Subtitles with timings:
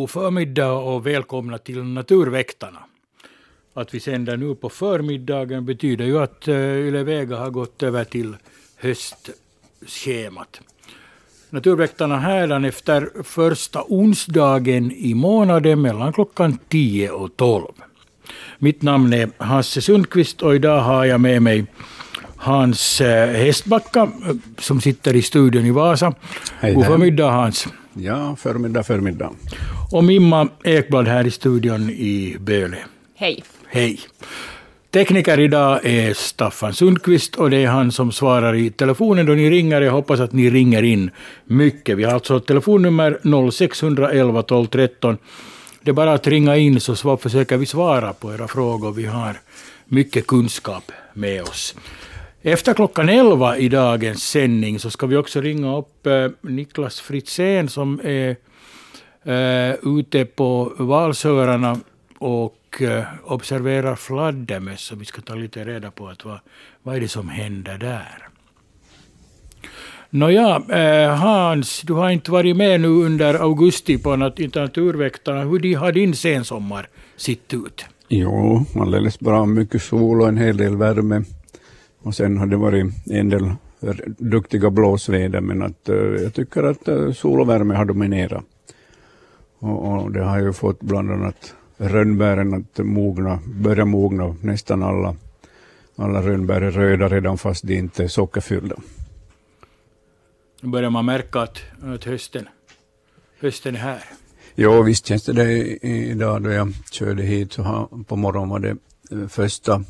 [0.00, 2.78] God förmiddag och välkomna till Naturväktarna.
[3.74, 8.04] Att vi sänder nu på förmiddagen betyder ju att eh, Yle Vega har gått över
[8.04, 8.36] till
[8.76, 10.60] höstschemat.
[11.50, 17.64] Naturväktarna här efter första onsdagen i månaden mellan klockan 10 och 12.
[18.58, 21.66] Mitt namn är Hasse Sundqvist och idag har jag med mig
[22.36, 26.14] Hans eh, Hästbacka eh, som sitter i studion i Vasa.
[26.60, 27.68] Hej, God förmiddag Hans.
[27.94, 29.30] Ja, förmiddag, förmiddag.
[29.92, 32.76] Och Mimma Ekblad här i studion i Böle.
[33.14, 33.44] Hej.
[33.66, 34.00] Hej.
[34.90, 39.50] Tekniker idag är Staffan Sundqvist och det är han som svarar i telefonen då ni
[39.50, 39.80] ringer.
[39.80, 41.10] Jag hoppas att ni ringer in
[41.44, 41.98] mycket.
[41.98, 45.18] Vi har alltså telefonnummer 0611 12 13.
[45.82, 48.92] Det är bara att ringa in så försöker vi svara på era frågor.
[48.92, 49.40] Vi har
[49.84, 51.74] mycket kunskap med oss.
[52.42, 57.68] Efter klockan 11 i dagens sändning så ska vi också ringa upp eh, Niklas Fritzén
[57.68, 58.36] som är
[59.24, 61.80] eh, ute på valsöarna
[62.18, 64.80] och eh, observerar fladdermöss.
[64.80, 66.38] Så vi ska ta lite reda på att vad,
[66.82, 68.26] vad är det som händer där.
[70.10, 75.40] Nåja, eh, Hans, du har inte varit med nu under augusti på nat- Naturväktarna.
[75.44, 77.84] Hur har din sensommar sett ut?
[78.08, 79.46] Jo, alldeles bra.
[79.46, 81.22] Mycket sol och en hel del värme.
[82.02, 83.54] Och sen har det varit en del
[84.18, 88.44] duktiga blåsväder, men att, eh, jag tycker att eh, sol och värme har dominerat.
[89.58, 94.36] Och, och det har ju fått bland annat rönnbären att mogna, börja mogna.
[94.40, 95.16] Nästan alla,
[95.96, 98.76] alla rönnbär är röda redan fast de inte är sockerfyllda.
[100.62, 102.48] Börjar man märka att, att hösten,
[103.40, 104.04] hösten är här.
[104.54, 108.58] Jo, visst känns det det idag då jag körde hit så har, på morgonen var
[108.58, 108.76] det
[109.10, 109.84] eh, första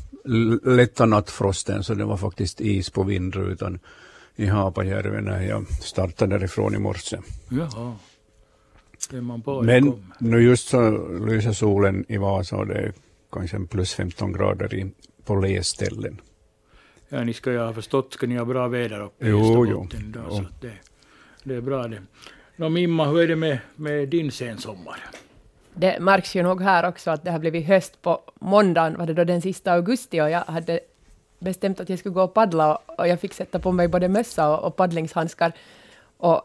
[0.63, 3.79] lätta nattfrosten så det var faktiskt is på vindrutan
[4.35, 7.17] i Haapajärvi när jag startade därifrån i morse.
[7.49, 7.95] Jaha.
[9.63, 12.93] Men nu just så lyser solen i Vasa och det är
[13.31, 14.91] kanske plus 15 grader i,
[15.25, 16.21] på läsställen.
[17.09, 19.87] Ja, ni ska ju ha förstått, ska ni ha bra väder uppe i Jo, jo.
[19.99, 20.35] idag, Jo.
[20.35, 20.73] så det,
[21.43, 22.01] det är bra det.
[22.55, 25.03] Nå Mimma, hur är det med, med din sensommar?
[25.73, 29.13] Det märks ju nog här också att det har blivit höst på måndagen, var det
[29.13, 30.79] då den sista augusti, och jag hade
[31.39, 34.07] bestämt att jag skulle gå och paddla och, och jag fick sätta på mig både
[34.07, 35.51] mössa och, och paddlingshandskar.
[36.17, 36.41] Och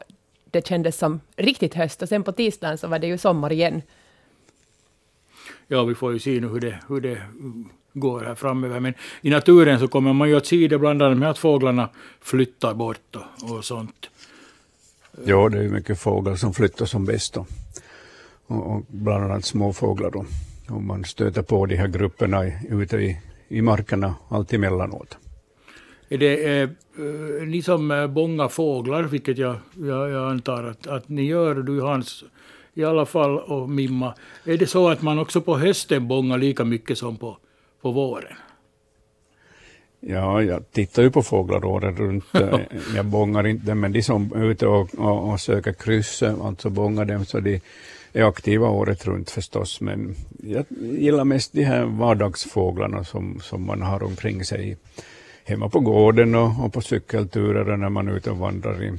[0.51, 3.81] det kändes som riktigt höst och sen på tisdagen så var det ju sommar igen.
[5.67, 7.21] Ja, vi får ju se nu hur det, hur det
[7.93, 8.79] går här framöver.
[8.79, 11.89] Men i naturen så kommer man ju att se det bland annat med att fåglarna
[12.21, 14.09] flyttar bort och, och sånt.
[15.25, 17.45] Ja, det är ju mycket fåglar som flyttar som bäst då.
[18.47, 20.25] Och, och bland annat småfåglar då.
[20.69, 25.17] Och man stöter på de här grupperna i, ute i, i markerna allt emellanåt.
[26.09, 30.87] Är det eh, eh, ni som eh, bångar fåglar, vilket jag, jag, jag antar att,
[30.87, 32.23] att ni gör, du Hans
[32.73, 34.13] i alla fall och Mimma.
[34.43, 37.37] Är det så att man också på hösten bångar lika mycket som på,
[37.81, 38.35] på våren?
[39.99, 42.25] Ja, jag tittar ju på fåglar året runt.
[42.95, 46.69] Jag bångar inte, men de som är ute och, och, och söker kryss, eh, alltså
[46.69, 47.61] bångar dem, så de
[48.13, 49.81] är aktiva året runt förstås.
[49.81, 54.77] Men jag gillar mest de här vardagsfåglarna som, som man har omkring sig
[55.47, 58.91] hemma på gården och, och på cykelturer och när man är ute och vandrar i,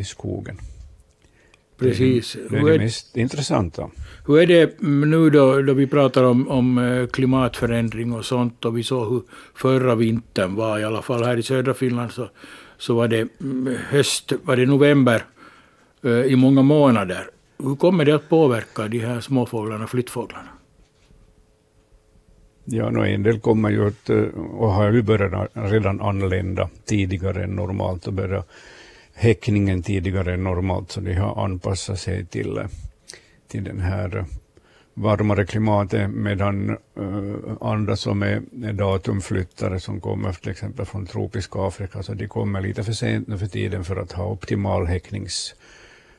[0.00, 0.58] i, skogen.
[1.78, 2.36] Precis.
[2.50, 3.90] Det är det är, mest intressanta.
[4.26, 8.78] hur är det nu då, då vi pratar om, om eh, klimatförändring och sånt och
[8.78, 9.22] vi såg hur
[9.54, 12.28] förra vintern var, i alla fall här i södra Finland så,
[12.78, 15.24] så var det mm, höst, var det november
[16.02, 17.30] eh, i många månader.
[17.62, 20.48] Hur kommer det att påverka de här småfåglarna, flyttfåglarna?
[22.64, 27.44] Ja, no, en del kommer ju att, eh, och har ju börjat redan anlända tidigare
[27.44, 28.48] än normalt och börjat
[29.14, 32.66] häckningen tidigare än normalt, så de har anpassat sig till, eh,
[33.48, 34.24] till den här eh,
[34.94, 41.66] varmare klimatet, medan uh, andra som är, är datumflyttare som kommer till exempel från tropiska
[41.66, 45.54] Afrika, så de kommer lite för sent nu för tiden för att ha optimal häcknings,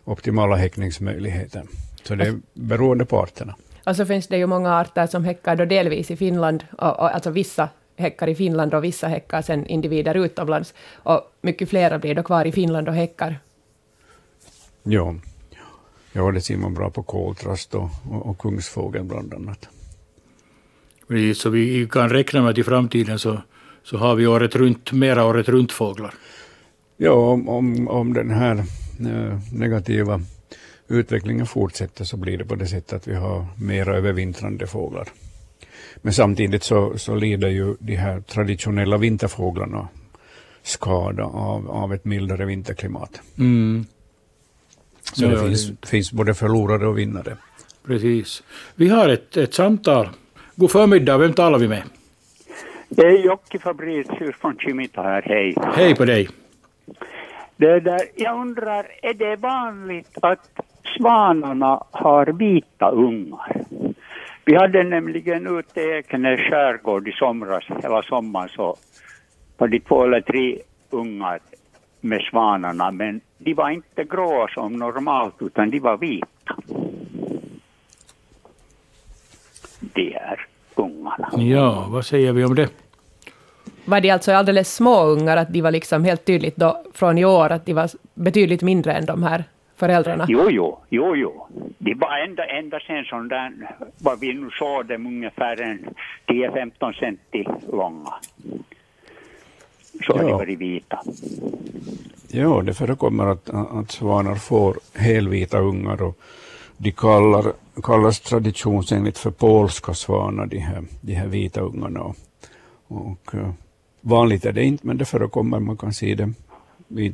[0.09, 1.63] optimala häckningsmöjligheter.
[2.03, 3.55] Så det är beroende på arterna.
[3.85, 7.15] Och så finns det ju många arter som häckar då delvis i Finland, och, och,
[7.15, 10.73] alltså vissa häckar i Finland och vissa häckar sen individer utomlands.
[10.93, 13.39] Och mycket flera blir då kvar i Finland och häckar.
[14.83, 15.15] Ja,
[16.13, 19.69] ja det ser man bra på koltrast och, och, och kungsfågel bland annat.
[21.07, 23.41] Precis, Så vi kan räkna med att i framtiden så,
[23.83, 26.13] så har vi året runt, mera året runt fåglar.
[26.97, 28.63] Ja, om, om, om den här
[29.53, 30.21] negativa
[30.87, 35.07] utvecklingen fortsätter så blir det på det sättet att vi har mera övervintrande fåglar.
[36.01, 39.87] Men samtidigt så, så lider ju de här traditionella vinterfåglarna
[40.63, 43.21] skada av, av ett mildare vinterklimat.
[43.37, 43.85] Mm.
[45.13, 47.37] Så Ja, det finns, det- finns både förlorare och vinnare.
[47.85, 48.43] Precis.
[48.75, 50.09] Vi har ett, ett samtal.
[50.55, 51.83] God förmiddag, vem talar vi med?
[52.89, 55.55] Det är Jocke Fabricius från Kimita här, hej.
[55.75, 56.29] Hej på dig.
[57.59, 60.49] Det där, jag undrar, är det vanligt att
[60.97, 63.65] svanarna har vita ungar?
[64.45, 68.75] Vi hade nämligen ute i Ekenäs skärgård i somras, hela sommaren, så
[69.57, 70.57] var det två eller tre
[70.89, 71.39] ungar
[72.01, 76.55] med svanarna, men de var inte gråa som normalt, utan de var vita.
[79.79, 81.29] De är ungarna.
[81.37, 82.88] Ja, vad säger vi om det?
[83.89, 87.25] Var de alltså alldeles små ungar, att de var liksom helt tydligt då från i
[87.25, 89.43] år, att de var betydligt mindre än de här
[89.75, 90.25] föräldrarna?
[90.29, 91.47] Jo, jo, jo, jo.
[91.77, 93.51] De var ända, ända sen sån där,
[93.97, 95.79] vad vi nu såg dem, ungefär en
[96.27, 98.13] 10-15 centi långa.
[100.05, 100.99] Så har de varit vita.
[102.27, 106.17] Ja, det förekommer att, att svanar får helvita ungar och
[106.77, 107.45] de kallar,
[107.83, 112.01] kallas traditionsenligt för polska svanar, de här, de här vita ungarna.
[112.01, 112.15] Och,
[112.87, 113.49] och, eh,
[114.09, 116.33] vanligt är det inte, men det förekommer, man kan se det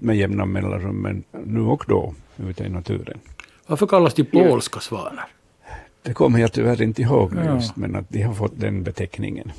[0.01, 2.13] med jämna mellanrum, men nu och då
[2.50, 3.19] ute i naturen.
[3.68, 5.25] Varför kallas de polska svanar?
[6.01, 7.56] Det kommer jag tyvärr inte ihåg nu Ja.
[7.56, 9.51] just, men att de har fått den beteckningen.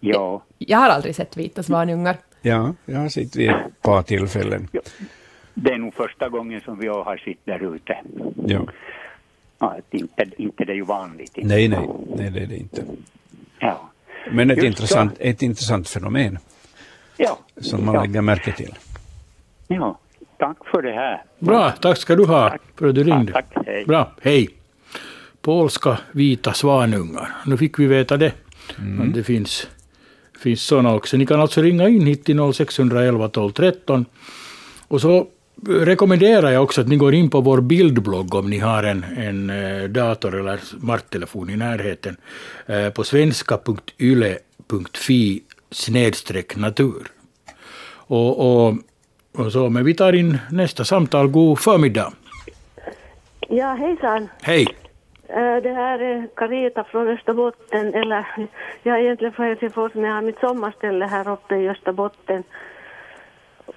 [0.00, 2.16] Ja, Jag har aldrig sett vita svanungar.
[2.42, 4.68] Ja, jag har sett vid ett par tillfällen.
[5.54, 7.98] det är nog första gången som vi har sett där ute.
[8.46, 8.66] Ja.
[9.58, 11.38] Ja, inte, inte det är ju vanligt.
[11.38, 11.48] Inte.
[11.54, 12.82] Nej, nej, nej, det är det inte.
[13.58, 13.89] Ja.
[14.32, 16.38] Men ett, Just intressant, ett intressant fenomen
[17.16, 17.38] Ja.
[17.60, 18.02] som man ja.
[18.02, 18.74] lägger märke till.
[19.68, 19.98] ja,
[20.38, 21.22] tack för det här.
[21.38, 23.32] Bra, tack ska du ha för att du ringde.
[23.34, 23.84] Ja, tack, hej.
[23.86, 24.48] Bra, hej.
[25.42, 27.28] Polska vita svanungar.
[27.46, 28.32] Nu fick vi veta det.
[29.00, 29.68] Att det finns,
[30.42, 31.16] finns sådana också.
[31.16, 34.04] Ni kan alltså ringa in hit till 0611 12 13.
[34.88, 35.26] Och så
[35.68, 39.50] rekommenderar jag också att ni går in på vår bildblogg om ni har en, en
[39.50, 42.16] eh, dator eller smarttelefon i närheten.
[42.66, 47.06] eh, På svenska.yle.fi snedstreck natur.
[48.06, 48.74] Och, och,
[49.36, 51.28] och så, men vi tar in nästa samtal.
[51.28, 52.12] God förmiddag.
[53.48, 54.28] Ja, hejsan.
[54.42, 54.66] Hej.
[55.28, 58.26] Eh, Det här är Carita från Österbotten, eller
[58.82, 62.42] jag är egentligen från Helsingfors men jag har mitt sommarställe här uppe i Österbotten.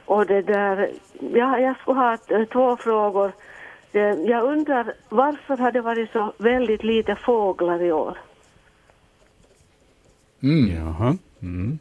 [0.06, 0.92] Och det där,
[1.34, 3.32] ja, jag skulle ha eh, två frågor.
[3.94, 8.18] Eh, Jag undrar varför har det varit så väldigt lite fåglar i år?
[10.44, 10.76] Mm.
[10.76, 11.18] Jaha.
[11.42, 11.80] Mm.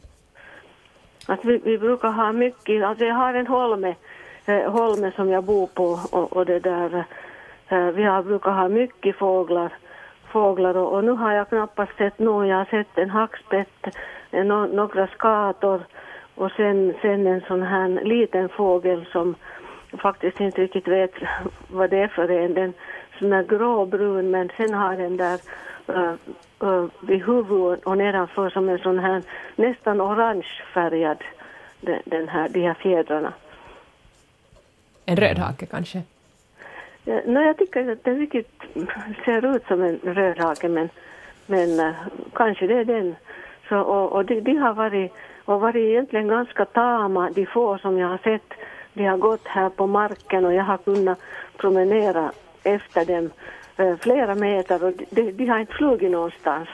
[1.27, 3.95] Att vi, vi brukar ha mycket, alltså jag har en holme,
[4.45, 7.05] eh, holme som jag bor på och, och det där,
[7.69, 9.73] eh, vi har, brukar ha mycket fåglar,
[10.31, 13.87] fåglar och, och nu har jag knappast sett någon, jag har sett en hackspett,
[14.31, 15.81] no, några skator
[16.35, 19.35] och sen, sen en sån här liten fågel som
[19.97, 21.13] faktiskt inte riktigt vet
[21.67, 22.73] vad det är för en, den
[23.19, 25.39] sån här gråbrun men sen har den där
[25.89, 26.13] uh,
[26.63, 29.21] uh, vid huvudet och nedanför som en sån här
[29.55, 31.23] nästan orangefärgad
[31.81, 33.33] den, den här, de här fjädrarna.
[35.05, 36.01] En rödhake kanske?
[37.05, 38.63] Ja, no, jag tycker att den riktigt
[39.25, 40.89] ser ut som en rödhake men,
[41.45, 41.93] men uh,
[42.33, 43.15] kanske det är den.
[43.69, 45.11] Så, och och de, de har varit,
[45.45, 48.53] och varit egentligen ganska tama, de få som jag har sett.
[48.93, 51.19] De har gått här på marken och jag har kunnat
[51.57, 52.31] promenera
[52.63, 53.29] efter dem
[53.77, 56.69] eh, flera meter och de, de har inte flugit någonstans.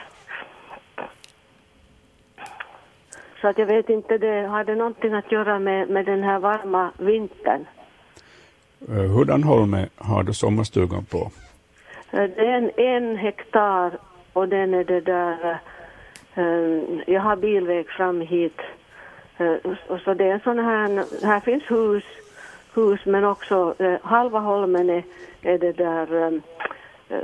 [3.40, 6.38] Så att jag vet inte, det, har det någonting att göra med, med den här
[6.38, 7.66] varma vintern?
[8.88, 11.30] Eh, Hurdan holme har du sommarstugan på?
[12.10, 13.98] Eh, Det är en, en hektar
[14.32, 15.58] och den är det där,
[17.06, 18.58] jag har bilväg fram hit.
[19.38, 19.54] Eh,
[19.88, 22.04] och så det är en sån här, här finns hus,
[22.74, 25.02] hus men också eh, halva holmen är,
[25.42, 26.40] är det där eh,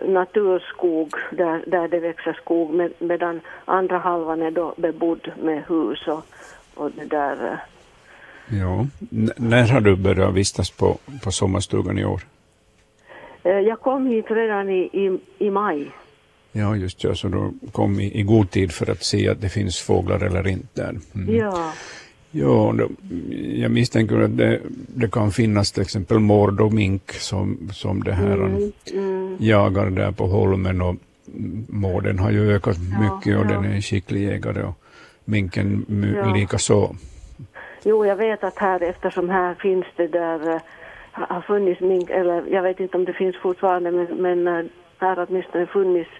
[0.08, 6.08] naturskog där, där det växer skog med, medan andra halvan är då bebodd med hus
[6.08, 6.23] och,
[6.75, 7.46] och det där.
[7.52, 7.58] eh,
[8.61, 8.87] Ja.
[9.12, 12.20] N- när har du börjat vistas på, på sommarstugan i år?
[13.42, 15.90] eh, Jag kom hit redan i, i, i maj.
[16.56, 19.48] Ja, just ja, så du kom i, i god tid för att se att det
[19.48, 20.94] finns fåglar eller inte.
[21.14, 21.36] Mm.
[21.36, 21.72] Ja.
[22.30, 22.88] Ja, då,
[23.54, 28.12] jag misstänker att det, det kan finnas till exempel mård och mink som, som det
[28.12, 29.36] här Mm, mm.
[29.40, 30.96] jagar där på holmen och
[31.68, 33.48] mården har ju ökat mycket och ja.
[33.48, 34.78] den är en skicklig jägare och
[35.25, 35.86] minken
[36.16, 36.34] Ja.
[36.34, 36.96] lika så.
[37.84, 40.60] Jo, jag vet att här, eftersom här finns det där, eh,
[41.12, 44.64] har funnits mink, eller jag vet inte om det finns fortfarande, men, men eh,
[44.98, 46.10] här har åtminstone funnits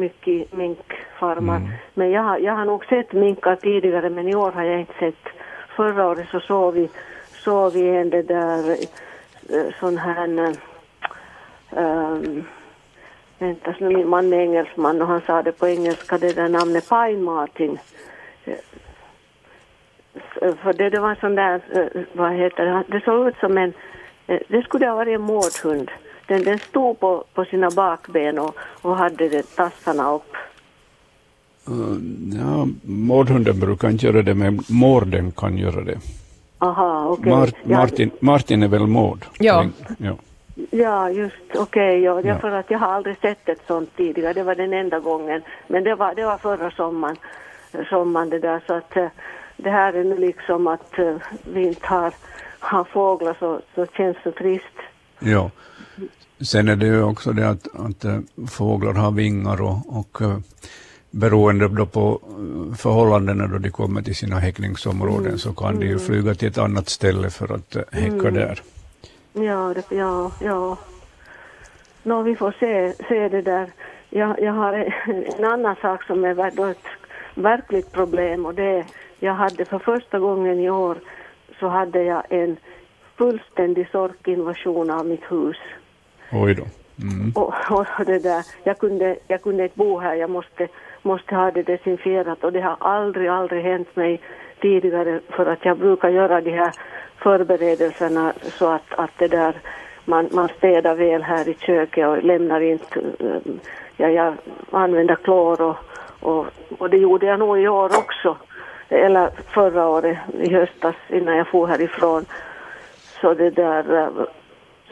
[0.00, 1.60] mycket minkfarmar.
[1.94, 5.24] Men jag, jag har nog sett minkar tidigare, men i år har jag inte sett.
[5.76, 6.88] Förra året så såg vi,
[7.44, 8.70] såg vi en det där,
[9.50, 10.54] eh, sån här,
[11.76, 12.44] ehm,
[13.38, 16.88] vänta, nu min man är engelsman och han sa det på engelska, det där namnet
[16.88, 17.78] Pine Martin.
[18.44, 18.54] Eh,
[20.62, 21.60] För det, det var sån där,
[22.12, 23.72] vad heter det, det såg ut som en,
[24.26, 25.90] det skulle ha varit en mårdhund.
[26.30, 30.32] Den, den stod på, på sina bakben och, och hade det, tassarna upp.
[31.68, 31.96] Uh,
[32.40, 35.98] ja, mårdhunden brukar inte göra det, men mården kan göra det.
[36.58, 37.32] Aha, okej.
[37.32, 39.24] Mart, Ja, Martin, Martin är väl mård?
[39.38, 39.64] Ja.
[39.98, 40.16] ja.
[40.70, 42.00] Ja, just okej.
[42.00, 42.20] ja.
[42.20, 42.28] Ja.
[42.28, 42.38] ja.
[42.38, 44.32] För att jag har aldrig sett ett sånt tidigare.
[44.32, 45.42] Det var den enda gången.
[45.66, 47.16] Men det var, det var förra sommaren,
[47.88, 48.62] sommaren det där.
[48.66, 49.08] Så att eh,
[49.56, 51.16] det här är nu liksom att eh,
[51.52, 52.12] vi inte har,
[52.58, 54.76] har fåglar så, så känns det trist.
[55.18, 55.50] Ja.
[56.42, 58.18] Sen är det ju också det att, att eh,
[58.50, 60.38] fåglar har vingar och, och eh,
[61.10, 65.98] beroende då på eh, förhållandena då de kommer till sina häckningsområden så kan de ju
[65.98, 68.62] flyga till ett annat ställe för att häcka där.
[69.32, 70.76] Ja, det, ja, ja.
[72.02, 73.70] Nå, vi får se, se det där.
[74.10, 76.78] Jag, jag har en, en annan sak som är ett
[77.34, 78.84] verkligt problem och det är,
[79.18, 80.98] jag hade för första gången i år
[81.60, 82.56] så hade jag en
[83.16, 85.56] fullständig sorkinvasion av mitt hus.
[86.32, 86.64] Oj då.
[87.02, 87.32] Mm.
[87.34, 90.68] Och, och det där, jag kunde, jag kunde inte bo här, jag måste,
[91.02, 94.20] måste ha det desinfierat och det har aldrig, aldrig hänt mig
[94.60, 96.72] tidigare för att jag brukar göra de här
[97.16, 99.54] förberedelserna så att, att det där,
[100.04, 103.52] man, man städar väl här i köket och lämnar inte, eh,
[103.96, 104.34] ja, jag
[104.70, 105.76] använder klor och,
[106.20, 106.46] och,
[106.78, 108.36] och det gjorde jag nog i år också,
[108.88, 112.24] eller förra året i höstas innan jag for härifrån.
[113.20, 114.08] Så det där, eh,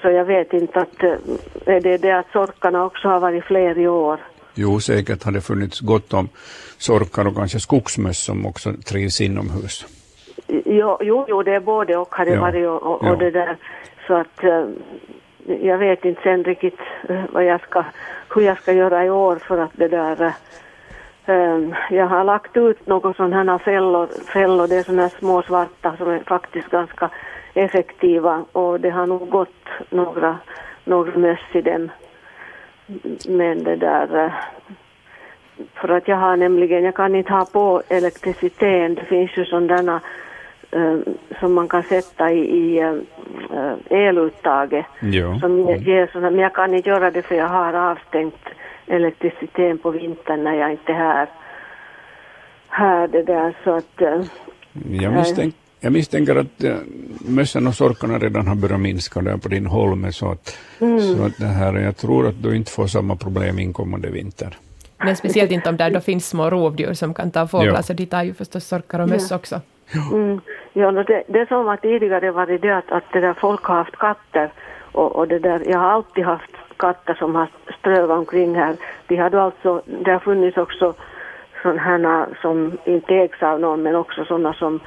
[0.02, 1.10] så jag vet inte att, eh,
[1.66, 4.20] är det det att sorkarna också har varit fler i år?
[4.54, 6.28] Jo, säkert har det funnits gott om
[6.78, 9.86] sorkar och kanske skogsmöss som också trivs inomhus.
[10.64, 13.30] Jo, jo, jo det är både och har det Ja, varit och, och, och det
[13.30, 13.56] där.
[14.06, 14.64] Så att eh,
[15.60, 16.78] jag vet inte sen riktigt
[17.08, 17.84] eh, vad jag ska,
[18.34, 20.32] hur jag ska göra i år för att det där
[21.90, 25.96] jag har lagt ut några sådana här fällor, fällor, det är sådana här små svarta
[25.96, 27.10] som är faktiskt ganska
[27.64, 30.38] effektiva och det har nog gått några,
[30.84, 31.90] några möss i dem.
[33.28, 34.32] Men det där eh,
[35.74, 40.00] för att jag har nämligen, jag kan inte ha på elektriciteten, det finns ju sådana
[40.70, 40.96] eh,
[41.40, 45.38] som man kan sätta i, i eh, eluttaget Ja.
[45.40, 48.48] som ger, sådana, men jag kan inte göra det för jag har avstängt
[48.86, 51.28] elektriciteten på vintern när jag inte är här.
[52.68, 54.00] Här det där så att
[55.00, 56.74] Jag, misstänk, jag misstänker att äh,
[57.20, 60.58] mössen och sorkarna redan har börjat minska där på din holme så att,
[61.16, 64.56] så att det här, jag tror att du inte får samma problem inkommande vinter.
[64.98, 67.82] Men speciellt inte om där då finns små rovdjur som kan ta fåglar, Ja.
[67.82, 69.60] så de tar ju förstås sorkar och möss också.
[70.12, 70.40] Mm.
[70.72, 73.96] Ja, det, det som var tidigare var det att, att det där folk har haft
[73.96, 74.50] katter
[74.92, 78.76] och, och det där, jag har alltid haft katter som har strövat omkring här.
[79.06, 80.94] De hade alltså, det har funnits också
[81.62, 84.80] sådana här som inte ägs av någon men också sådana som,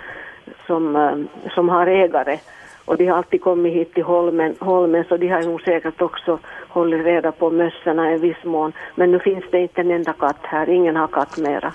[0.68, 2.40] som, eh, som har ägare.
[2.86, 6.40] Och de har alltid kommit hit till holmen, holmen så de har nog säkert också
[6.68, 8.72] hållit reda på mössorna i viss mån.
[8.96, 11.74] Men nu finns det inte en enda katt här, ingen har katt mera.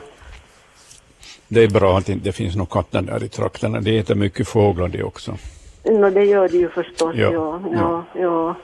[1.48, 3.80] Det är bra att det inte finns några katter där i trakterna.
[3.80, 5.32] Det äter mycket fåglar det också.
[5.84, 7.60] No, det gör det ju förstås, Ja, ja.
[7.72, 8.54] ja, ja,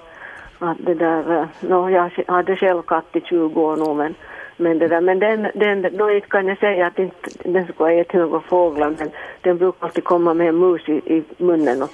[0.59, 4.15] Att det där, eh, no, jag hade själv katt i 20 år nu, men,
[4.62, 7.92] men det där, men den, den, då kan jag säga att inte, den skulle ha
[7.92, 11.90] ätit några fåglar, men den brukar alltid komma med en mus i, i munnen och,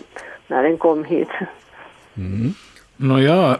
[0.46, 1.28] när den kom hit.
[2.96, 3.58] Nåja,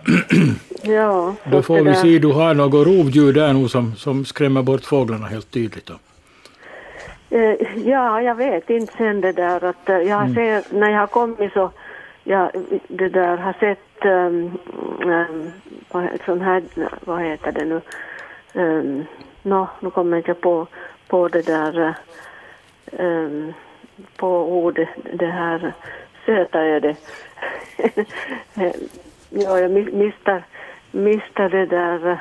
[0.82, 4.84] Ja, då får vi se, du har något rovdjur där nu som, som skrämmer bort
[4.84, 5.86] fåglarna helt tydligt.
[5.86, 5.94] Då.
[7.36, 10.98] Eh, Ja, jag vet inte sen det där att eh, jag har sett, när jag
[10.98, 11.70] har kommit så,
[12.24, 12.50] jag
[12.88, 14.58] det där har sett, um,
[15.04, 15.50] um,
[16.26, 16.62] sån här,
[17.04, 17.80] vad heter det nu,
[18.58, 19.04] um,
[19.42, 20.66] nå, nu kommer jag inte på,
[21.08, 21.94] på det där,
[22.92, 23.52] um,
[24.16, 25.72] på ordet, det här
[26.26, 26.96] söta öde.
[29.30, 30.42] ja, jag mi- mistar,
[30.90, 32.18] mistar det där,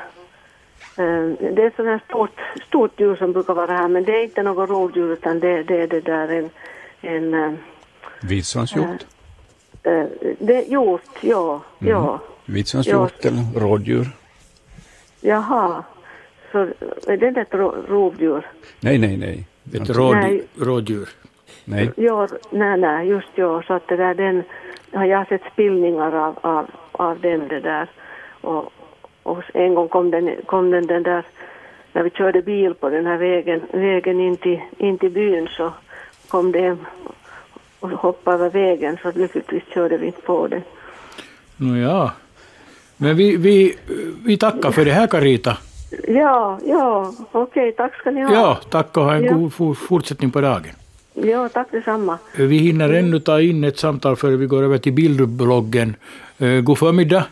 [0.98, 4.12] Eh, Det är ett sådant här stort, stort djur som brukar vara här, men det
[4.12, 6.50] är inte något rovdjur utan det, det är det där en,
[7.00, 7.52] en eh,
[8.20, 9.06] Vitsvanshjort?
[9.82, 10.04] eh,
[10.38, 12.18] det är hjort, ja, ja.
[12.44, 14.06] Vitsvanshjort eller rådjur?
[15.20, 15.84] Jaha,
[16.52, 16.58] så
[17.06, 18.46] är det ett ro- rovdjur?
[18.80, 19.46] Nej, nej, nej.
[19.82, 20.42] Ett råd, Nej.
[20.60, 21.08] rådjur.
[21.64, 21.90] nej.
[21.96, 24.42] Ja, nej, nej, just ja, så att det där, den,
[24.92, 27.88] har jag sett spillningar av, av, av den det där.
[28.40, 28.72] Och,
[29.22, 31.24] och en gång kom den, kom den, den där,
[31.92, 35.72] när vi körde bil på den här vägen, vägen in till, in till byn så
[36.28, 36.78] kom det en
[37.80, 40.62] och hoppade över vägen så lyckligtvis körde vi inte på den.
[41.56, 42.12] Nåja,
[42.96, 43.76] Men vi, vi,
[44.24, 45.58] vi tackar för det här, Carita.
[46.08, 48.32] Ja, ja, okej, tack ska ni ha.
[48.32, 49.32] Ja, tack och ha en Ja.
[49.32, 50.64] god for- fortsättning på dagen.
[51.14, 52.18] Ja, tack detsamma.
[52.36, 55.96] Vi hinner ännu ta in ett samtal före vi går över till bildbloggen.
[56.38, 57.24] Eh, God förmiddag.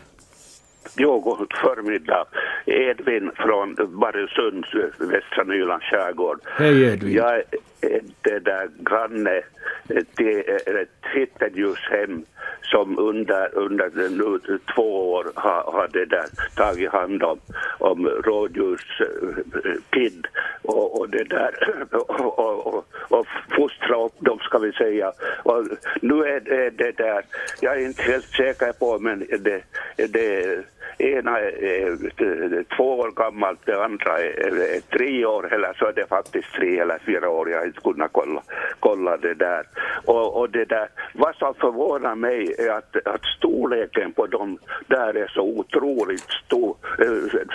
[0.97, 2.25] Jo, god förmiddag.
[2.65, 4.65] Edvin från Barösund,
[4.97, 6.39] västra Nylands skärgård.
[6.45, 7.15] Hej Edvin.
[7.15, 7.43] Jag är
[8.21, 9.41] det där granne
[10.15, 12.23] till ett hittedjushem
[12.71, 14.39] som under, under nu
[14.75, 17.39] två år har, har det där tagit hand om,
[17.79, 18.97] om rådjurskid
[20.25, 20.31] eh,
[20.61, 21.53] och, och det där
[21.91, 25.11] och, och, och, och fostra upp dem ska vi säga.
[25.43, 25.67] Och
[26.01, 27.23] nu är det, det där,
[27.61, 29.63] jag är inte helt säker på men det,
[29.95, 30.65] det
[30.97, 36.53] ena är två år gammalt, det andra är, tre år eller så är det faktiskt
[36.53, 38.41] tre eller fyra år, jag har inte kunnat kolla,
[38.79, 39.63] kolla det där.
[40.05, 45.17] Och, och det där, vad som förvånar mig är att, att storleken på dem där
[45.17, 46.75] är så otroligt stor,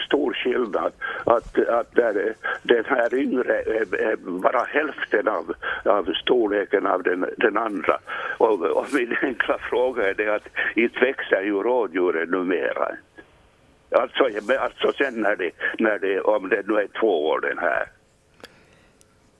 [0.07, 0.93] stor skillnad.
[1.25, 7.27] Att, att där, den här yngre är, är bara hälften av, av storleken av den,
[7.37, 7.99] den andra.
[8.39, 12.89] Och, och min enkla fråga är det att inte växer ju rådjuren numera.
[13.95, 14.25] Alltså,
[14.59, 17.87] alltså sen när det, när det, om det nu är två år den här.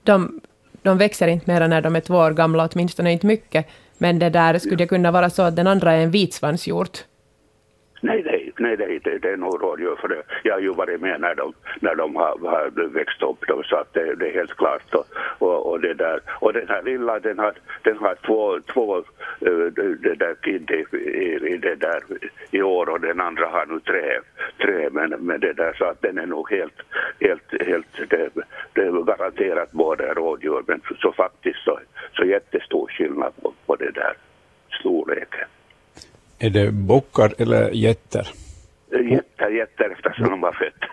[0.03, 0.41] De,
[0.81, 3.67] de växer inte mer när de är två år gamla, åtminstone inte mycket.
[3.97, 6.97] Men det där skulle det kunna vara så att den andra är en vitsvanshjort.
[8.01, 10.23] Nej, nej, nej, nej det, det är nog rådjur för det.
[10.43, 13.75] Jag har ju varit med när de, när de har, har växt upp dem så
[13.75, 14.93] att det, det är helt klart.
[14.93, 15.05] Och,
[15.39, 16.19] och, och, det där.
[16.39, 19.65] och den här lilla den har, den har två, två eh,
[20.05, 22.01] det där kid i, i, i, det där
[22.51, 24.19] i år och den andra har nu tre,
[24.57, 26.79] tre men, men det där så att den är nog helt,
[27.19, 28.29] helt, helt det,
[28.73, 31.79] det är garanterat båda rådjur men så faktiskt så,
[32.15, 34.13] så jättestor skillnad på, på det där
[34.79, 35.47] storleken.
[36.39, 38.42] Är det bockar eller getter?
[39.01, 40.83] Jätter, jätter eftersom de har fött,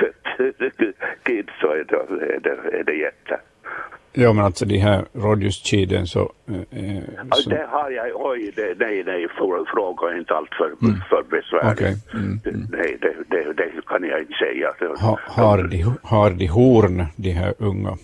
[0.00, 0.88] fött
[1.22, 1.96] kids så är det,
[2.34, 3.38] är det, är det jätter.
[4.12, 6.32] Ja, men alltså de här rådjurskiden så...
[6.70, 6.96] Eh,
[7.30, 9.28] Ja, så det har jag, oj, det, nej, nej,
[9.74, 10.70] fråga inte allt för,
[11.10, 11.72] för besvärligt.
[11.72, 12.66] Okej, mm, mm.
[12.72, 14.68] Nej, det, det, det kan jag inte säga.
[15.00, 17.96] ha, har, de, har de horn, de här unga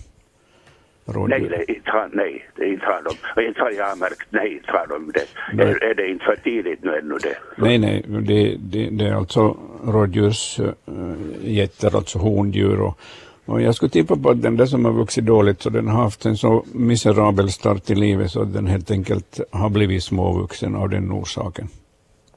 [1.06, 1.46] Nej, rådjuren?
[1.50, 3.10] nej, inte har, nej, det inte har de.
[3.36, 5.26] Och inte har jag märkt, nej, inte har de det.
[5.52, 5.66] Nej.
[5.66, 7.36] Är, är det inte för tidigt nu ännu det?
[7.56, 12.80] Nej, nej, det, det, det är alltså rådjursgetter, alltså hondjur.
[12.80, 12.98] Och,
[13.46, 16.02] och jag skulle tippa på att den där som har vuxit dåligt, så den har
[16.02, 20.74] haft en så miserabel start i livet så att den helt enkelt har blivit småvuxen
[20.74, 21.68] av den orsaken.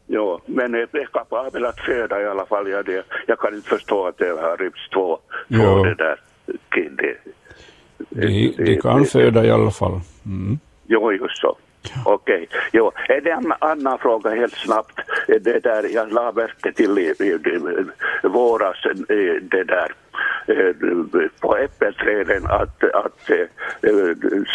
[0.07, 2.69] Ja, men är är kapabel att föda i alla fall.
[2.69, 5.83] Jag, det, jag kan inte förstå att det har rypts två, två Ja.
[5.83, 6.19] det där.
[8.09, 9.99] De, de kan föda i alla fall.
[10.25, 10.59] Mm.
[10.87, 11.57] Jo, just så.
[12.05, 12.49] Okej.
[12.71, 14.99] Jo, är det en annan fråga helt snabbt?
[15.27, 17.25] Eh, det där jag la märke till i, i,
[18.23, 19.91] i våras, eh, det där
[20.47, 20.75] eh,
[21.41, 23.29] på äppelträden att, att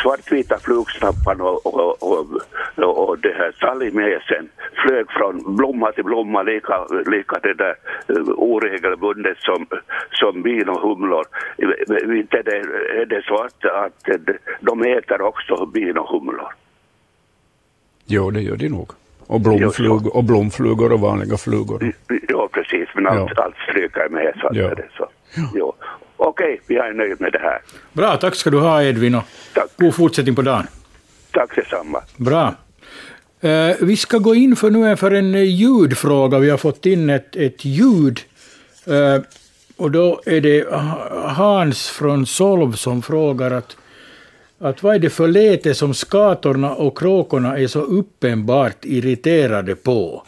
[0.03, 4.49] svartvita flugsnappan och, och, och, och, det här salimesen
[4.87, 7.75] flög från blomma till blomma lika, lika det där
[8.37, 9.66] oregelbundet som,
[10.11, 11.25] som bin och humlor.
[12.16, 12.57] Inte är det,
[13.01, 14.09] är det så att, att
[14.61, 16.62] de äter också bin och humlor?
[18.12, 18.90] Jo, det gör de nog.
[19.27, 21.92] Och, blomflug, och blomflugor och vanliga flugor.
[22.29, 22.88] Ja, precis.
[22.94, 23.42] Men allt, Ja.
[23.44, 24.70] allt stryker med så att Ja.
[24.70, 25.09] är det så.
[25.55, 25.72] Jo.
[26.16, 27.59] Okej, jag är nöjd med det här.
[27.92, 29.22] Bra, tack ska du ha Edvin och
[29.55, 29.66] Tack.
[29.79, 30.66] god fortsättning på dagen.
[31.31, 32.01] Tack detsamma.
[32.16, 32.55] Bra.
[33.40, 36.38] Eh, vi ska gå in för nu för en eh, ljudfråga.
[36.38, 38.20] Vi har fått in ett, ett ljud.
[38.87, 39.22] Eh,
[39.77, 43.77] och då är det Ha- Hans från Solv som frågar att,
[44.62, 50.22] att vad är det för läte som skatorna och kråkorna är så uppenbart irriterade på?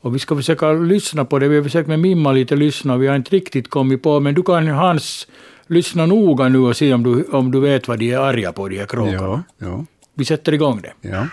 [0.00, 1.48] Och vi ska försöka lyssna på det.
[1.48, 4.20] Vi har försökt med Mimma lite lyssna vi har inte riktigt kommit på.
[4.20, 5.26] Men du kan Hans
[5.66, 8.68] lyssna noga nu och se om du, om du vet vad de är arga på,
[8.68, 9.44] de här kråkorna.
[9.58, 11.08] Ja, ja, Vi sätter igång det.
[11.08, 11.26] ja.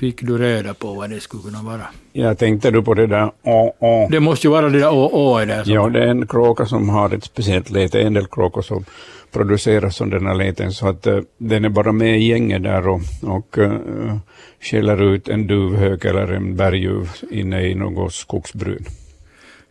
[0.00, 1.86] Fick du reda på vad det skulle kunna vara?
[2.12, 4.08] Jag tänkte du på det där å, å.
[4.10, 5.64] Det måste ju vara det där å, å där.
[5.64, 8.00] Som, Ja, det är en kråka som har ett speciellt läte.
[8.00, 8.84] En del kråkor som
[9.32, 12.88] produceras som den här läten så att uh, den är bara med i gänget där
[12.88, 14.16] och, och uh,
[14.60, 18.84] skäller ut en duvhök eller en berguv inne i något skogsbryn.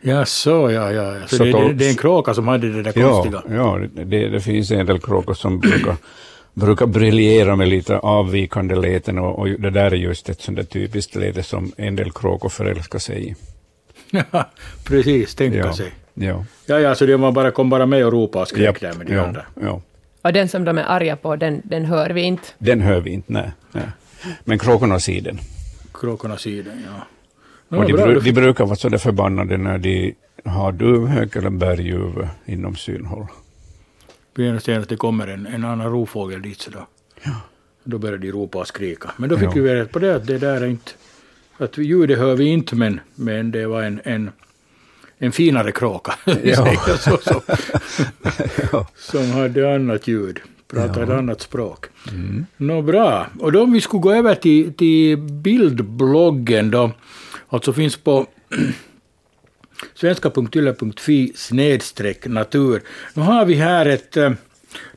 [0.00, 1.14] ja, så ja, ja.
[1.14, 1.26] ja.
[1.26, 3.42] Så, Så det, det, det är en kråka som hade det där Ja, konstiga.
[3.56, 5.96] ja det, det finns en del kråkor som brukar
[6.54, 10.64] brukar briljera med lite avvikande läten och, och det där är just ett sånt där
[10.64, 13.34] typiskt läte som en del kråkor förälskar sig i.
[14.32, 14.50] Ja,
[14.84, 15.92] precis, tänka Ja, sig.
[16.14, 18.80] ja, Ja, ja, så det var bara, kom bara med och ropa och skrek Japp,
[18.80, 19.44] där med de ja, andra.
[19.62, 19.80] ja.
[20.22, 22.48] Och den som de är arga på, den, den hör vi inte.
[22.58, 23.50] Den hör vi inte, nej.
[23.72, 23.84] nej.
[24.44, 25.38] Men kråkorna ser den.
[25.94, 27.06] Kråkornas sida, ja.
[27.78, 31.50] Och de, bra, bru- de brukar vara så där förbannade när de har duvhök eller
[31.50, 33.26] berguv inom synhåll.
[34.34, 36.86] Vi är att det kommer en, en annan rovfågel dit så då,
[37.84, 39.10] då börjar de ropa och skrika.
[39.16, 39.62] Men då fick Ja.
[39.62, 40.92] vi rätt på det att det där är inte,
[41.58, 44.30] att ljudet hör vi inte men, men det var en, en,
[45.18, 46.14] en finare kråka.
[46.44, 46.76] Ja.
[46.98, 47.42] så, så,
[48.72, 48.86] ja.
[48.96, 51.86] som hade annat ljud, pratade ett annat språk.
[52.12, 52.46] Mm.
[52.56, 56.90] Nå bra, och då om vi skulle gå över till, till bildbloggen då,
[57.48, 58.26] alltså finns på
[60.00, 62.82] svenska.ylle.fi snedstreck natur.
[63.14, 64.32] Nu har vi här ett, eh,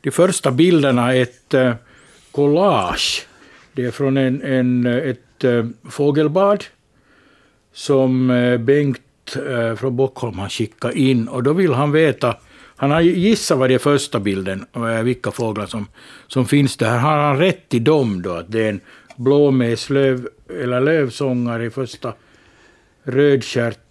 [0.02, 1.74] de första bilderna, ett eh,
[2.32, 3.28] collage.
[3.74, 5.20] Det är från en, en, eh, ett
[5.89, 6.63] fågelbad
[7.74, 8.28] som
[8.60, 9.02] Bengt
[9.78, 11.28] från Bockholm har skickat in.
[11.28, 12.38] Och då vill han veta,
[12.76, 14.66] han har gissat vad det är första bilden,
[15.04, 15.88] vilka fåglar som,
[16.28, 16.98] som finns där.
[16.98, 18.82] Har han rätt i dem då, att det är en
[19.16, 22.13] blåmeslöv eller lövsångare i första,
[23.04, 23.83] rödstjärt,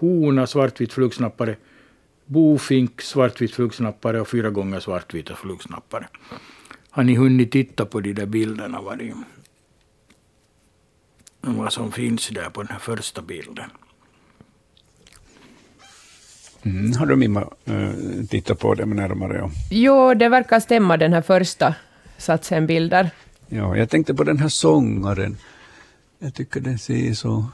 [0.00, 1.56] hona, svartvit flugsnappare,
[2.26, 6.08] bofink, svartvit flugsnappare och fyra gånger svartvita flugsnappare.
[6.90, 8.80] Har ni hunnit titta på de där bilderna?
[8.80, 9.12] Vad, det,
[11.40, 13.70] vad som finns där på den här första bilden?
[16.62, 17.90] Mm, har du Mimma äh,
[18.30, 19.36] tittat på det med närmare?
[19.36, 19.50] Ja.
[19.70, 21.74] Jo, det verkar stämma den här första
[22.18, 23.10] satsen bilder.
[23.48, 25.36] ja, jag tänkte på den här sångaren.
[26.22, 27.44] Jag tycker den ser så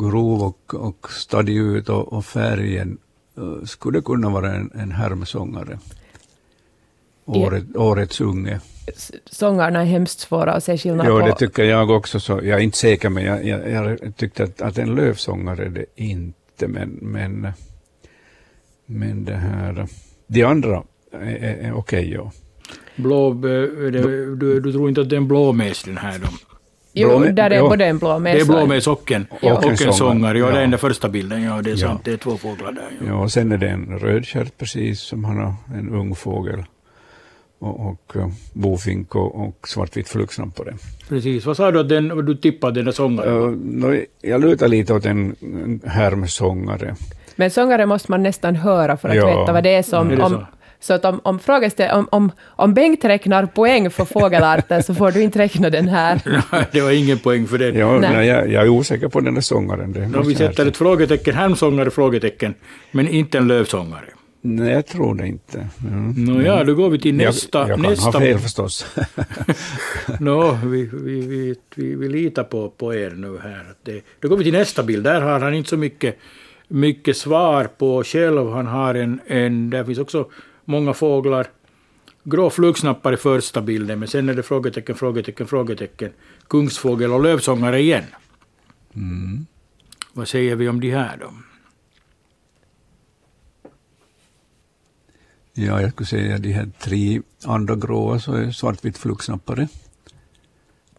[0.00, 2.98] grov och, och stadig ut och, och färgen
[3.38, 5.78] uh, skulle kunna vara en, en härmsångare.
[7.24, 8.60] Året, Årets unge.
[9.26, 11.26] Sångarna är hemskt svåra att se skillnad Ja, på.
[11.26, 12.20] det tycker jag också.
[12.20, 15.70] Så jag är inte säker, men jag, jag, jag tyckte att, att en lövsångare är
[15.70, 16.68] det inte.
[16.68, 17.48] Men, men,
[18.86, 19.86] men det här...
[20.26, 20.82] De andra
[21.12, 22.32] är, är, är okej, ja.
[22.96, 23.36] Blå, eh,
[23.90, 26.53] det, du, du tror inte att det är en blåmes den här då?
[26.94, 27.68] Jo, blå- där är ja.
[27.68, 29.54] både en blå Det är blåmes och en, Ja.
[29.56, 30.38] och en sångare.
[30.38, 30.66] Ja, det är Ja.
[30.68, 31.42] den första bilden.
[31.42, 31.88] Ja, det är Ja.
[31.88, 32.00] sant.
[32.04, 32.88] Det är två fåglar där.
[33.00, 33.06] Ja.
[33.08, 36.64] Ja, och sen är det en rödstjärt precis som han har, en ung fågel.
[37.58, 40.74] Och, och uh, bofink och, och svartvit flugsnappare.
[41.08, 41.46] Precis.
[41.46, 43.84] Vad sa du att den, du tippade den där sångaren?
[43.84, 46.94] Uh, jag lutar lite åt en, en härmsångare.
[47.36, 49.26] Men sångare måste man nästan höra för att Ja.
[49.40, 50.10] veta vad det är som...
[50.10, 50.44] Är det om,
[50.84, 50.92] så?
[50.92, 51.38] att om, om,
[51.92, 56.20] om, om, om Bengt räknar poäng för fågelarter så får du inte räkna den här.
[56.72, 57.68] det var ingen poäng för det.
[57.68, 58.26] Ja, Nej.
[58.26, 59.92] Jag, jag är osäker på den där sångaren.
[59.92, 62.54] Det vi jag sätter ett frågetecken, härmsångare, frågetecken,
[62.90, 64.06] men inte en lövsångare.
[64.46, 65.68] Nej, jag tror det inte.
[65.88, 66.24] Mm.
[66.24, 67.58] Nå ja, då går vi till nästa.
[67.58, 68.86] jag, jag kan nästa ha fel förstås.
[70.20, 73.66] Nå, vi, vi, vi, vi, vi litar på, på er nu här.
[73.82, 75.04] Det, då går vi till nästa bild.
[75.04, 76.18] Där har han inte så mycket,
[76.68, 78.50] mycket svar på själv.
[78.50, 80.26] Han har en, en, där finns också
[80.64, 81.46] många fåglar.
[82.24, 86.12] Grå flugsnappare i första bilden, men sen är det frågetecken, frågetecken, frågetecken.
[86.48, 88.04] Kungsfågel och lövsångare igen.
[88.94, 89.46] Mm.
[90.12, 91.32] Vad säger vi om de här då?
[95.52, 99.68] Ja, jag skulle säga de här tre andra gråa så är svartvit flugsnappare.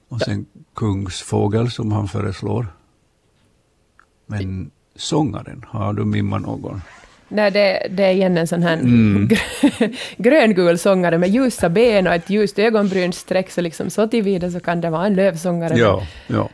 [0.08, 2.68] Och sen kungsfågel som han föreslår.
[4.26, 6.82] Men sångaren, har du mimmat någon?
[7.28, 9.28] Nej, det, det är igen en sån här Mm.
[9.28, 14.60] grö- gröngul sångare med ljusa ben och ett ljust ögonbrynsstreck, så liksom så tillvida så
[14.60, 15.78] kan det vara en lövsångare.
[15.78, 16.50] Ja, ja.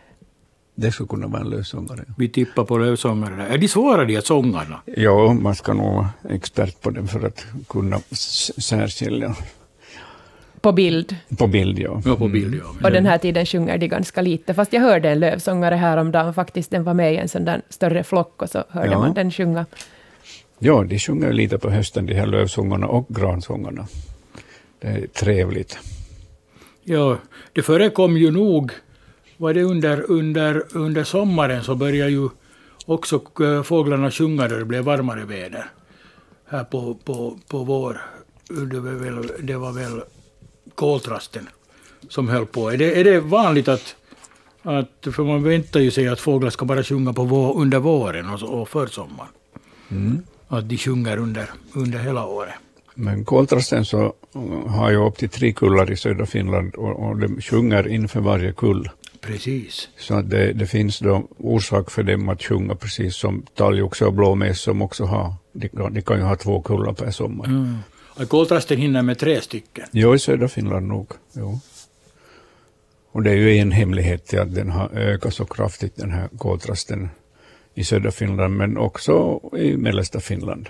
[0.76, 2.00] Det skulle kunna vara en lövsångare.
[2.18, 3.48] Vi tippar på lövsångare.
[3.48, 4.82] Är de svåra de här sångarna?
[4.86, 8.00] Ja, man ska nog vara expert på den för att kunna
[8.58, 9.36] särskilja
[10.62, 11.16] På bild.
[11.38, 11.80] på bild.
[11.80, 12.02] Ja.
[12.06, 12.88] Ja, på bild ja.
[12.88, 16.72] Och den här tiden sjunger de ganska lite, fast jag hörde en lövsångare häromdagen faktiskt,
[16.72, 19.00] den var med i en sån där större flock och så hörde Ja.
[19.00, 19.66] man den sjunga.
[20.64, 23.88] Ja, de sjunger lite på hösten, de här lövsångarna och gransångarna.
[24.80, 25.78] Det är trevligt.
[26.84, 27.18] Ja,
[27.54, 28.72] det förekom ju nog,
[29.38, 32.30] var det under, under, under sommaren så började ju
[32.86, 35.66] också eh, fåglarna sjunga då det blev varmare väder.
[36.46, 38.02] Här på, på, på vår,
[38.48, 40.02] det var väl, det var väl
[40.76, 41.50] koltrasten
[42.10, 42.70] som höll på.
[42.70, 43.96] Är det, är det vanligt att,
[44.62, 48.30] att, för man väntar ju sig att fåglar ska bara sjunga på vår, under våren
[48.30, 49.32] och, och försommaren.
[49.92, 50.24] Mm.
[50.52, 52.54] Att de sjunger under, under hela året.
[52.96, 54.14] Men koltrasten så
[54.68, 58.52] har ju upp till tre kullar i södra Finland och, och de sjunger inför varje
[58.54, 58.90] kull.
[59.22, 59.90] Precis.
[59.98, 64.14] Så att det, det finns då orsak för dem att sjunga precis som talgoxe och
[64.14, 67.46] blåmes som också har, de, kan- de kan ju ha två kullar per sommar.
[67.46, 67.78] Mm.
[68.28, 69.86] Koltrasten hinner med tre stycken.
[69.92, 71.08] Jo, i södra Finland nog.
[71.34, 71.60] Jo.
[73.12, 76.30] Och det är ju en hemlighet till att den har ökat så kraftigt, den här
[76.38, 77.10] koltrasten
[77.74, 80.70] i södra Finland, men också i mellersta Finland.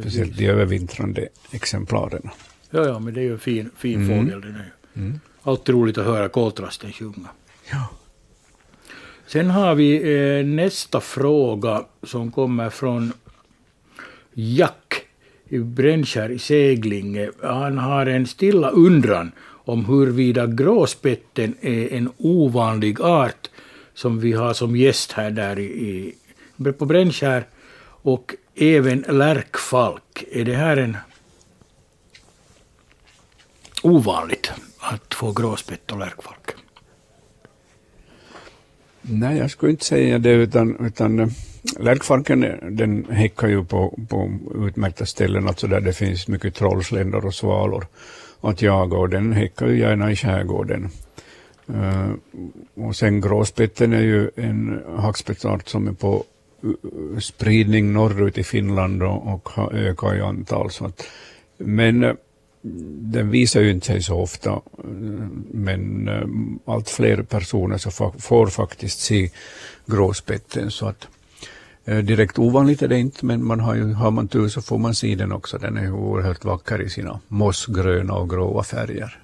[0.00, 2.30] Speciellt de övervintrande exemplaren.
[2.70, 4.08] Ja, ja, men det är ju en fin, fin Mm.
[4.26, 4.72] fågel den är.
[4.94, 5.12] ju.
[5.42, 7.28] Alltid roligt att höra koltrasten sjunga.
[7.72, 7.88] Ja.
[9.26, 13.12] Sen har vi eh, nästa fråga som kommer från
[14.34, 15.02] Jack
[15.48, 17.30] i Brännskär i Seglinge.
[17.42, 23.49] Han har en stilla undran om huruvida gråspetten är en ovanlig art
[23.94, 27.46] som vi har som gäst här där i, i, på Brännskär.
[28.02, 30.24] Och även lärkfalk.
[30.32, 30.96] Är det här en
[33.82, 36.50] ovanligt att få gråspett och lärkfalk?
[39.02, 41.28] Nej, jag skulle inte säga det, utan, utan eh,
[41.78, 47.26] lärkfalken eh, den häckar ju på, på utmärkta ställen, alltså där det finns mycket trollsländor
[47.26, 47.86] och svalor
[48.40, 50.90] att jaga, och den häckar ju gärna i skärgården.
[51.74, 52.14] Uh,
[52.74, 56.24] och sen gråspetten är ju en hackspettsart som är på
[56.62, 60.70] eh, spridning norrut i Finland och, och har ökat i antal.
[60.70, 61.02] Så att,
[61.58, 62.14] men eh,
[62.62, 64.60] den visar ju inte sig så ofta,
[65.50, 66.10] men
[66.64, 69.30] allt fler personer så fa- får faktiskt se
[69.86, 70.70] gråspetten.
[70.70, 71.08] Så att,
[71.84, 74.94] direkt ovanligt är det inte, men man har, ju, har man tur så får man
[74.94, 75.58] se den också.
[75.58, 79.18] Den är ju oerhört vacker i sina mossgröna och gråa färger.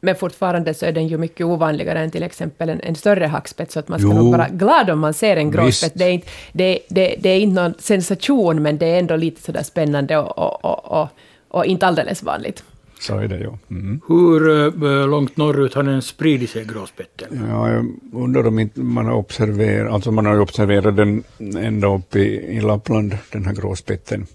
[0.00, 3.72] Men fortfarande så är den ju mycket ovanligare än till exempel en, en större hackspett,
[3.72, 4.14] så att man ska Jo.
[4.14, 5.92] nog vara glad om man ser en gråspett.
[5.94, 9.42] Det är, inte, det, det, det är inte någon sensation, men det är ändå lite
[9.42, 11.08] sådär spännande och, och, och,
[11.48, 12.62] och inte alldeles vanligt.
[13.00, 13.50] Så är det ju.
[13.70, 14.00] Mm.
[14.08, 14.48] Hur
[14.84, 17.46] eh, långt norrut har den spridit sig, gråspetten?
[17.50, 21.24] Ja, jag undrar om inte man har observerat, alltså man har observerat den
[21.58, 24.26] ända upp i, i Lappland, den här gråspetten,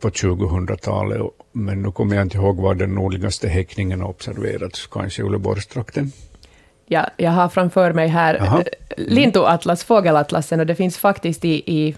[0.00, 1.20] på 2000-talet.
[1.20, 5.24] och- Men nu kommer jag inte ihåg var den nordligaste häckningen har observerats, kanske i
[5.24, 6.12] Uleåborgstrakten.
[6.86, 8.58] Ja, jag har framför mig här Jaha.
[8.60, 8.64] eh,
[8.96, 11.94] Lintuatlas, fågelatlasen, och det finns faktiskt i, i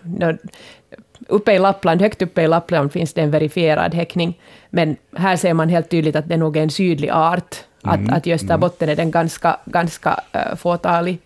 [1.30, 4.38] uppe i Lappland, högt uppe i Lappland finns det en verifierad häckning,
[4.70, 8.26] men här ser man helt tydligt att det nog är en sydlig art, att, att
[8.26, 11.18] i Österbotten är den ganska, ganska uh, fåtalig.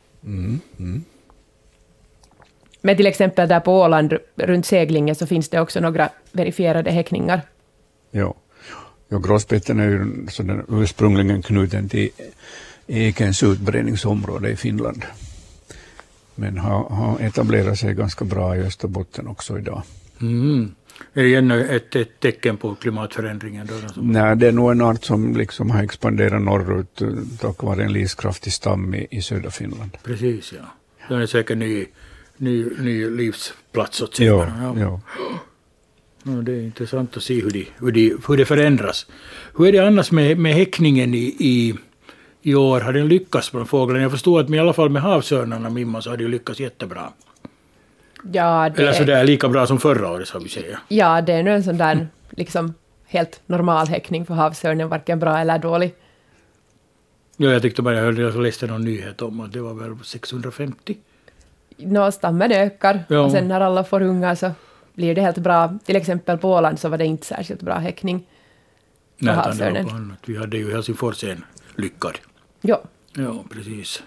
[2.81, 7.43] Men till exempel där på Åland, runt Seglinge, så finns det också några verifierade häckningar.
[8.11, 8.35] Ja.
[9.09, 10.27] Ja, gråspetten är ju
[10.69, 12.11] ursprungligen knuten till
[12.87, 15.05] ekens utbredningsområde i Finland.
[16.35, 19.83] Men har, har etablerat sig ganska bra i Österbotten också idag.
[20.21, 20.75] Mm.
[21.15, 23.67] Är det ännu ett, ett tecken på klimatförändringen?
[23.67, 27.09] Då, Nej, det är nog en art som liksom har expanderat norrut eh,
[27.41, 29.91] tack vare en livskraftig stam i, i södra Finland.
[30.05, 30.65] Precis, ja.
[31.09, 31.87] Den är säkert ny,
[32.37, 34.81] ny, ny livsplats åt Ja, sägarna.
[34.81, 35.01] ja.
[36.27, 39.07] Ja, det är intressant att se hur, de, hur, de, hur det förändras.
[39.57, 41.75] Hur är det annars med, med häckningen i, i,
[42.47, 42.81] i år?
[42.81, 44.03] Har den lyckats bland fåglarna?
[44.03, 47.13] Jag förstår att med, i alla fall med havsörnarna, Mimma, så har det lyckats jättebra.
[48.33, 50.81] Ja, det, Eller sådär lika bra som förra året, ska vi säga.
[50.89, 52.75] ja, det är nu en sån där liksom,
[53.07, 55.95] helt normal häckning för havsörnen, varken bra eller dålig.
[57.37, 59.97] Ja, jag tyckte bara jag hörde, jag läste någon nyhet om att det var väl
[60.05, 60.97] 650.
[61.77, 63.21] Nå, stammen ökar Ja.
[63.21, 64.51] och sen när alla får ungar så
[64.95, 65.79] blir det helt bra.
[65.85, 68.27] Till exempel på Åland så var det inte särskilt bra häckning.
[69.19, 70.19] Nej, utan det var på annat.
[70.27, 71.45] Vi hade ju Helsingfors en
[71.77, 72.19] lyckad.
[72.67, 72.77] Jo,
[73.17, 74.03] Ja, precis.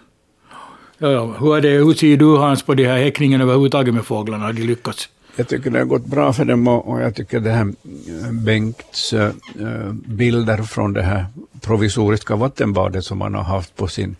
[0.98, 1.36] Ja, ja.
[1.40, 4.46] Hur, är det, hur ser du Hans på de här häckningen överhuvudtaget med fåglarna?
[4.46, 5.10] Har de lyckats?
[5.36, 8.32] Jag tycker det har gått bra för dem och, och jag tycker det här eh,
[8.32, 9.32] Bengts eh,
[9.92, 11.26] bilder från det här
[11.62, 14.16] provisoriska vattenbadet som man har haft på sin,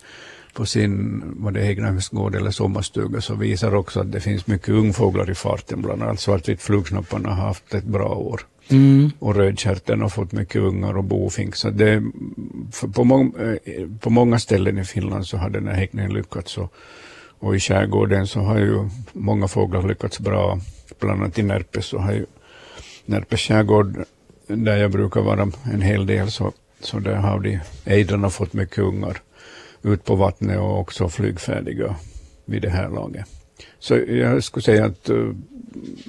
[0.52, 4.68] på sin vad det är, egnahemsgård eller sommarstuga så visar också att det finns mycket
[4.68, 5.82] ungfåglar i farten.
[5.82, 8.40] Bland annat svartvit flugsnapparna har haft ett bra år.
[8.70, 9.10] Mm.
[9.18, 11.56] Och rödstjärten har fått mycket ungar och bofink.
[11.56, 12.02] Så det,
[12.94, 16.58] på, må, eh, på många ställen i Finland så har den här häckningen lyckats.
[16.58, 16.72] Och,
[17.38, 20.60] och i skärgården så har ju många fåglar lyckats bra.
[21.00, 22.26] Bland annat i Närpes så har ju
[23.04, 24.04] Närpes skärgård,
[24.46, 28.78] där jag brukar vara en hel del, så, så där har de ejdrarna fått mycket
[28.78, 29.20] ungar
[29.82, 31.96] ut på vattnet och också flygfärdiga
[32.44, 33.26] vid det här laget.
[33.78, 35.16] Så jag skulle säga att eh,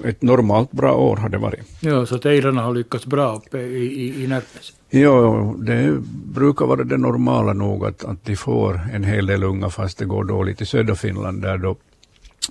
[0.06, 1.60] ett normalt bra år har det varit.
[1.82, 4.74] Ja, så att ejdrarna har lyckats bra uppe i, i, i Närpes.
[4.90, 9.70] Ja, det brukar vara det normala nog att, att de får en hel del unga
[9.70, 11.76] fast det går dåligt i södra Finland där då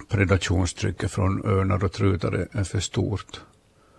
[0.08, 3.40] predationstrycket från örnar och trutar är- för stort.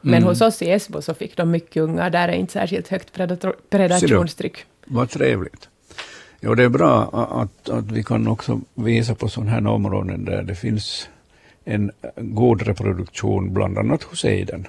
[0.01, 3.13] men hos oss i Esbo så fick de mycket ungar, där är inte särskilt högt
[3.15, 4.57] predator- predationstryck.
[4.85, 5.69] Vad trevligt.
[6.39, 7.03] Ja, det är bra
[7.41, 11.09] att, att vi kan också visa på sådana här områden där det finns
[11.69, 14.67] en god reproduktion, bland annat hos ejden.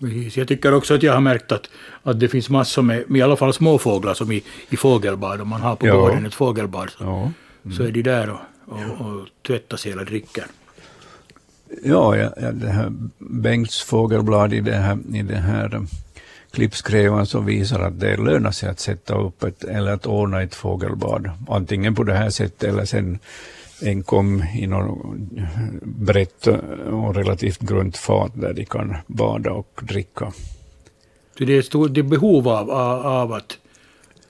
[0.00, 0.36] Precis.
[0.36, 1.70] Jag tycker också att jag har märkt att,
[2.02, 5.40] att det finns massor med, med i alla fall småfåglar som i, i fågelbad.
[5.40, 5.96] Om man har på Ja.
[5.96, 7.32] gården ett fågelbad så, Ja.
[7.76, 10.44] så är de där och, och, och tvättar sig eller dricker.
[11.84, 15.82] Ja, ja, ja det här Bengts fågelblad i det här, i det här eh,
[16.50, 20.54] klippskrevan som visar att det lönar sig att sätta upp ett, eller att ordna ett
[20.54, 21.30] fågelbad.
[21.48, 23.18] Antingen på det här sättet eller sen
[23.82, 25.16] enkom i något
[25.82, 26.46] brett
[26.90, 30.32] och relativt grunt fat där de kan bada och dricka.
[31.38, 33.58] Så det är stort det är behov av, av, att,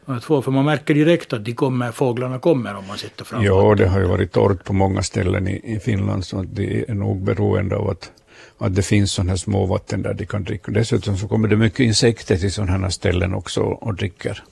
[0.05, 3.45] att få, för man märker direkt att de kommer, fåglarna kommer om man sätter fram
[3.45, 6.85] Ja, det har ju varit torrt på många ställen i, i Finland så att de
[6.89, 8.13] är nog beroende av att,
[8.59, 10.73] att det finns sådana här små vatten där de kan dricka.
[10.73, 14.43] Dessutom så kommer det mycket insekter till sådana här ställen också och dricker.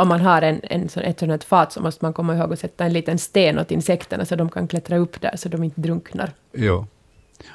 [0.00, 2.52] Om man har en, en, sån- ett sådant här fat så måste man komma ihåg
[2.52, 5.64] att sätta en liten sten åt insekterna så de kan klättra upp där så de
[5.64, 6.30] inte drunknar.
[6.52, 6.86] Ja.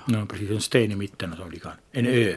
[0.07, 1.71] Ja, precis, en sten i mitten som de kan.
[1.91, 2.33] En ö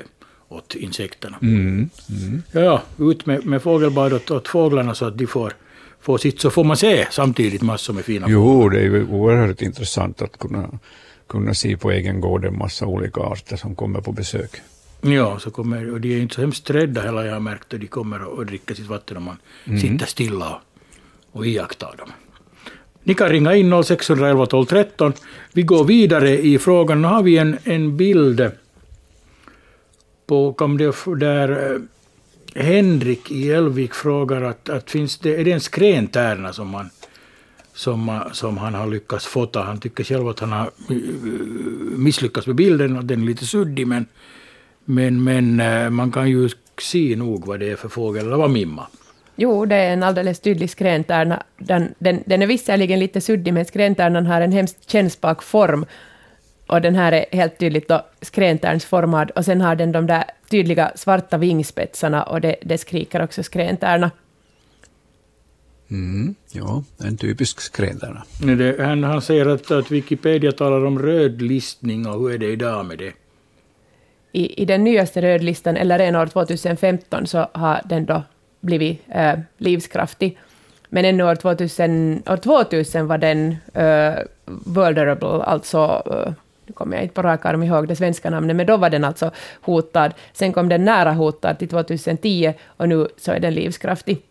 [0.48, 1.38] åt insekterna.
[1.42, 1.90] Mm.
[2.10, 2.42] Mm.
[2.52, 5.52] Ja, ja, ut med, med fågelbad åt, åt fåglarna så att de får,
[6.00, 9.62] får sitt, så får man se samtidigt massor med fina Jo, det är ju oerhört
[9.62, 10.78] intressant att kunna,
[11.26, 14.50] kunna se på egen gård en massa olika arter som kommer på besök.
[15.00, 17.78] Ja, så kommer, och de är inte så hemskt rädda heller, jag har märkt, och
[17.78, 19.36] de kommer och, och dricker sitt vatten om man
[19.80, 22.12] sitter stilla och, och iakttar dem.
[23.02, 25.12] Ni kan ringa in 0611 12 13.
[25.52, 27.02] Vi går vidare i frågan.
[27.02, 28.50] Nu har vi en, en bild
[30.26, 31.80] på kom det, där eh,
[32.64, 36.90] Henrik i Älvik frågar att, att finns det, är det en skräntärna som han,
[37.74, 39.62] som, som han har lyckats fota.
[39.62, 40.96] Han tycker själv att han har eh,
[41.96, 44.06] misslyckats med bilden och den är lite suddig men,
[44.88, 46.48] men, men eh, man kan ju
[46.80, 48.86] se nog vad det är för fågel, eller vad Mimma?
[49.36, 51.42] Jo, det är en alldeles tydlig skrentärna.
[51.58, 55.86] Den, den, den är visserligen lite suddig, men skrentärnan har en hemskt kännspak form.
[56.66, 59.30] Och den här är helt tydligt då skrentärnsformad.
[59.30, 64.10] Och sen har den de där tydliga svarta vingspetsarna och det, det skriker också skrentärna.
[65.90, 66.34] Mm.
[66.52, 67.60] Ja, en typisk
[68.38, 72.86] Det, han, han säger att, att Wikipedia talar om rödlistning och hur är det idag
[72.86, 73.12] med det?
[74.32, 78.22] I, I den nyaste rödlistan, eller än år 2015, så har den då
[78.60, 80.38] blivit eh, livskraftig.
[80.88, 84.14] Men ännu år 2000, år 2000 var den eh,
[84.46, 86.32] vulnerable, alltså eh,
[86.66, 89.04] nu kommer jag inte på rak arm ihåg det svenska namnet, men då var den
[89.04, 90.14] alltså hotad.
[90.32, 94.22] Sen kom den nära hotad till 2010 och nu så är den livskraftig.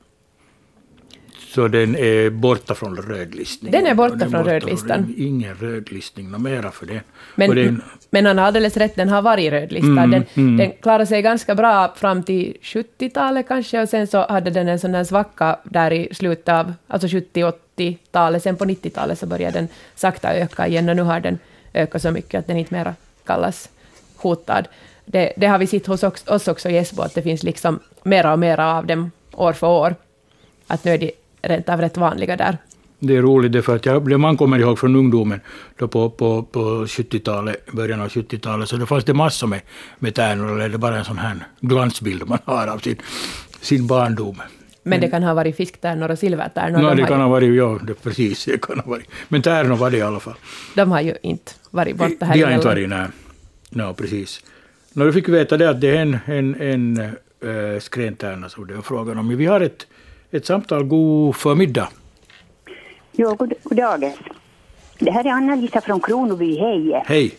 [1.57, 3.81] Så den är borta från rödlistningen?
[3.81, 5.13] Den är borta Och från rödlistan.
[5.15, 6.93] det är Ingen rödlistning mera för det.
[6.95, 7.01] är
[7.35, 10.03] Men, en, men han har alldeles rätt, den har varit rödlistad.
[10.03, 10.57] Mm, den, mm.
[10.57, 14.79] den klarade sig ganska bra fram till 70-talet kanske, och sen så hade den en
[14.79, 18.43] sån där svacka där i slutet av alltså 70-80-talet.
[18.43, 21.39] Sen på 90-talet så började den sakta öka igen, och nu har den
[21.73, 23.69] ökat så mycket att den inte mera kallas
[24.15, 24.67] hotad.
[25.05, 27.79] Det, det har vi sett hos oss, oss också i Esbo, att det finns liksom
[28.03, 29.95] mera och mera av dem år för år.
[30.67, 32.57] Att nu är de rent av rätt vanliga där.
[32.99, 35.39] Det är roligt därför att jag, det man kommer ihåg från ungdomen
[35.77, 39.61] då på, på, på 70-talet, början av 70-talet, så det fanns det massor med,
[39.99, 42.95] med tärnor, eller är det bara en sån här glansbild man har av sin,
[43.61, 44.41] sin barndom?
[44.83, 46.81] Men det kan ha varit fisktärnor och silvertärnor.
[46.81, 49.07] No, de, det kan ju, ha varit, ja, det, precis, det kan ha varit.
[49.27, 50.35] Men tärnor var det i alla fall.
[50.75, 53.07] de har ju inte varit borta här De har inte varit, nej.
[53.69, 54.43] No, precis.
[54.93, 58.67] No, då fick vi veta det att det är en, en, en äh, skräntärna som
[58.67, 59.37] det är frågan om.
[59.37, 59.87] Vi har ett,
[60.31, 60.83] ett samtal.
[60.83, 61.89] God förmiddag.
[63.19, 64.11] Jo, god, god dagen.
[64.99, 67.03] Det här är Anna-Lisa från Kronoby, hej.
[67.05, 67.37] Hej.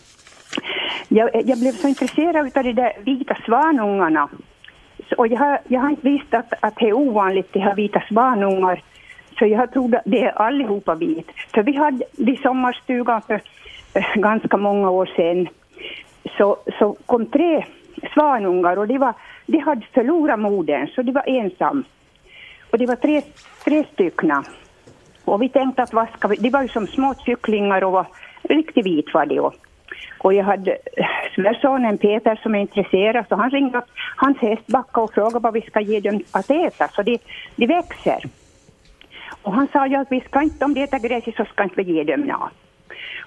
[1.07, 4.29] Jag, jag blev så intresserad av de där vita svanungarna.
[5.09, 7.73] Så, och jag har, jag har inte visst att, att det är ovanligt att ha
[7.73, 8.83] vita svanungar.
[9.39, 11.27] Så jag trodde att det är allihopa vit.
[11.53, 13.41] För vi hade vid sommarstugan för
[13.93, 15.47] eh, ganska många år sedan
[16.37, 17.65] så, så kom tre
[18.13, 19.13] svanungar och de, var,
[19.45, 21.83] de hade förlorat modern så de var ensam.
[22.71, 23.21] Och det var tre,
[23.63, 24.43] tre stycken.
[25.29, 28.05] Och vi tänkte att vad ska vi, de var ju som små kycklingar och var
[28.41, 29.39] riktigt vit var de.
[29.39, 29.55] Och,
[30.17, 31.05] och jag hade eh,
[31.35, 35.61] svärsonen Peter som är intresserad så han ringde upp hans hästbacka och frågade vad vi
[35.61, 37.19] ska ge dem att äta så de,
[37.55, 38.23] de växer.
[39.41, 41.83] Och han sa ju att vi ska inte, om de äter gräs så ska inte
[41.83, 42.51] vi ge dem något.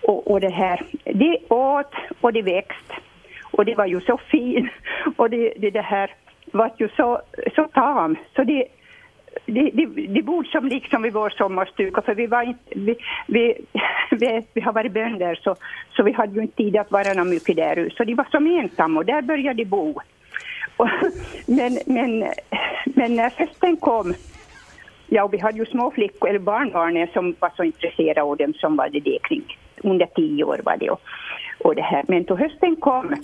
[0.02, 2.94] Och, och det här, de åt och de växte.
[3.52, 4.70] Och det var ju så fint.
[5.16, 6.10] Och det, det, det här
[6.52, 7.20] var ju så,
[7.56, 8.16] så tam.
[8.36, 8.68] Så det,
[9.46, 13.54] det, det, det bor som liksom i vår sommarstuga för vi var inte, vi, vi,
[14.10, 15.56] vi, vi har varit bönder så,
[15.96, 17.96] så vi hade ju inte tid att vara någon mycket där ute.
[17.96, 20.00] Så de var som ensamma och där började de bo.
[20.76, 20.88] Och,
[21.46, 22.18] men, men,
[22.84, 24.14] men när hösten kom
[25.14, 28.76] Ja, vi hade ju små flickor, eller barnbarnen som var så intresserade av dem som
[28.76, 30.90] var det, det kring under tio år var det.
[30.90, 31.00] Och,
[31.58, 32.04] och det här.
[32.08, 33.14] Men då hösten kom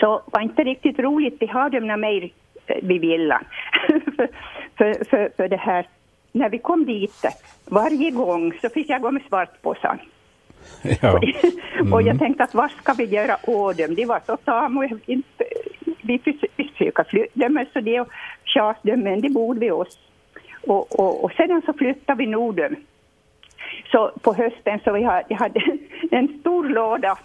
[0.00, 2.30] så var inte riktigt roligt vi hade dem mer
[2.66, 3.44] eh, vid villan.
[4.80, 5.86] för, för, för, det här,
[6.32, 7.24] när vi kom dit,
[7.64, 9.98] varje gång så fick jag gå med svartpåsen.
[11.02, 11.20] Ja.
[11.80, 11.92] Mm.
[11.92, 13.94] och jag tänkte att vad ska vi göra åt dem?
[13.94, 14.88] De var så tama.
[16.02, 18.04] Vi försöker flytta dem, så det
[18.44, 19.98] tjas dem, men de bor vid oss.
[20.66, 22.76] Och, och, och sedan så flyttade vi Norden.
[23.92, 25.60] Så på hösten så vi hade, jag hade
[26.10, 27.18] en stor låda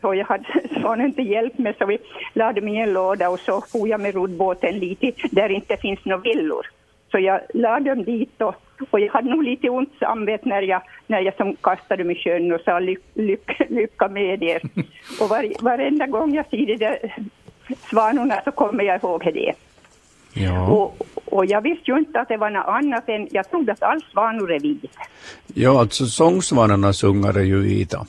[0.00, 0.44] och jag hade
[0.82, 1.98] sonen till hjälp med så vi
[2.34, 5.76] lade mig i en låda och så for jag med roddbåten lite där det inte
[5.76, 6.66] finns några villor.
[7.10, 8.54] Så jag lade dem dit och,
[8.90, 12.14] och jag hade nog lite ont samvete när jag, när jag som kastade dem i
[12.14, 14.62] sjön och sa lyck, lyck, lycka med er.
[15.20, 17.16] Och var, varenda gång jag ser de där
[17.90, 19.52] svanorna så kommer jag ihåg det.
[20.32, 20.68] Ja.
[20.68, 23.82] Och, och jag visste ju inte att det var något annat än, jag trodde att
[23.82, 24.88] all svanor är vita.
[25.54, 28.06] ja, alltså sångsvanarnas ungar är ju vita.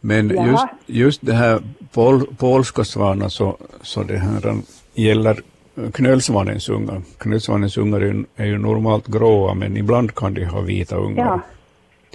[0.00, 1.60] Men just, just det här
[1.92, 4.56] pol, polska svanar så, så det här
[4.94, 5.40] gäller
[5.92, 7.02] knölsvanens ungar.
[7.18, 11.26] Knölsvanens ungar är ju, är ju normalt gråa men ibland kan de ha vita ungar.
[11.26, 11.40] Ja.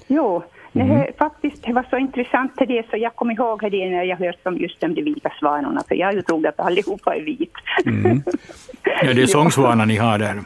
[0.07, 0.43] Jo,
[0.73, 0.87] Mm.
[0.89, 4.17] Nej, faktiskt det var så intressant till det så jag kom ihåg det när jag
[4.17, 7.51] hört om just om de vita svanorna för jag ju trott att allihopa är vit.
[7.85, 8.23] Mm.
[9.03, 10.39] Ja, det är sångsvanar ni har där.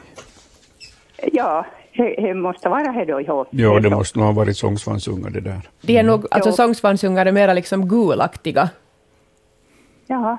[1.32, 3.20] ja, det, det måste vara det då.
[3.20, 3.96] Ja, Ja, det så.
[3.96, 5.60] måste nog ha varit sångsvansungar det där.
[5.80, 6.56] De är nog, alltså Jo.
[6.56, 8.68] sångsvansungar är mera liksom gulaktiga.
[10.06, 10.38] Ja,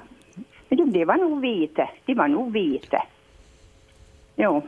[0.75, 1.89] men de, de var nog vita.
[2.05, 3.03] De var nog vita.
[4.35, 4.61] Jo.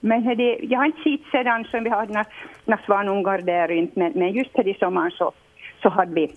[0.00, 2.24] Men det, jag har inte sett sedan som vi hade några,
[2.64, 5.32] några svanungar där inte, men, men just här i sommaren så,
[5.82, 6.32] så hade vi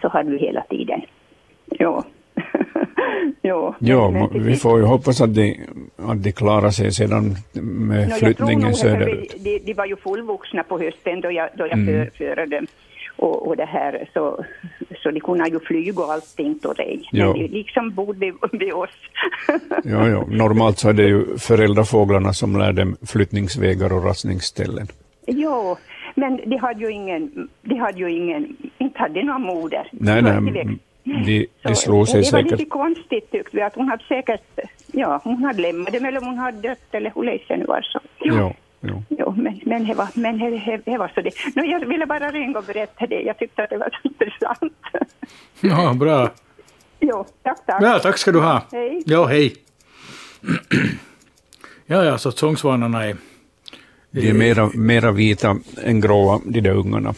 [0.00, 1.00] så hade vi hela tiden.
[1.66, 2.02] Jo.
[3.42, 3.74] jo.
[3.78, 5.66] Ja, men- men vi får ju hoppas att de,
[5.96, 7.34] att de klarar sig sedan
[7.88, 9.34] med flyttningen söderut.
[9.44, 11.86] de, de var ju fullvuxna på hösten då jag, då jag Mm.
[12.10, 12.66] för, förde dem.
[13.16, 14.44] Och, och det här, så,
[15.02, 16.98] så de kunde ju flyga och allting och det.
[17.12, 17.26] Ja.
[17.26, 18.90] Men de liksom bodde vid, oss.
[19.84, 20.24] Ja, ja.
[20.28, 24.86] Normalt så är det ju föräldrafåglarna som lär dem flyttningsvägar och rastningsställen.
[25.26, 25.76] jo,
[26.14, 29.88] men de hade ju ingen, de hade ju ingen, inte hade de någon moder.
[29.92, 32.58] Nej, nej, de, de slog sig och det var säkert.
[32.58, 34.58] lite konstigt tyckte vi att hon hade säkert,
[34.92, 38.00] ja hon hade lämnat dem eller hon hade dött eller hur det nu var så.
[38.18, 38.54] Ja, ja.
[39.08, 41.32] Jo, men, men, det var, men det, det, det var så det.
[41.56, 43.20] No, jag ville bara ringa och berätta det.
[43.20, 44.72] Jag tyckte att det var så intressant.
[45.60, 46.30] Ja, bra.
[47.00, 47.82] jo, tack, tack.
[47.82, 48.62] Ja, tack ska du ha.
[48.72, 49.02] Hej.
[49.06, 49.54] Ja, hej.
[51.86, 53.16] Ja, ja, så sångsvanarna är...
[54.10, 57.14] De är mera, mera vita än gråa, de där ungarna.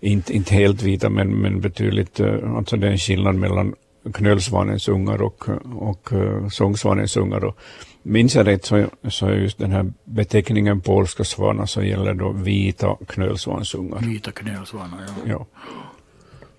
[0.00, 3.74] Inte, inte helt vita, men, men betydligt, eh, alltså det är en skillnad mellan
[4.14, 7.44] knölsvanens ungar och, och uh, sångsvanens ungar.
[7.44, 7.58] Och
[8.06, 12.32] minns jag rätt så, så är just den här beteckningen polska svanar så gäller då
[12.32, 14.00] vita knölsvansungar.
[14.00, 15.24] Vita knölsvanar, ja.
[15.26, 15.46] Ja,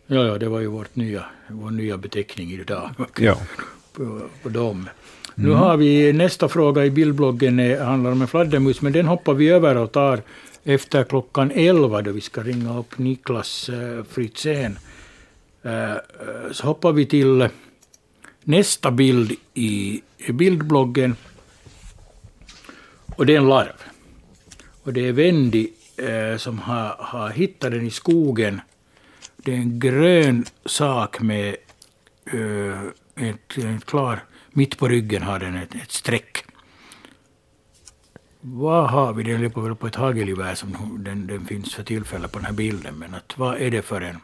[0.09, 2.89] Ja, ja, det var ju vårt nya, vår nya beteckning idag
[3.19, 3.37] ja.
[3.93, 4.89] på, på dem.
[5.35, 9.33] Nu har vi nästa fråga i bildbloggen, eh, handlar om en fladdermus, men den hoppar
[9.33, 10.21] vi över och tar
[10.63, 14.79] efter klockan 11 då vi ska ringa upp Niklas eh, Fritzén.
[15.63, 15.93] Eh,
[16.51, 17.49] så hoppar vi till
[18.43, 21.15] nästa bild i bildbloggen.
[23.17, 23.83] Och det är en larv.
[24.83, 28.61] Och det är Wendy eh, som har, har hittat den i skogen.
[29.35, 31.55] Det är en grön sak med
[32.33, 32.81] eh,
[33.29, 34.23] ett, ett klar...
[34.51, 36.43] Mitt på ryggen har den ett, ett streck.
[38.41, 39.23] Vad har vi?
[39.23, 42.53] Den ligger väl på ett hagelgevär som den, den finns för tillfället på den här
[42.53, 42.95] bilden.
[42.95, 44.17] Men att, vad är det för en,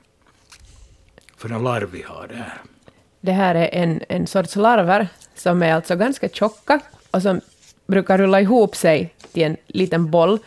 [1.38, 2.62] för en larv vi har där?
[3.22, 6.80] Det här är en, en sorts larver som är alltså ganska tjocka
[7.12, 7.42] och som
[7.88, 10.40] brukar rulla ihop sig till en liten boll.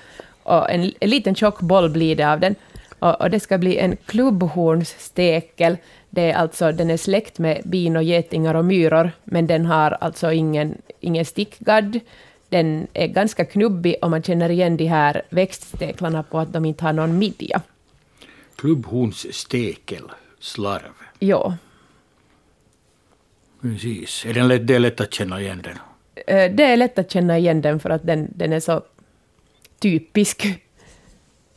[0.43, 2.55] Och en, en liten tjock boll blir det av den.
[2.99, 5.77] Och, och det ska bli en klubbhornsstekel.
[6.11, 9.91] Det är alltså, den är släkt med bin och getingar och myror, men den har
[9.91, 12.01] alltså ingen, ingen stickgadd.
[12.49, 16.85] Den är ganska knubbig och man känner igen de här växtsteklarna på att de inte
[16.85, 17.63] har någon midja.
[18.57, 20.03] Klubbhornsstekel,
[20.41, 20.93] slarv.
[21.19, 21.53] Jo.
[23.61, 24.27] Precis.
[24.27, 25.79] Är den lätt, det är lätt att känna igen den.
[26.27, 28.83] Eh, det är lätt att känna igen den för att den, den är så
[29.79, 30.47] typisk.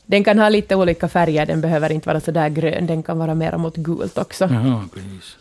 [0.05, 3.18] Den kan ha lite olika färger, den behöver inte vara så där grön, den kan
[3.18, 4.45] vara mera mot gult också.
[4.51, 5.38] Jaha, precis.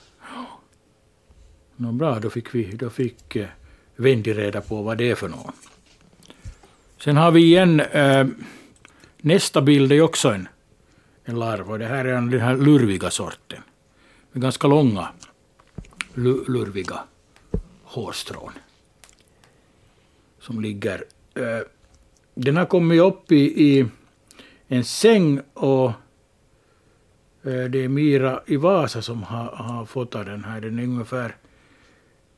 [1.76, 3.46] Nå bra, då fick, vi, då fick eh,
[3.96, 5.54] Wendy reda på vad det är för något.
[7.04, 8.26] Sen har vi igen, eh,
[9.18, 10.48] nästa bild är också en,
[11.24, 13.62] en larv, och det här är den här lurviga sorten.
[14.32, 15.08] Med ganska långa,
[16.14, 17.00] lurviga
[17.84, 18.52] hårstrån.
[20.48, 21.04] Som ligger...
[21.34, 21.66] Eh,
[22.34, 23.86] den har kommit upp i, i
[24.68, 25.92] en säng och
[27.48, 30.60] Eh, Det är Mira i Vasa som har, har fotat den här.
[30.60, 31.36] Den är ungefär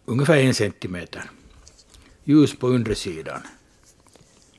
[0.05, 1.23] ungefär en centimeter.
[2.25, 3.41] Ljus på undersidan.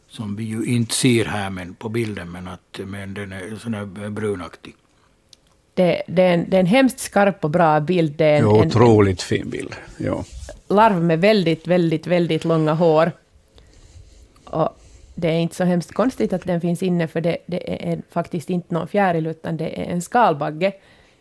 [0.08, 3.74] Som vi ju inte ser här men på bilden, men, att, men den är sån
[3.74, 4.76] här brunaktig.
[5.74, 8.12] Det, det, är en, det är en hemskt skarp och bra bild.
[8.18, 9.76] Det är en, Jo, en otroligt fin bild.
[9.98, 10.26] Ja.
[10.68, 13.12] larv med väldigt, väldigt, väldigt långa hår.
[14.52, 14.70] Och
[15.16, 18.50] det är inte så hemskt konstigt att den finns inne, för det, det är faktiskt
[18.50, 20.72] inte någon fjäril, utan det är en skalbagge,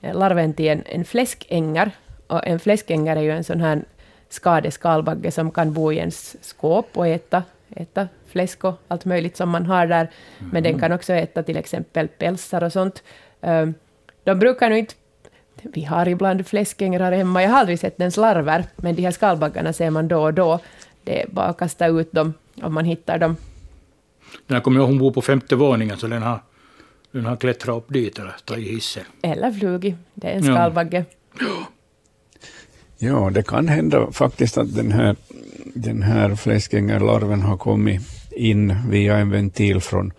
[0.00, 1.90] eh, larven till en, en fläskängar.
[2.26, 3.82] Och en fläskängar är ju en sån här
[4.28, 7.42] skadeskalbagge som kan bo i ens skåp och äta,
[7.76, 10.10] äta fläsk och allt möjligt som man har där.
[10.52, 13.02] Men den kan också äta till exempel pälsar och sånt.
[13.40, 13.74] Um,
[14.24, 14.94] De brukar nog inte...
[15.62, 19.72] Vi har ibland fläskängar hemma, jag har aldrig sett dens larver, men de här skalbaggarna
[19.72, 20.58] ser man då och då.
[21.04, 23.36] Det är bara att kasta ut dem om man hittar dem.
[24.46, 26.42] Den här kommer jag ihåg, hon bor på femte våningen, så den har,
[27.12, 29.04] den har klättrat upp dit eller tagit hissen.
[29.22, 29.94] Eller flugit.
[30.14, 30.54] Det är en Ja.
[30.54, 31.04] skalbagge.
[32.98, 35.16] Ja, det kan hända faktiskt att den här,
[35.74, 40.12] den här fläskängarlarven har kommit in via en ventil från,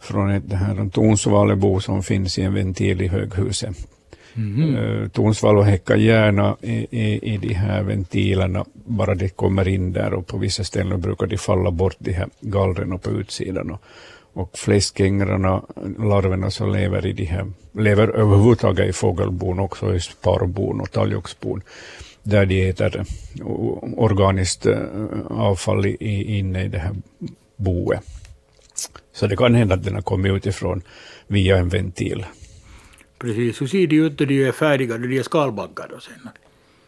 [0.00, 3.76] från ett det här som finns i en ventil i höghuset.
[4.34, 4.76] Mm-hmm.
[4.76, 5.10] Eh, mm.
[5.10, 10.26] Tornsvalor häckar gärna i, i, i de här ventilerna, bara det kommer in där och
[10.26, 13.70] på vissa ställen brukar de falla bort, de här gallren på utsidan.
[13.70, 13.80] Och,
[14.34, 15.62] och fläskängrarna,
[15.98, 21.62] larverna som lever i de här, lever överhuvudtaget i fågelbon, också i sparbon och talgoxbon,
[22.22, 23.04] där de äter
[23.96, 24.78] organiskt eh,
[25.30, 26.94] avfall i- inne i det här
[27.56, 28.00] boet.
[29.14, 30.82] Så det kan hända att den har kommit utifrån
[31.26, 32.26] via en ventil.
[33.22, 36.28] Precis, hur ser de ut när de är färdiga, när de är skalbaggar då sen?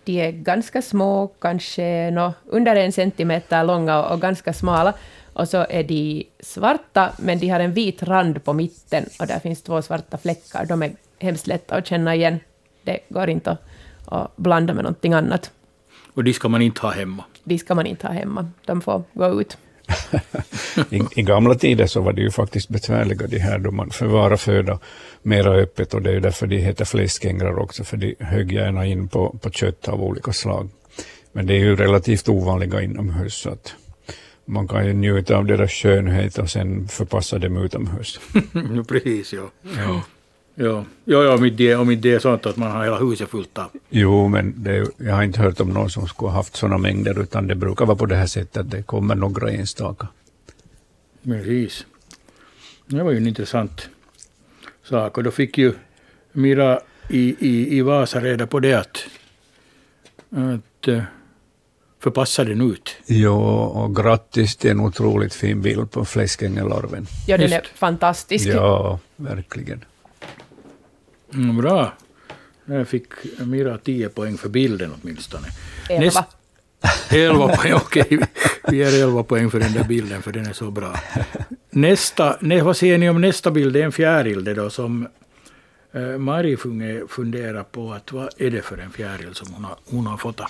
[0.05, 4.95] De är ganska små, kanske nå, under en centimeter långa och, och ganska smala.
[5.32, 9.39] Och så är de svarta, men de har en vit rand på mitten och där
[9.39, 10.66] finns två svarta fläckar.
[10.66, 12.41] De är hemskt lätta att känna igen.
[12.82, 13.62] Det går inte att,
[14.07, 15.51] att blanda med någonting annat.
[16.14, 17.24] Och de ska man inte ha hemma.
[17.45, 18.51] De ska man inte ha hemma.
[18.64, 19.59] De får gå ut.
[20.91, 24.37] I, I gamla tider så var det ju faktiskt besvärliga det här då man förvarar
[24.37, 24.78] föda
[25.22, 29.09] mera öppet och det är därför de heter fläskängar också, för de högg gärna in
[29.09, 30.70] på, på kött av olika slag.
[31.32, 33.74] Men det är ju relativt ovanliga inomhus så att
[34.45, 38.20] man kan ju njuta av deras skönhet och sen förpassa dem utomhus.
[38.89, 39.51] Precis, ja.
[39.76, 40.03] Ja,
[40.55, 43.28] ja, ja, ja om, inte det, om det är sånt att man har hela huset
[43.28, 43.70] fullt av.
[43.90, 47.22] Jo, men det, jag har inte hört om någon som skulle ha haft sådana mängder,
[47.22, 50.09] utan det brukar vara på det här sättet att det kommer några enstaka.
[51.24, 51.86] Precis.
[52.86, 53.88] Det var ju en intressant
[54.82, 55.16] sak.
[55.16, 55.72] Och då fick ju
[56.32, 59.07] Mira i, i, i Vasa reda på det att,
[60.30, 61.02] att eh,
[62.00, 62.96] förpassa den ut.
[63.07, 67.07] Jo, och grattis till en otroligt fin bild på fläskängelarven.
[67.26, 67.78] Ja, den är Just.
[67.78, 68.46] fantastisk.
[68.46, 69.84] Ja, verkligen.
[71.35, 71.93] Mm, bra.
[72.64, 73.07] Där fick
[73.39, 75.47] Mira 10 poäng för bilden åtminstone.
[75.91, 76.05] Elva.
[76.05, 76.37] Näst-
[77.11, 78.18] 11 poäng, okej.
[78.68, 80.95] Vi ger 11 poäng för den där bilden, för den är så bra.
[81.70, 83.72] Nästa, nä, vad säger ni om nästa bild?
[83.72, 85.09] Det är en fjäril det då, som
[85.93, 86.57] eh, Mari
[87.09, 90.41] funderar på att vad är det för en fjäril som hon har, hon har fått.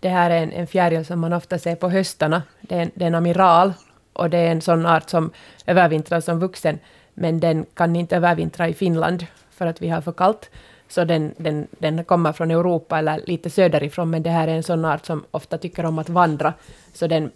[0.00, 2.42] Det här är en, en fjäril som man ofta ser på höstarna.
[2.60, 3.72] Det är, en, det är en amiral
[4.12, 5.30] och det är en sån art som
[5.66, 6.78] övervintrar som vuxen.
[7.14, 10.50] Men den kan inte övervintra i Finland för att vi har för kallt.
[10.88, 14.62] Så den, den, den kommer från Europa eller lite söderifrån, men det här är en
[14.62, 16.54] sån art som ofta tycker om att vandra.
[16.94, 17.30] Så den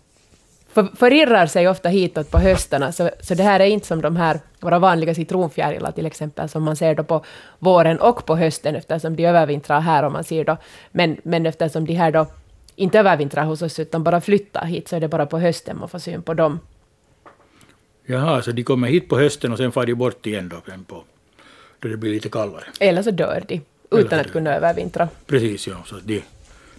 [0.77, 2.93] för, förirrar sig ofta hitåt på höstarna.
[2.93, 6.63] Så, så det här är inte som de här våra vanliga citronfjärilar till exempel, som
[6.63, 7.25] man ser då på
[7.59, 10.57] våren och på hösten, eftersom de övervintrar här, om man ser då.
[10.91, 12.27] Men, men eftersom de här då
[12.77, 15.89] inte övervintrar hos oss, utan bara flyttar hit, så är det bara på hösten man
[15.89, 16.61] får syn på dem.
[18.07, 21.05] Jaha, så de kommer hit på hösten och sen far de bort igen då, på,
[21.79, 22.65] då det blir lite kallare.
[22.81, 25.09] Eller så dör de, utan att kunna övervintra.
[25.27, 25.77] Precis, ja.
[25.87, 26.23] Så det är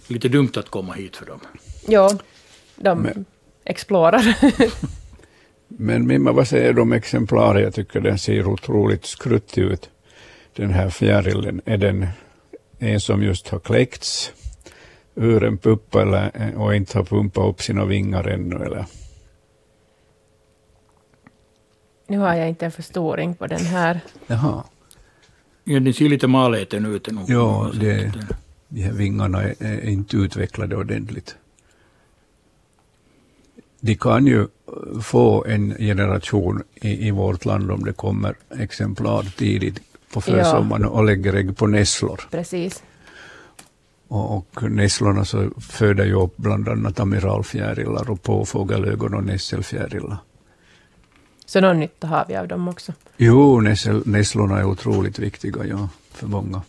[0.06, 1.40] lite dumt att komma hit för dem.
[1.86, 2.18] Ja,
[2.76, 3.24] de Men-
[3.64, 4.36] explorar.
[5.68, 7.62] Men Mimma, vad säger du om exemplaret?
[7.64, 9.90] Jag tycker den ser otroligt skruttig ut.
[10.56, 12.06] Den här fjärilen, är den
[12.78, 14.32] en som just har kläckts
[15.14, 18.56] ur en puppa eller, och inte har pumpat upp sina vingar ännu?
[18.56, 18.84] Eller?
[22.08, 24.00] Nu har jag inte en förstoring på den här.
[24.26, 24.64] Jaha.
[25.64, 27.08] Ja, den ser lite maläten ut.
[27.26, 28.12] Ja, det-
[28.70, 31.36] De här vingarna är, är inte utvecklade ordentligt.
[33.80, 34.46] De kan ju
[35.02, 39.80] få en generation i, i vårt land om det kommer exemplar tidigt
[40.12, 42.20] på försommaren och lägger ägg på nässlor.
[42.30, 42.82] Precis.
[44.08, 50.16] Och, och nässlorna så föder ju upp bland annat amiralfjärilar och påfågelögon och nässelfjärilar.
[51.48, 52.92] Så någon nytta har vi av dem också.
[53.16, 53.60] Jo,
[54.04, 56.62] nässlorna är otroligt viktiga ja, för många.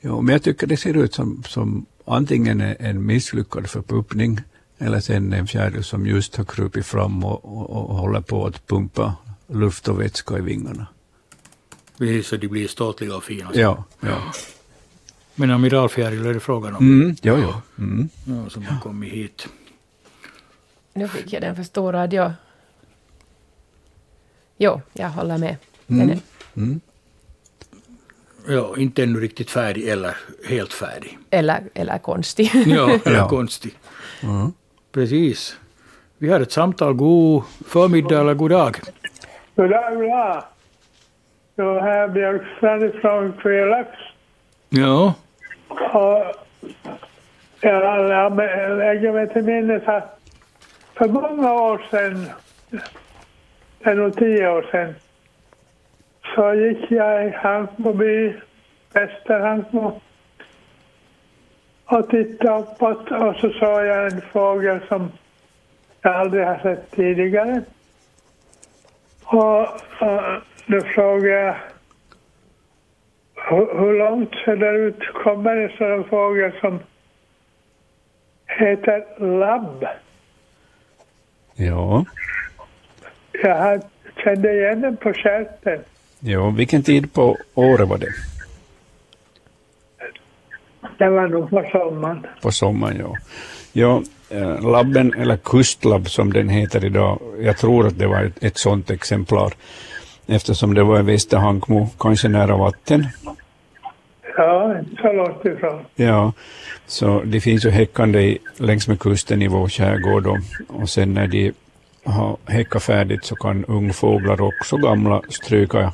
[0.00, 4.40] Ja, men jag tycker det ser ut som, som antingen en- en misslyckad förpuppning
[4.78, 8.66] eller sen en fjäril som just har krupit fram och, och, och håller på att
[8.66, 9.14] pumpa
[9.46, 10.86] luft och vätska i vingarna.
[11.98, 13.50] Precis, så de blir ståtliga och fina.
[13.54, 14.18] Ja, ja.
[15.34, 17.62] Men amiralfjäril är det frågan om, Mm, ja, ja.
[17.78, 18.08] Mm.
[18.24, 19.48] ja, som har kommit hit.
[20.94, 22.32] Nu fick jag den förstorad, ja.
[24.58, 25.56] Jo, jag håller med.
[25.88, 26.18] Är,
[26.56, 26.80] Mm.
[28.48, 30.16] Ja, inte ännu riktigt färdig eller
[30.48, 31.18] helt färdig.
[31.30, 32.50] eller, eller konstig.
[32.66, 33.28] Ja, eller Ja.
[33.28, 33.74] konstig.
[34.22, 34.52] Mm.
[34.92, 35.56] Precis.
[36.18, 36.94] Vi har ett samtal.
[36.94, 38.80] God förmiddag eller god dag.
[39.56, 40.44] Goddag, goddag.
[41.56, 43.88] Jag är Björkstrand från Kvelax.
[44.68, 45.14] Ja,
[45.68, 46.34] Och
[47.60, 48.36] jag, jag
[48.78, 50.20] lägger mig till minnes att
[50.94, 52.26] för många år sedan,
[53.84, 54.94] är nog tio år sedan,
[56.34, 58.32] så gick jag i Hankmo by,
[61.84, 65.12] och tittade uppåt och så såg jag en fågel som
[66.02, 67.62] jag aldrig har sett tidigare.
[69.24, 69.60] Och,
[70.00, 70.22] och
[70.66, 71.56] då frågade jag
[73.34, 76.78] hur, hur långt söderut kommer en sådan fågel som
[78.46, 79.86] heter labb?
[81.54, 82.04] Ja.
[83.42, 83.82] Jag
[84.24, 85.80] kände igen den på stjärten.
[86.20, 88.12] ja, vilken tid på året var det?
[90.98, 92.26] Det var nog på sommaren.
[92.42, 93.16] På sommaren, ja.
[93.72, 98.44] Ja, eh, labben, eller kustlabb som den heter idag, jag tror att det var ett,
[98.44, 99.52] ett sådant exemplar
[100.26, 103.06] eftersom det var i Västerhankmo, kanske nära vatten.
[104.36, 105.84] Ja, inte så långt ifrån.
[105.94, 106.32] Ja,
[106.86, 111.14] så de finns ju häckande i, längs med kusten i vår skärgård och, och sen
[111.14, 111.52] när de
[112.04, 115.92] har häckat färdigt så kan ungfåglar och också gamla stryka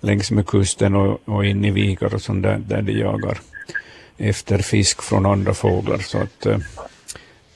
[0.00, 3.38] längs med kusten och, och in i vikar och sånt där, där de jagar
[4.18, 5.98] efter fisk från andra fåglar.
[5.98, 6.58] Så att eh,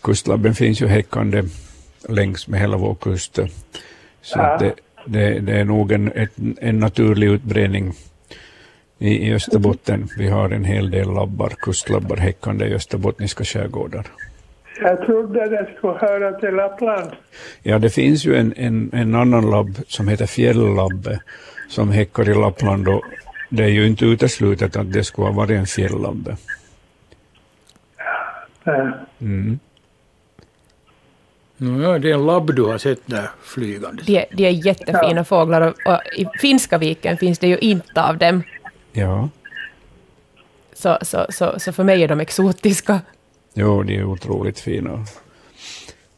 [0.02, 1.42] kustlabben finns ju häckande
[2.08, 3.38] längs med hela vår kust.
[4.22, 4.74] Så att det,
[5.06, 7.92] det, det är nog en, ett, en naturlig utbredning
[8.98, 10.08] i, i Österbotten.
[10.18, 14.06] Vi har en hel del labbar, kustlabbar häckande i österbottniska skärgårdar.
[14.80, 17.10] Jag trodde det skulle höra till Lappland.
[17.62, 21.20] Ja, det finns ju en, en, en annan labb som heter fjälllabbe
[21.68, 23.02] som häckar i Lappland och
[23.48, 26.36] det är ju inte uteslutet att det skulle ha varit en fjälllabbe.
[28.64, 28.88] Eh,
[29.20, 29.58] Mm.
[31.82, 34.02] ja, det är en labb du har sett där flygande.
[34.06, 38.18] De, de är jättefina fåglar och, och i Finska viken finns det ju inte av
[38.18, 38.42] dem.
[38.92, 39.28] Ja,
[40.74, 43.00] Så, så, så, så för mig är de exotiska.
[43.54, 45.04] Jo, de är otroligt fina.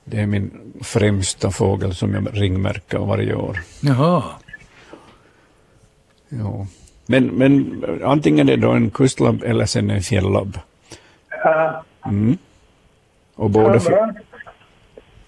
[0.04, 3.58] Det är min främsta fågel som jag ringmärker varje år.
[3.80, 4.22] Jaha.
[6.28, 6.66] Jo.
[7.06, 10.58] Men, men antingen är det då en kustlabb eller sen en fjälllabb.
[11.30, 12.38] Ja, Mm.
[13.34, 14.14] Och ja, båda, bra.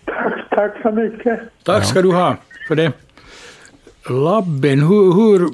[0.04, 1.40] Tack, tack så mycket.
[1.64, 2.36] Tack ska du ha
[2.68, 2.92] för det.
[4.10, 5.48] Labben, hur, hur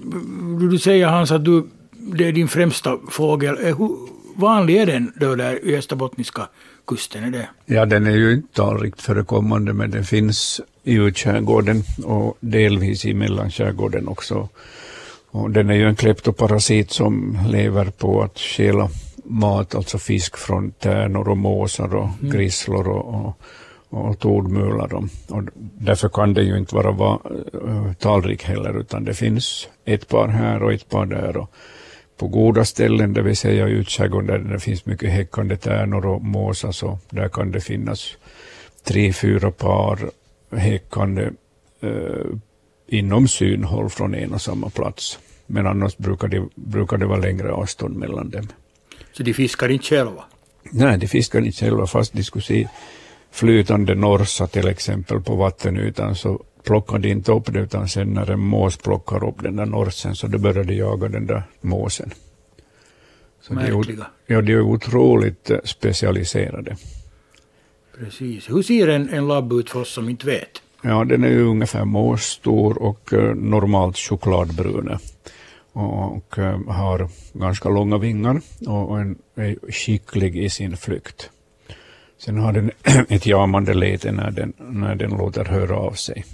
[0.70, 3.66] du säger Hans att du, det är din främsta fågel.
[3.66, 3.96] Eh, Hur
[4.34, 6.48] vanlig är den då där i österbottniska
[6.86, 7.24] kusten?
[7.24, 7.48] Är det?
[7.64, 13.14] Ja, den är ju inte talrikt förekommande, men den finns i utskärgården och delvis i
[13.14, 14.48] mellanskärgården också.
[15.30, 18.88] Och den är ju en kleptoparasit som lever på att stjäla
[19.24, 23.40] mat, alltså fisk från tärnor och måsar och grisslor och, och,
[23.88, 24.94] och tordmular.
[24.94, 25.42] Och, och
[25.78, 27.20] därför kan den ju inte vara va,
[27.66, 31.36] eh, talrik heller, utan det finns ett par här och ett par där.
[31.36, 31.50] Och
[32.16, 36.72] på goda ställen, det vill säga utskärgården där det finns mycket häckande tärnor och måsar,
[36.72, 38.16] så där kan det finnas
[38.84, 40.10] tre, fyra par
[40.56, 41.30] häckande
[41.80, 42.36] eh,
[42.86, 45.18] inom synhåll från en och samma plats.
[45.46, 48.48] Men annars brukar det, brukar det vara längre avstånd mellan dem.
[49.12, 50.24] Så de fiskar inte själva?
[50.70, 52.68] Nej, de fiskar inte själva fast de skulle se
[53.30, 58.30] flytande norsa till exempel på vattenytan så plockar de inte upp det utan sen när
[58.30, 62.10] en mås plockar upp den där norsen så då börjar de jaga den där måsen.
[63.40, 64.00] Så de är, Märkliga.
[64.00, 66.76] ot- ja, de är otroligt eh, specialiserade.
[67.98, 68.50] Precis.
[68.50, 70.62] Hur ser en, en labb ut för oss som inte vet?
[70.82, 74.98] Ja, den är ju ungefär måsstor och eh, normalt chokladbrun.
[75.72, 79.00] Och, eh, har ganska långa vingar och,
[79.34, 81.30] är skicklig i sin flykt.
[82.18, 82.70] Sen har den
[83.08, 86.24] ett jamande läte när den, när den låter höra av sig.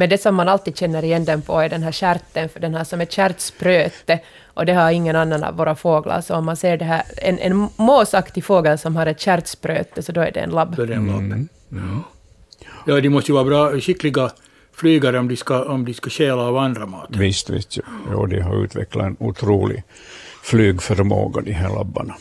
[0.00, 2.74] Men det som man alltid känner igen den på är den här stjärten, för den
[2.74, 6.20] har som ett stjärtspröte, och det har ingen annan av våra fåglar.
[6.20, 10.12] Så om man ser det här, en, en måsaktig fågel som har ett stjärtspröte, så
[10.12, 10.76] då är det en labb.
[10.76, 11.48] Då är det en labb.
[11.68, 12.02] Ja.
[12.86, 14.30] ja, de måste ju vara bra, skickliga
[14.72, 17.08] flygare om de ska, om de ska stjäla av andra mat.
[17.08, 17.76] Visst, visst.
[17.76, 17.82] Ja,
[18.12, 19.82] Jo, de har utvecklat en otrolig
[20.42, 22.14] flygförmåga, de här labbarna.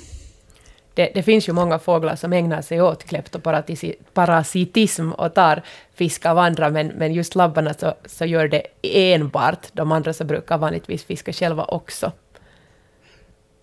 [1.00, 5.62] Det, det, finns ju många fåglar som ägnar sig åt kleptoparasitism och tar
[5.96, 9.68] fisk av andra, men, men just labbarna så, så gör det enbart.
[9.74, 12.12] De andra så brukar vanligtvis fiska själva också.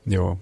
[0.03, 0.39] Ja.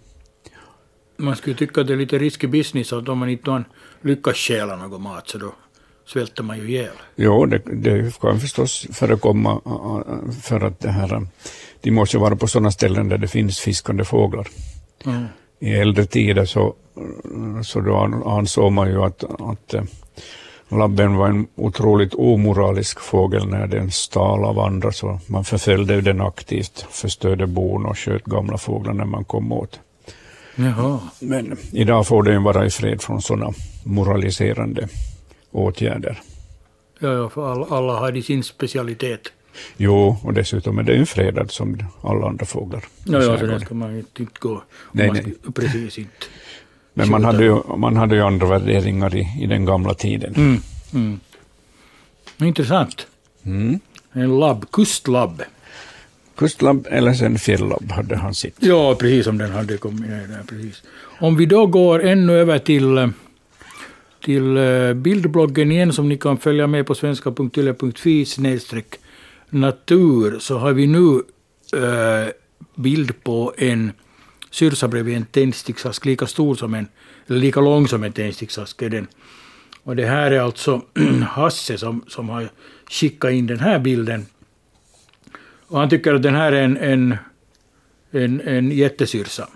[1.17, 3.65] Man skulle tycka att det är lite riskig business att om man inte
[4.01, 5.53] lyckas stjäla någon mat så då
[6.07, 6.97] svälter man ju ihjäl.
[7.17, 9.61] Jo, det, det kan förstås förekomma
[10.43, 11.27] för att det här,
[11.81, 14.49] de måste vara på sådana ställen där det finns fiskande fåglar.
[15.05, 15.27] Mm.
[15.65, 16.75] I äldre tider så,
[17.65, 17.97] så då
[18.27, 19.83] ansåg man ju att, att eh,
[20.69, 26.21] labben var en otroligt omoralisk fågel när den stal av andra, så man förföljde den
[26.21, 29.81] aktivt, förstörde bon och sköt gamla fåglar när man kom åt.
[30.57, 31.01] Jaha.
[31.21, 33.53] Men idag får den vara i fred från sådana
[33.85, 34.89] moraliserande
[35.51, 36.21] åtgärder.
[36.99, 39.33] Ja, ja för alla, alla har sin specialitet.
[39.77, 42.85] Jo, och dessutom är den ju fredad som alla andra fåglar.
[43.05, 44.63] Ja, ja så den ska man inte gå.
[44.93, 45.35] Nej, nej.
[45.55, 46.27] Precis inte.
[46.95, 50.35] Men man hade, ju, man hade ju andra värderingar i, i den gamla tiden.
[50.35, 50.61] Mm,
[50.95, 51.21] mm.
[52.39, 53.07] Intressant.
[53.45, 53.81] Mm.
[54.13, 55.43] En labb, kustlabb.
[56.37, 58.57] Kustlabb eller sen fjällabb hade han sitt.
[58.59, 60.43] Ja, precis som den hade kommit ner där.
[60.49, 60.83] Precis.
[61.21, 63.13] Om vi då går ännu över till,
[64.25, 68.95] till eh, bildbloggen igen, som ni kan följa med på svenska.yle.fi snedstreck
[69.55, 71.23] natur, så har vi nu
[71.73, 72.33] äh,
[72.75, 73.93] bild på en
[74.51, 76.89] syrsa bredvid en tändsticksask, lika stor som en,
[77.27, 79.07] eller lika lång som en tändsticksask är den.
[79.83, 80.83] Och det här är alltså
[81.29, 82.49] Hasse som, som har
[82.91, 84.27] skickat in den här bilden.
[85.67, 87.17] Och han tycker att den här är en, en,
[88.11, 89.49] en, en jättesyrsa.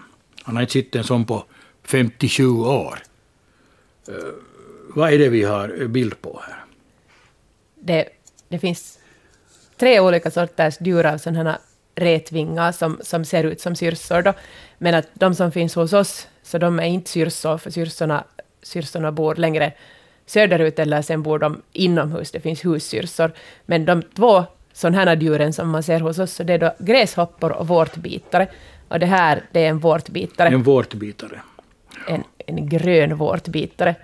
[0.43, 1.45] Han har inte sett en sån på
[1.85, 2.99] 57 år.
[4.09, 4.15] Uh,
[4.89, 6.65] vad är det vi har eh, bild på här?
[7.81, 8.09] Det,
[8.49, 8.98] det finns
[9.79, 11.59] tre olika sorters djur av sådana här
[11.95, 14.23] rätvingar som, som ser ut som syrsor.
[14.23, 14.33] Då.
[14.79, 18.25] Men att de som finns hos oss, så de är inte syrsor, för syrsorna,
[18.63, 19.73] syrsorna bor längre
[20.27, 23.33] söderut, eller sen bor de inomhus, det finns hussyrsor.
[23.67, 26.75] Men de två sådana här djuren som man ser hos oss, så det är då
[26.79, 28.49] gräshoppor och vårtbitare.
[28.89, 30.49] Och det här, det är en vårtbitare.
[30.49, 31.41] En vårtbitare.
[32.09, 33.95] En, en grön vårtbitare.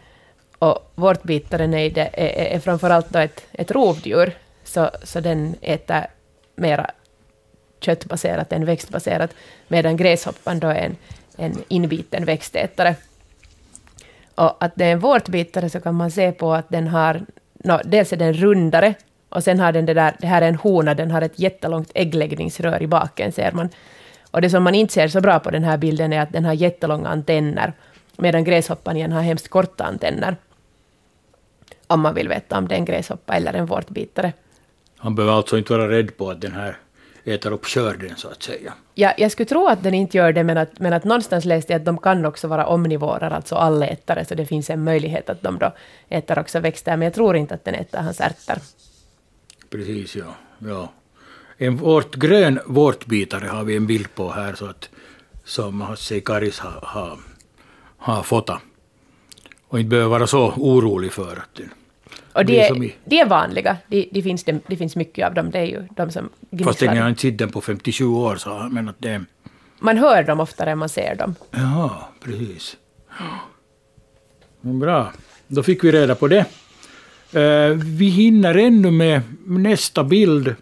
[0.59, 4.33] Och vårtbitaren är, är, är framförallt då ett, ett rovdjur,
[4.65, 6.07] så, så den äter
[6.57, 6.91] mera
[7.81, 9.31] köttbaserat än växtbaserat,
[9.69, 10.97] medan gräshoppan då är en,
[11.37, 12.97] en inbiten växtätare.
[14.35, 17.23] Och att det är en vårtbitare så kan man se på att den har,
[17.65, 18.95] no, dels är den rundare,
[19.29, 21.91] och sen har den det där, det här är en hona, den har ett jättelångt
[21.95, 23.69] äggläggningsrör i baken, ser man.
[24.31, 26.45] Och det som man inte ser så bra på den här bilden är att den
[26.45, 27.73] har jättelånga antenner,
[28.17, 30.37] medan gräshoppan igen har hemskt korta antenner.
[31.87, 34.33] Om man vill veta om det är en gräshoppa eller en vårtbitare.
[35.05, 36.77] Han behöver alltså inte vara rädd på att den här
[37.25, 38.73] äter upp skörden så att säga.
[38.95, 41.73] Ja, jag skulle tro att den inte gör det, men att, men att någonstans läste
[41.73, 45.43] jag att de kan också vara omnivorer, alltså allätare, så det finns en möjlighet att
[45.43, 45.73] de då
[46.09, 48.57] äter också växter, men jag tror inte att den äter hans ärtor.
[49.71, 50.35] Precis, ja.
[50.59, 50.93] ja.
[51.57, 54.89] En vårt, grön vårtbitare har vi en bild på här, så att,
[55.45, 57.19] som Hasse Karis har, har,
[57.97, 58.61] har fotat.
[59.69, 61.71] Och inte behöver vara så orolig för att den
[62.35, 65.51] och de, är, de är vanliga, det de finns, de, de finns mycket av dem.
[65.51, 66.31] Det är ju de som
[66.65, 69.25] Fast jag har inte sett den på 57 år, så men att det...
[69.79, 71.35] Man hör dem oftare än man ser dem.
[71.51, 71.91] Jaha,
[72.25, 72.77] precis.
[74.61, 75.13] Bra,
[75.47, 76.47] då fick vi reda på det.
[77.37, 80.55] Uh, vi hinner ännu med nästa bild.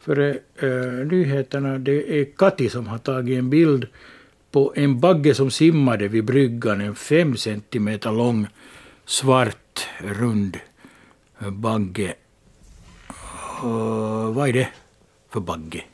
[0.00, 0.18] För
[0.62, 3.86] uh, nyheterna, det är Kati som har tagit en bild
[4.50, 8.46] på en bagge som simmade vid bryggan, en fem centimeter lång
[9.06, 10.56] svart rund
[11.38, 12.14] bagge.
[13.64, 14.68] Uh, vad är det
[15.30, 15.84] för bagge?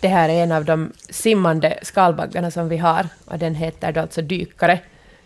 [0.00, 4.00] Det här är en av de simmande skalbaggarna som vi har, och den heter då
[4.00, 4.80] alltså dykare.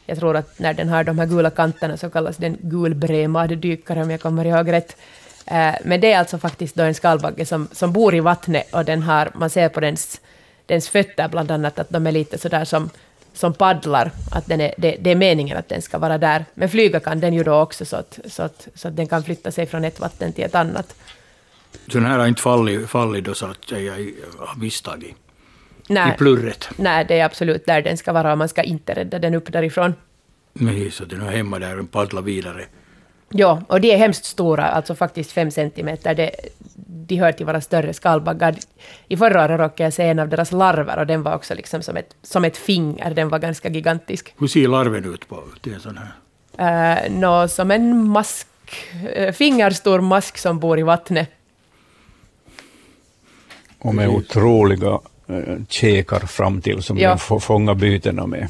[0.07, 4.03] Jag tror att när den har de här gula kanterna så kallas den gulbremad dykare
[4.03, 4.97] om jag kommer ihåg rätt.
[5.47, 8.85] Eh, men det är alltså faktiskt då en skalbagge som, som bor i vattnet och
[8.85, 10.21] den har, man ser på dens,
[10.67, 12.91] dens fötter bland annat att de är lite sådär som
[13.33, 16.45] som paddlar, att den är, det, det, är meningen att den ska vara där.
[16.55, 19.25] Men flyga kan den ju då också, så att, så att, så att den kan
[19.25, 20.95] flytta sig från ett vatten till ett annat.
[21.73, 23.93] Så den här har inte fallit, fallit då så att säga
[24.39, 25.15] av misstag i,
[25.89, 26.69] nej, i plurret?
[26.77, 29.53] Nej, det är absolut där den ska vara och man ska inte rädda den upp
[29.53, 29.95] därifrån.
[30.53, 32.67] Nej, så den är hemma där och paddlar vidare?
[33.35, 36.15] Ja, och de är hemskt stora, alltså faktiskt fem centimeter.
[36.15, 36.31] Det,
[37.07, 38.55] de hör till våra större skalbaggar.
[39.09, 41.83] I förra året råkade jag se en av deras larver och den var också liksom
[41.83, 43.11] som ett, som ett finger.
[43.15, 44.35] Den var ganska gigantisk.
[44.39, 46.13] Hur ser larven ut på till en sån här?
[46.59, 48.47] Uh, no, som en mask,
[49.19, 51.31] uh, fingerstor mask som bor i vattnet.
[53.79, 55.37] Och med otroliga äh,
[55.69, 57.11] käkar fram till som Ja.
[57.11, 58.49] de får fånga bytena med.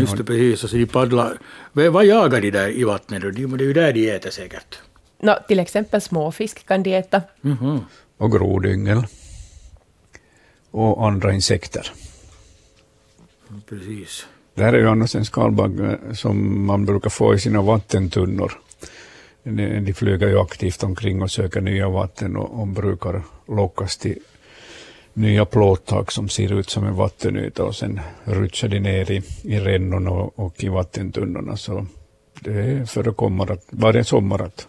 [0.00, 0.64] Just det, precis.
[0.64, 1.38] Och så de paddlar.
[1.72, 4.78] Vad jagar de där i vattnet Det är ju där de äter säkert.
[5.20, 7.22] Nå, till exempel småfisk kan de äta.
[7.40, 7.80] Mhm.
[8.16, 9.06] Och grodyngel.
[10.70, 11.92] Och andra insekter.
[13.68, 14.26] Precis.
[14.54, 18.52] Det här är ju annars en skalbagge eh, som man brukar få i sina vattentunnor.
[19.42, 24.18] De, de flyger ju aktivt omkring och söker nya vatten och, och brukar lockas till
[25.18, 29.58] nya plåttak som ser ut som en vattenyta och sen rutschar de ner i, i
[29.60, 31.56] rännorna och, och i vattentunnorna.
[31.56, 31.86] Så
[32.40, 34.68] det förekommer att, varje sommar att,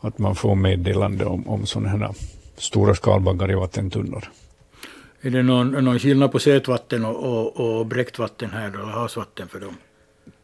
[0.00, 2.14] att man får meddelande om, om sådana här
[2.56, 4.24] stora skalbaggar i vattentunnor.
[5.20, 8.92] Är det någon, någon skillnad på sötvatten och, och, och bräckt vatten här då, eller
[8.92, 9.76] havsvatten för dem?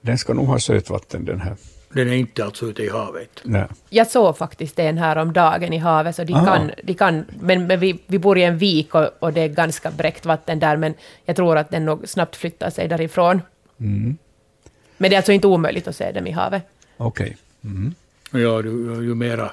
[0.01, 1.57] Den ska nog ha sötvatten den här.
[1.93, 3.41] Den är inte alltså ute i havet.
[3.43, 3.67] Nej.
[3.89, 7.67] Jag såg faktiskt en här om dagen i havet, så de kan, de kan men,
[7.67, 10.77] men vi, vi bor i en vik och, och det är ganska bräckt vatten där,
[10.77, 13.43] men jag tror att den nog snabbt flyttar sig därifrån.
[13.81, 14.17] Mm.
[14.97, 16.63] Men det är alltså inte omöjligt att se dem i havet.
[16.97, 17.37] Okej.
[17.65, 17.95] Mm.
[18.33, 19.51] Och Ja, ju, ju mera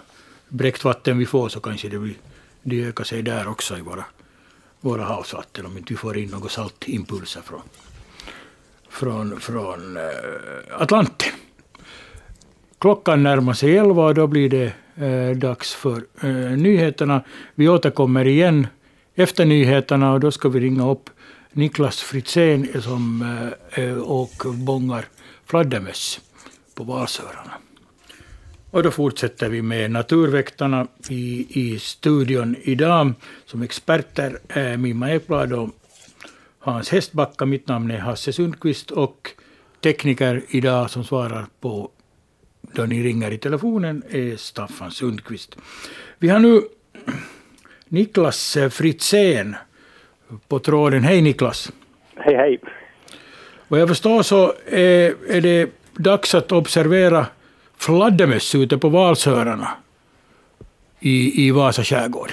[0.49, 2.15] bräckt vatten vi får så kanske det blir,
[2.63, 4.05] de ökar sig där också i våra,
[4.81, 7.61] våra havsvatten om inte vi får in några saltimpulser från,
[8.89, 10.03] från, från eh,
[10.71, 11.31] Atlanten.
[12.79, 14.73] Klockan närmar sig elva och då blir det
[15.05, 17.23] eh, dags för eh, nyheterna.
[17.55, 18.67] Vi återkommer igen
[19.15, 21.09] efter nyheterna och då ska vi ringa upp
[21.51, 23.21] Niklas Fritzén som
[23.75, 25.05] eh, eh och bångar
[25.45, 26.19] fladdermöss
[26.75, 27.51] på Valsöarna.
[28.71, 33.13] Och då fortsätter vi med Naturväktarna i, i studion idag.
[33.45, 35.69] Som experter är Mimma Ekblad och
[36.59, 37.45] Hans Hästbacka.
[37.45, 39.31] Mitt namn är Hasse Sundqvist och
[39.83, 41.91] tekniker idag som svarar på
[42.73, 45.57] då ni ringer i telefonen är Staffan Sundqvist.
[46.19, 46.61] Vi har nu
[47.87, 49.55] Niklas Fritzén
[50.47, 51.03] på tråden.
[51.03, 51.71] Hej Niklas!
[52.15, 52.59] Hej, hej.
[53.67, 57.25] Vad jag förstår så är, är det dags att observera
[57.77, 59.67] fladdermöss ute på Valsörarna
[60.99, 62.31] i, i Vasa skärgård.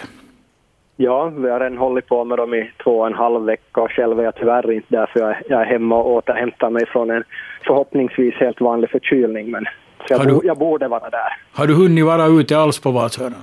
[0.97, 3.91] Ja, vi har redan hållit på med dem i två och en halv vecka och
[3.91, 6.87] själv är jag tyvärr inte där för jag, är- jag är hemma och återhämtar mig
[6.87, 7.25] från en
[7.67, 9.51] förhoppningsvis helt vanlig förkylning.
[9.51, 9.65] Men,
[10.09, 11.37] så jag, du- jag borde vara där.
[11.53, 13.37] Har du hunnit vara ute alls på Valsörarna?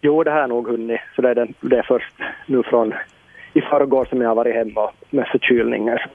[0.00, 1.00] Jo, det har jag nog hunnit.
[1.16, 2.14] Så det är, den, det är först
[2.46, 2.94] nu från
[3.52, 6.10] i förrgår som jag har varit hemma med förkylningar.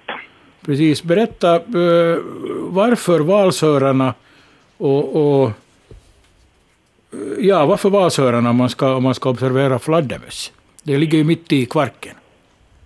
[0.66, 2.18] Precis, berätta eh,
[2.60, 4.14] varför Valsörarna
[4.78, 5.52] och, och
[7.39, 10.52] ja, varför Valsörarna om man ska, om man ska observera fladdermöss?
[10.84, 12.16] Det ligger ju mitt i Kvarken.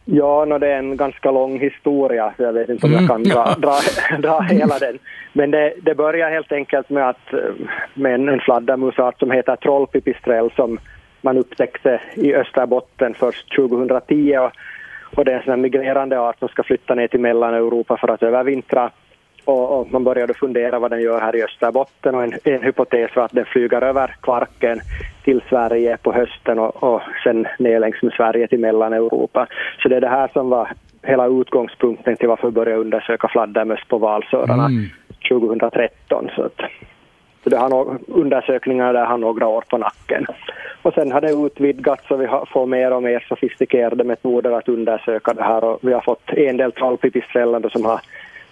[0.05, 3.07] Ja, no, det är en ganska lång historia, så jag vet inte om jag Mm,
[3.07, 3.75] kan dra, dra,
[4.17, 4.99] dra hela den.
[5.33, 7.33] Men det, det börjar helt enkelt med, att,
[7.93, 10.79] med en, en fladdermusart som heter trollpipistrell som
[11.21, 14.37] man upptäckte i Österbotten först 2010.
[14.37, 14.51] Och,
[15.17, 18.91] och det är en migrerande art som ska flytta ner till Mellaneuropa för att övervintra.
[19.45, 23.15] Och, och man började fundera vad den gör här i Österbotten och en, en hypotes
[23.15, 24.81] var att den flyger över Kvarken
[25.23, 29.47] till Sverige på hösten och, och sen ner längs med Sverige till Mellaneuropa.
[29.79, 30.71] Så det är det här som var
[31.03, 34.89] hela utgångspunkten till varför vi började undersöka fladdermöss på Valsörarna Mm.
[35.29, 36.29] 2013.
[36.35, 36.61] Så, att,
[37.43, 40.25] så det har no, undersökningarna där har några år på nacken.
[40.81, 44.69] Och sen har det utvidgats och vi har, får mer och mer sofistikerade metoder att
[44.69, 48.01] undersöka det här och vi har fått en del trollpipisträllande som har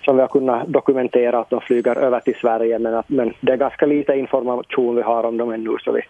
[0.03, 3.51] som vi har kunnat dokumentera att de flyger över till Sverige men, att, men det
[3.51, 6.01] är ganska lite information vi har om dem ännu så vi,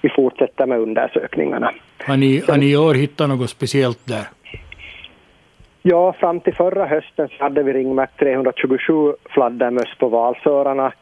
[0.00, 1.72] vi fortsätter med undersökningarna.
[2.06, 4.28] Har ni, har ni i år hittat något speciellt där?
[5.82, 10.92] Ja, fram till förra hösten så hade vi ringmärkt 327 fladdermöss på Valsörarna.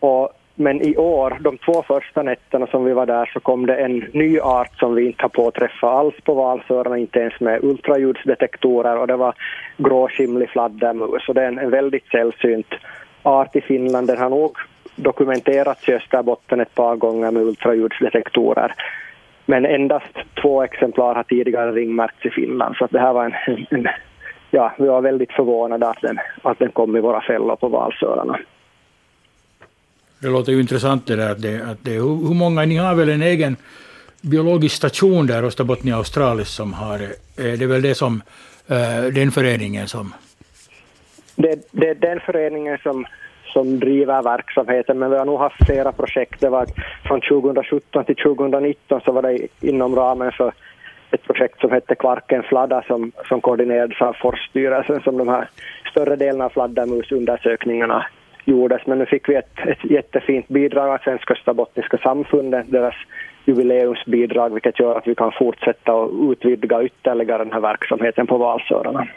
[0.00, 0.30] Och,
[0.60, 3.98] men i år, de två första nätterna som vi var där, så kom det en
[4.12, 9.06] ny art som vi inte har påträffat alls på Valsörarna, inte ens med ultraljudsdetektorer, och
[9.06, 9.34] det var
[9.76, 11.28] gråskimlig fladdermus.
[11.28, 12.74] Och det är en, en väldigt sällsynt
[13.22, 14.06] art i Finland.
[14.06, 14.56] Den har nog
[14.96, 18.72] dokumenterats i Österbotten ett par gånger med ultraljudsdetektorer.
[19.46, 23.88] Men endast två exemplar har tidigare ringmärkts i Finland, så det här var en, en
[24.50, 28.38] ja, vi var väldigt förvånade att den, att den kom i våra fällor på Valsörarna.
[30.22, 31.30] Det låter ju intressant det där.
[31.30, 33.56] Att det, att det, hur, hur många, ni har väl en egen
[34.20, 38.22] biologisk station där, Österbottnia Australis, som har, eh, det är väl det som,
[38.68, 40.14] eh, den föreningen som,
[41.36, 43.06] Det, det är den föreningen som,
[43.52, 46.40] som driver verksamheten, men vi har nog haft flera projekt.
[46.40, 46.66] Det var
[47.04, 50.52] från 2017 till 2019 så var det inom ramen för
[51.10, 55.48] ett projekt som hette Kvarken Fladda som, som koordinerades av Forsstyrelsen, som de här
[55.90, 58.06] större delen av fladdermusundersökningarna
[58.44, 58.86] gjordes.
[58.86, 62.94] Men nu fick vi ett, ett jättefint bidrag av Svenska Österbottniska samfundet, deras
[63.44, 69.08] jubileumsbidrag, vilket gör att vi kan fortsätta och utvidga ytterligare den här verksamheten på Valsörarna.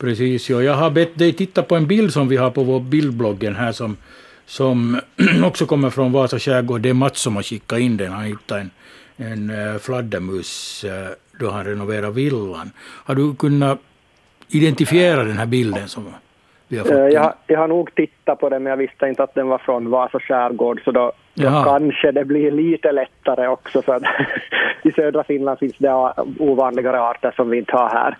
[0.00, 0.62] Precis, ja.
[0.62, 3.72] jag har bett dig titta på en bild som vi har på vår bildbloggen här
[3.72, 3.96] som,
[4.46, 5.00] som
[5.44, 6.80] också kommer från Vasa skärgård.
[6.80, 8.12] Det är Mats som har skickat in den.
[8.12, 8.70] Han hittade en,
[9.16, 11.08] en eh, fladdermus eh,
[11.40, 12.70] då han renoverade villan.
[12.78, 13.78] Har du kunnat
[14.48, 16.04] identifiera den här bilden som
[16.72, 19.58] Uh, jag, jag, har nog tittat på den, men jag visste inte att den var
[19.58, 23.82] från Vasa skärgård, så då, då kanske det blir lite lättare också.
[23.82, 24.00] För
[24.82, 28.16] I södra Finland finns det ovanligare arter som vi inte har här.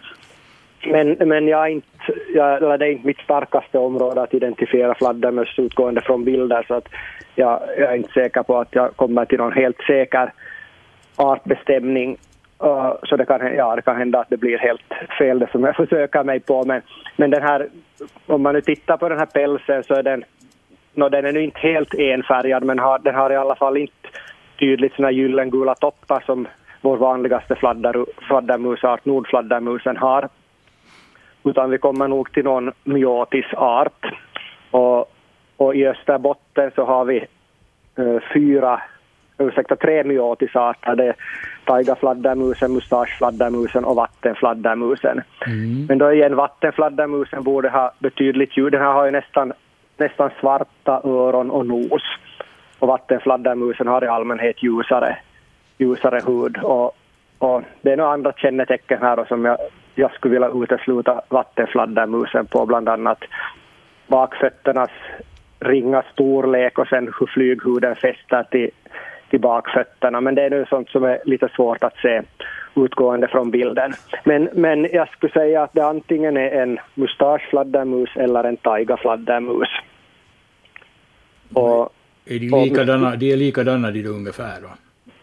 [0.87, 1.87] Men, men jag är inte,
[2.35, 6.89] jag, det är inte mitt starkaste område att identifiera fladdermöss utgående från bilder så att
[7.35, 10.33] jag, jag, är inte säker på att jag kommer till någon helt säker
[11.17, 12.17] artbestämning.
[12.63, 15.65] Uh, så det kan, ja, det kan hända att det blir helt fel det som
[15.65, 16.65] jag försöker mig på.
[16.65, 16.83] Men,
[17.17, 17.69] men den här,
[18.27, 20.25] om man nu tittar på den här pälsen så är den,
[20.95, 24.09] no, den är nu inte helt enfärgad men har, den har i alla fall inte
[24.59, 26.49] tydligt såna gyllengula toppar som
[26.81, 30.29] vår vanligaste fladder, fladdermusart, nordfladdermusen, har
[31.45, 34.07] utan vi kommer nog till någon myotisart.
[34.71, 35.13] Och,
[35.57, 37.27] och i Österbotten så har vi
[37.99, 38.83] uh, fyra,
[39.39, 40.97] ursäkta tre myotisarter.
[40.97, 41.15] Det är
[41.65, 45.23] taigafladdermusen, mustaschfladdermusen och vattenfladdermusen.
[45.47, 45.87] Mm.
[45.89, 48.73] Men då igen, vattenfladdermusen borde ha betydligt ljud.
[48.73, 49.53] Den här har ju nästan,
[49.97, 52.03] nästan svarta öron och nos.
[52.79, 55.17] Och vattenfladdermusen har i allmänhet ljusare,
[55.79, 56.57] ljusare hud.
[56.57, 56.97] Och,
[57.39, 59.59] och det är några andra kännetecken här som jag
[59.95, 63.19] jag skulle vilja utesluta vattenfladdermusen på bland annat
[64.07, 64.91] bakfötternas
[65.61, 68.71] ringa storlek och sen hur flyghuden fäster till,
[69.31, 70.21] till bakfötterna.
[70.21, 72.23] Men det är nu sånt som är lite svårt att se
[72.77, 73.93] utgående från bilden.
[74.25, 79.69] Men, men jag skulle säga att det antingen är en mustaschfladdermus eller en taigafladdermus.
[81.53, 81.93] Och,
[82.27, 84.69] är de likadana, de är likadana de ungefär då?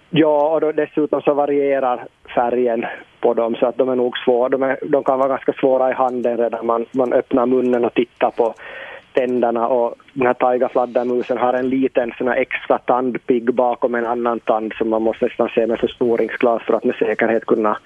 [0.10, 2.86] Ja, och då dessutom så varierar färgen
[3.20, 4.50] på dem så att de är nog svåra.
[4.50, 7.94] De, är, de kan vara ganska svåra i handen redan man, man öppnar munnen och
[7.94, 8.54] tittar på
[9.14, 14.74] tänderna och den här taigafladdermusen har en liten sån extra tandpigg bakom en annan tand
[14.78, 17.78] som man måste nästan se med förstoringsglas för att med säkerhet kunna,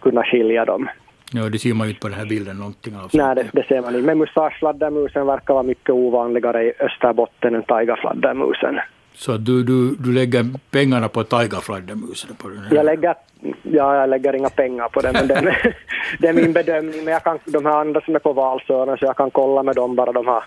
[0.00, 0.88] kunna skilja dem.
[1.32, 3.10] Ja, det ser man ju inte på den här bilden någonting av.
[3.12, 4.06] Nej, det, det ser man inte.
[4.06, 8.80] Men mustaschfladdermusen verkar vara mycket ovanligare i Österbotten än taigafladdermusen.
[9.16, 12.30] Så du, du, du lägger pengarna på taigafladdermusen?
[12.70, 13.14] Jag lägger,
[13.62, 15.44] ja, jag lägger inga pengar på den, men den,
[16.18, 17.04] det är min bedömning.
[17.04, 19.76] Men jag kan, de här andra som är på Valsöarna, så jag kan kolla med
[19.76, 20.44] dem bara de har,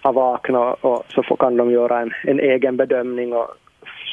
[0.00, 3.48] har vaknat och så får, kan de göra en, en egen bedömning och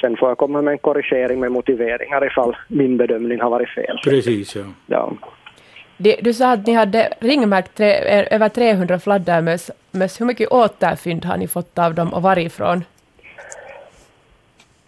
[0.02, 4.00] sen får jag komma med en korrigering med motiveringar ifall min bedömning har varit fel.
[4.04, 4.64] Precis, ja.
[4.88, 5.14] ja.
[5.98, 7.94] Du sa att ni hade ringmärkt tre,
[8.32, 9.72] över 300 fladdermöss.
[10.20, 12.84] Hur mycket återfynd har ni fått av dem och varifrån?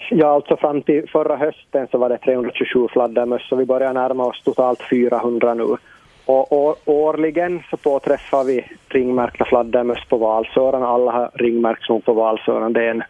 [0.10, 4.26] Ja, alltså fram till förra hösten så var det 327 fladdermöss så vi börjar närma
[4.26, 5.78] oss totalt 400 nu.
[6.26, 10.84] Och, och årligen så påträffar vi ringmärkta fladdermöss på valsöran.
[10.84, 12.74] Alla har ringmärkts på valsöran.
[12.74, 13.04] Det är en,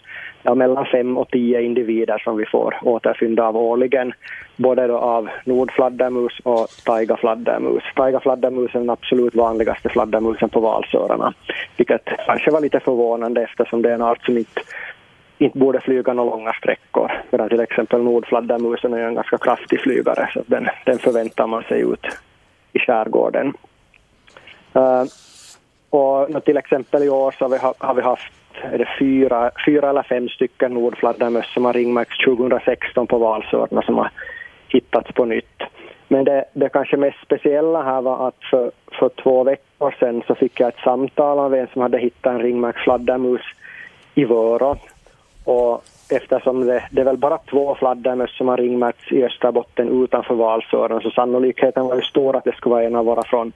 [0.44, 4.14] ja, mellan fem och tio individer som vi får återfynd av årligen.
[4.56, 7.84] Både då av nordfladdermus och taigafladdermus.
[7.96, 11.34] Taigafladdermus är den absolut vanligaste fladdermusen på Valsörarna.
[11.78, 14.62] Vilket kanske var lite förvånande eftersom det är en art som inte
[15.38, 17.12] inte borde flyga några långa sträckor.
[17.30, 21.82] Medan till exempel nordfladdermusen är en ganska kraftig flygare så den, den förväntar man sig
[21.82, 22.06] ut
[22.74, 23.54] i skärgården.
[24.76, 25.04] Uh,
[25.90, 29.90] och till exempel i år så har vi, har vi haft är det fyra, fyra
[29.90, 34.12] eller fem stycken nordfladdermöss som har ringmärkts 2016 på Valsörna som har
[34.68, 35.62] hittats på nytt.
[36.08, 40.36] Men det, det kanske mest speciella här var att för, för två veckor sedan så
[40.36, 43.42] fick jag ett samtal av en som hade hittat en ringmärkt fladdermus
[44.16, 44.78] i Vörå
[45.48, 50.36] och eftersom det, det är väl bara två fladdermöss som har ringmärkts i Österbotten utanför
[50.36, 53.52] Valsören så sannolikheten var ju stor att det skulle vara en av våra från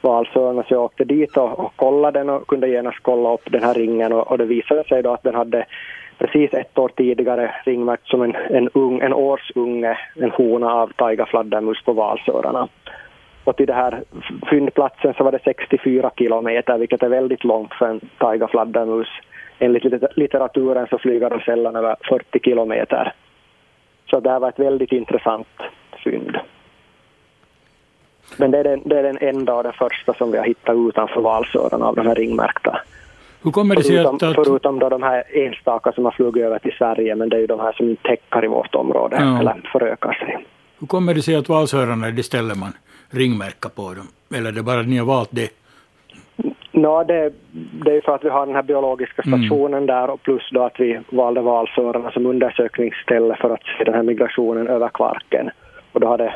[0.00, 0.64] Valsören.
[0.68, 3.74] Så jag åkte dit och, och kollade den och kunde genast kolla upp den här
[3.74, 5.66] ringen och, och det visade sig då att den hade
[6.18, 11.82] precis ett år tidigare ringmärkt som en, en, ung, en årsunge, en hona av taigafladdermus
[11.84, 12.68] på Valsörarna.
[13.44, 14.02] Och till den här
[14.50, 19.08] fyndplatsen så var det 64 kilometer, vilket är väldigt långt för en taigafladdermus
[19.58, 19.84] enligt
[20.16, 23.12] litteraturen så flyger de sällan över 40 kilometer.
[24.10, 25.48] Så det här var ett väldigt intressant
[26.04, 26.36] fynd.
[28.36, 30.76] Men det är, den, det är den enda och den första som vi har hittat
[30.76, 32.80] utanför valsöarna av de här ringmärkta.
[33.42, 34.34] Hur kommer det sig förutom, att...
[34.34, 37.46] Förutom då de här enstaka som har flugit över till Sverige, men det är ju
[37.46, 39.40] de här som inte täcker i vårt område ja.
[39.40, 40.46] eller förökar sig.
[40.80, 42.72] Hur kommer det sig att valsöarna, det ställer man
[43.10, 44.08] ringmärka på dem?
[44.34, 45.48] Eller är det bara att ni har valt det?
[46.78, 47.32] No, det,
[47.84, 49.86] det är för att vi har den här biologiska stationen mm.
[49.86, 54.02] där och plus då att vi valde Valsörarna som undersökningsställe för att se den här
[54.02, 55.50] migrationen över Kvarken.
[55.92, 56.34] Och då hade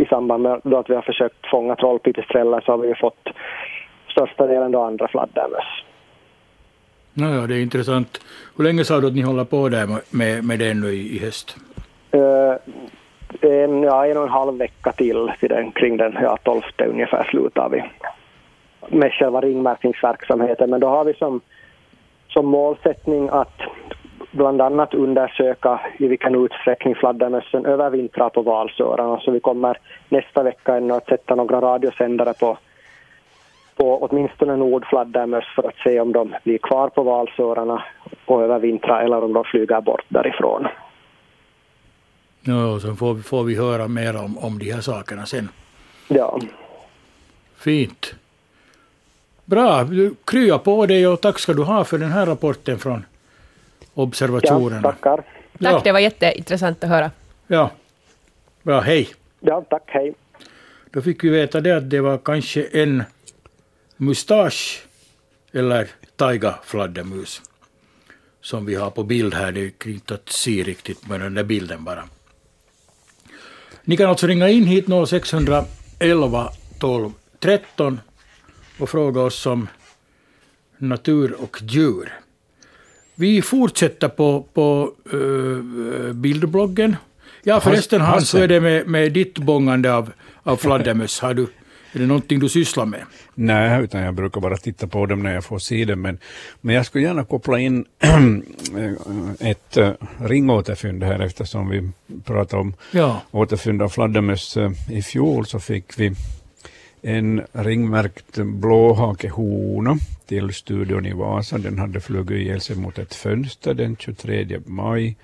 [0.00, 3.28] i samband med då att vi har försökt fånga trollpipisträllar så har vi fått
[4.08, 5.84] största delen då andra fladdermöss.
[7.14, 8.20] Ja, ja, det är intressant.
[8.56, 11.56] Hur länge sa du att ni håller på där med, med det nu i höst?
[12.14, 12.54] Uh,
[13.40, 17.24] en, ja, en och en halv vecka till, till den, kring den ja, 12 ungefär
[17.24, 17.82] slutar vi
[18.88, 20.70] med själva ringmärkningsverksamheten.
[20.70, 21.40] Men då har vi som,
[22.28, 23.60] som målsättning att
[24.30, 29.20] bland annat undersöka i vilken utsträckning fladdermössen övervintrar på valsöarna.
[29.20, 29.78] Så vi kommer
[30.08, 32.58] nästa vecka ännu att sätta några radiosändare på,
[33.76, 37.84] på åtminstone nordfladdermöss för att se om de blir kvar på valsöarna
[38.26, 40.66] och övervintrar eller om de flyger bort därifrån.
[42.42, 45.48] Ja, så får vi, får vi höra mer om, om de här sakerna sen.
[46.08, 46.38] Ja.
[47.56, 48.14] Fint.
[49.50, 49.88] Bra,
[50.24, 53.04] krya på dig och tack ska du ha för den här rapporten från
[53.94, 54.80] observationerna.
[54.84, 55.16] Ja, tackar.
[55.16, 55.26] Tack,
[55.58, 55.80] ja.
[55.84, 57.10] det var jätteintressant att höra.
[57.46, 57.70] Ja.
[58.62, 59.08] Bra, hej.
[59.40, 60.14] Ja, tack, hej.
[60.90, 63.02] Då fick vi veta det att det var kanske en
[63.96, 64.82] mustasch
[65.52, 67.42] eller taigafladdermus
[68.40, 69.52] som vi har på bild här.
[69.52, 72.04] Det är inte att se riktigt med den där bilden bara.
[73.84, 76.48] Ni kan alltså ringa in hit 0611
[76.78, 78.00] 12 13
[78.80, 79.68] och fråga oss om
[80.78, 82.12] natur och djur.
[83.14, 86.96] Vi fortsätter på, på uh, bildbloggen.
[87.42, 90.12] Ja, förresten Hans, hur är det med, med ditt bångande av,
[90.42, 91.20] av fladdermöss?
[91.20, 91.42] Har du,
[91.92, 93.00] är det någonting du sysslar med?
[93.34, 96.00] Nej, utan jag brukar bara titta på dem när jag får se dem.
[96.00, 96.18] Men,
[96.60, 97.84] men jag skulle gärna koppla in
[99.40, 101.90] ett uh, ringåterfynd här eftersom vi
[102.24, 103.22] pratade om ja.
[103.30, 104.56] återfynd av fladdermöss.
[104.56, 106.14] Uh, I fjol så fick vi
[107.02, 111.58] en ringmärkt blåhakehona till studion i Vasa.
[111.58, 115.16] Den hade flugit ihjäl sig mot ett fönster den 23 maj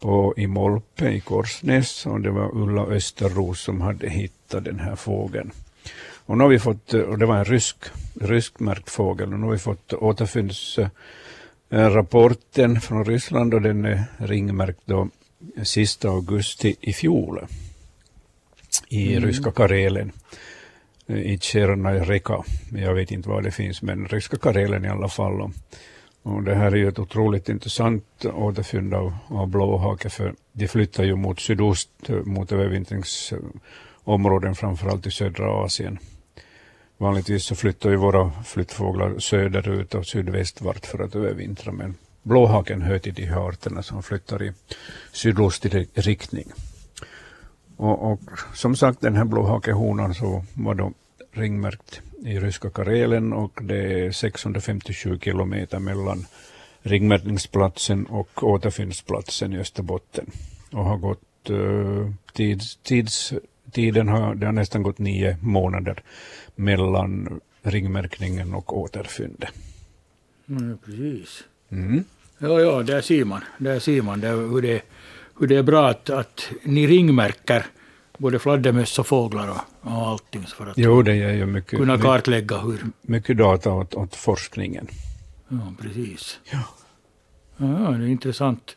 [0.00, 4.96] på, i Molpe i Korsnäs och det var Ulla Österros som hade hittat den här
[4.96, 5.50] fågeln.
[6.26, 7.76] Och nu har vi fått, och det var en rysk,
[8.20, 15.08] ryskmärkt fågel, och nu har vi fått återfyndsrapporten från Ryssland och den är ringmärkt då
[15.62, 17.46] sista augusti i fjol
[18.88, 19.26] i mm.
[19.26, 20.12] ryska Karelen
[21.10, 22.44] Äh, i Tjernaj Reka.
[22.72, 25.52] Jag vet inte var det finns, men ryska Karelen i alla fall.
[26.22, 31.04] Och det här är ju ett otroligt intressant återfynd av, av blåhake, för de flyttar
[31.04, 31.90] ju mot sydost,
[32.24, 35.98] mot övervintringsområden, framförallt i södra Asien.
[36.98, 42.98] Vanligtvis så flyttar ju våra flyttfåglar söderut och sydvästvart för att övervintra, men blåhaken hör
[42.98, 44.52] till de arterna som flyttar i
[45.12, 46.52] sydostlig riktning.
[47.80, 48.20] Och, och,
[48.54, 50.92] som sagt, den här blåhakehonan så var då
[51.32, 56.26] ringmärkt i ryska Karelen och det är 657 kilometer mellan
[56.82, 60.26] ringmärkningsplatsen och återfyndsplatsen i Österbotten.
[60.72, 63.32] Och har gått uh, tids, tids,
[63.72, 66.02] tiden har, det har nästan gått nio månader
[66.54, 69.50] mellan ringmärkningen och återfyndet.
[70.48, 71.44] Mm, precis.
[71.70, 72.04] Mm.
[72.38, 74.82] Ja, ja, där ser man, där ser man det, hur, det,
[75.40, 77.66] hur det är bra att, att ni ringmärker
[78.18, 81.98] både fladdermöss och fåglar och, och allting för att jo, det är ju mycket, kunna
[81.98, 82.80] kartlägga hur...
[83.02, 84.88] Mycket data åt, åt forskningen.
[85.48, 86.38] Ja, precis.
[86.50, 86.58] Ja.
[87.56, 88.76] ja, det är intressant.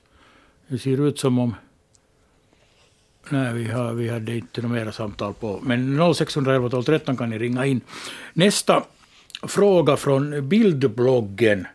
[0.68, 1.56] Det ser ut som om...
[3.30, 5.60] Nej, vi, har, vi hade inte några mera samtal på.
[5.64, 7.82] Men 0611 12 13 kan ni ringa in.
[8.34, 8.84] Nästa
[9.44, 11.68] fråga från bildbloggen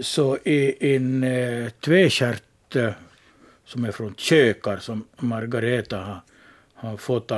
[0.00, 2.76] så är en eh, tvestjärt
[3.64, 6.20] som är från Kökar som Margareta har
[6.74, 7.32] har fått.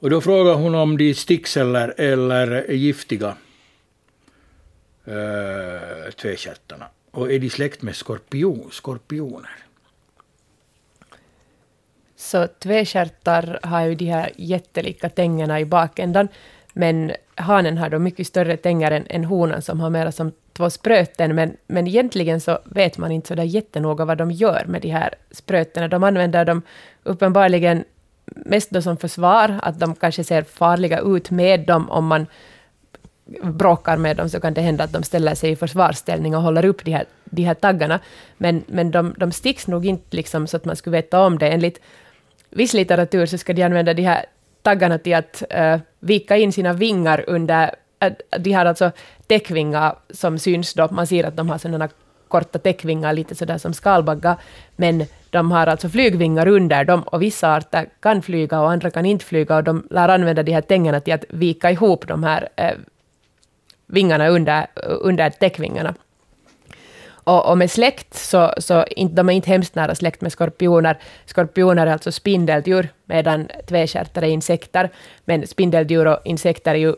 [0.00, 3.36] Och då frågar hon om de sticks eller giftiga
[5.04, 6.86] äh, tvekärtarna.
[7.10, 9.56] Och är de släkt med skorpion, skorpioner?
[12.16, 16.28] Så tvekärtar har ju de här jättelika tängerna i bakändan,
[16.72, 20.70] men hanen har då mycket större tänger än, än honan som har mera som två
[20.70, 24.82] spröten, men, men egentligen så vet man inte så där jättenoga vad de gör med
[24.82, 25.88] de här sprötena.
[25.88, 26.62] De använder dem
[27.02, 27.84] uppenbarligen
[28.24, 32.26] mest då som försvar, att de kanske ser farliga ut med dem om man
[33.42, 36.64] bråkar med dem så kan det hända att de ställer sig i försvarsställning och håller
[36.64, 38.00] upp de här, de här taggarna.
[38.38, 41.48] Men, men de, de sticks nog inte liksom så att man skulle veta om det.
[41.48, 41.80] Enligt
[42.50, 44.24] viss litteratur så ska de använda de här
[44.62, 47.74] taggarna till att uh, vika in sina vingar under
[48.38, 48.90] de har alltså
[49.26, 51.88] täckvingar som syns då, man ser att de har sådana
[52.28, 54.36] korta täckvingar, lite sådär som skalbaggar,
[54.76, 59.06] men de har alltså flygvingar under dem och vissa arter kan flyga och andra kan
[59.06, 62.48] inte flyga och de lär använda de här tängerna till att vika ihop de här
[62.56, 62.74] eh,
[63.86, 65.94] vingarna under, under täckvingarna.
[67.24, 70.98] Och, och, med släkt, så, så inte, de är inte hemskt nära släkt med skorpioner.
[71.26, 74.90] Skorpioner är alltså spindeldjur, medan tvestjärtar är insekter.
[75.24, 76.94] Men spindeldjur och insekter är ju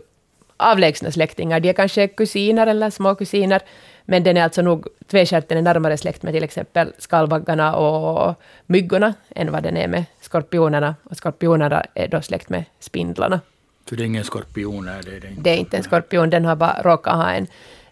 [0.63, 1.61] avlägsna släktingar.
[1.61, 3.63] De är kanske kusiner eller småkusiner,
[4.05, 9.15] men den är alltså nog, tvestjärten är närmare släkt med till exempel skalbaggarna och myggorna
[9.35, 10.95] än vad den är med skorpionerna.
[11.05, 13.41] Och skorpionerna är då släkt med spindlarna.
[13.89, 14.89] Så det är ingen skorpion?
[14.89, 15.43] Är det, det, är inte.
[15.43, 17.47] det är inte en skorpion, den har bara råkat ha en,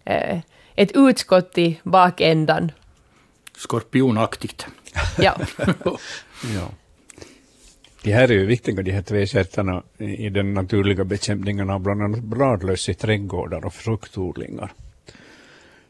[0.04, 0.38] eh,
[0.74, 2.72] ett utskott i bakändan.
[3.56, 4.66] Skorpionaktigt.
[5.18, 5.36] Ja.
[6.54, 6.68] ja.
[8.02, 12.20] De här är ju viktiga, de här tvestjärtarna, i den naturliga bekämpningen av bland annat
[12.20, 14.72] bladlöss i trädgårdar och fruktodlingar.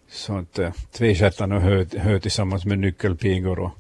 [0.09, 3.73] Så att äh, tvestjärtarna hör, hör tillsammans med nyckelpigor och,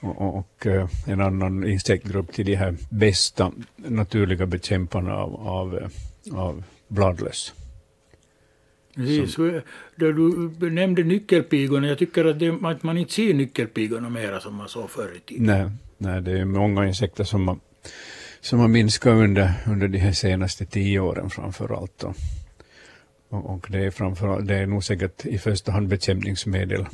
[0.00, 6.38] och, och äh, en annan insektgrupp till de här bästa naturliga bekämparna av, av, äh,
[6.38, 7.54] av bladlöss.
[8.94, 9.34] Precis.
[9.34, 9.60] Så,
[9.96, 14.68] du nämnde nyckelpigorna, jag tycker att, det, att man inte ser nyckelpigorna mera som man
[14.68, 15.46] såg förr i tiden.
[15.46, 15.70] Nej,
[16.00, 17.58] nej, det är många insekter som har,
[18.40, 22.02] som har minskat under, under de här senaste tio åren framför allt.
[22.02, 22.14] Och,
[23.30, 26.86] och det, är framför, det är nog säkert i första hand bekämpningsmedel,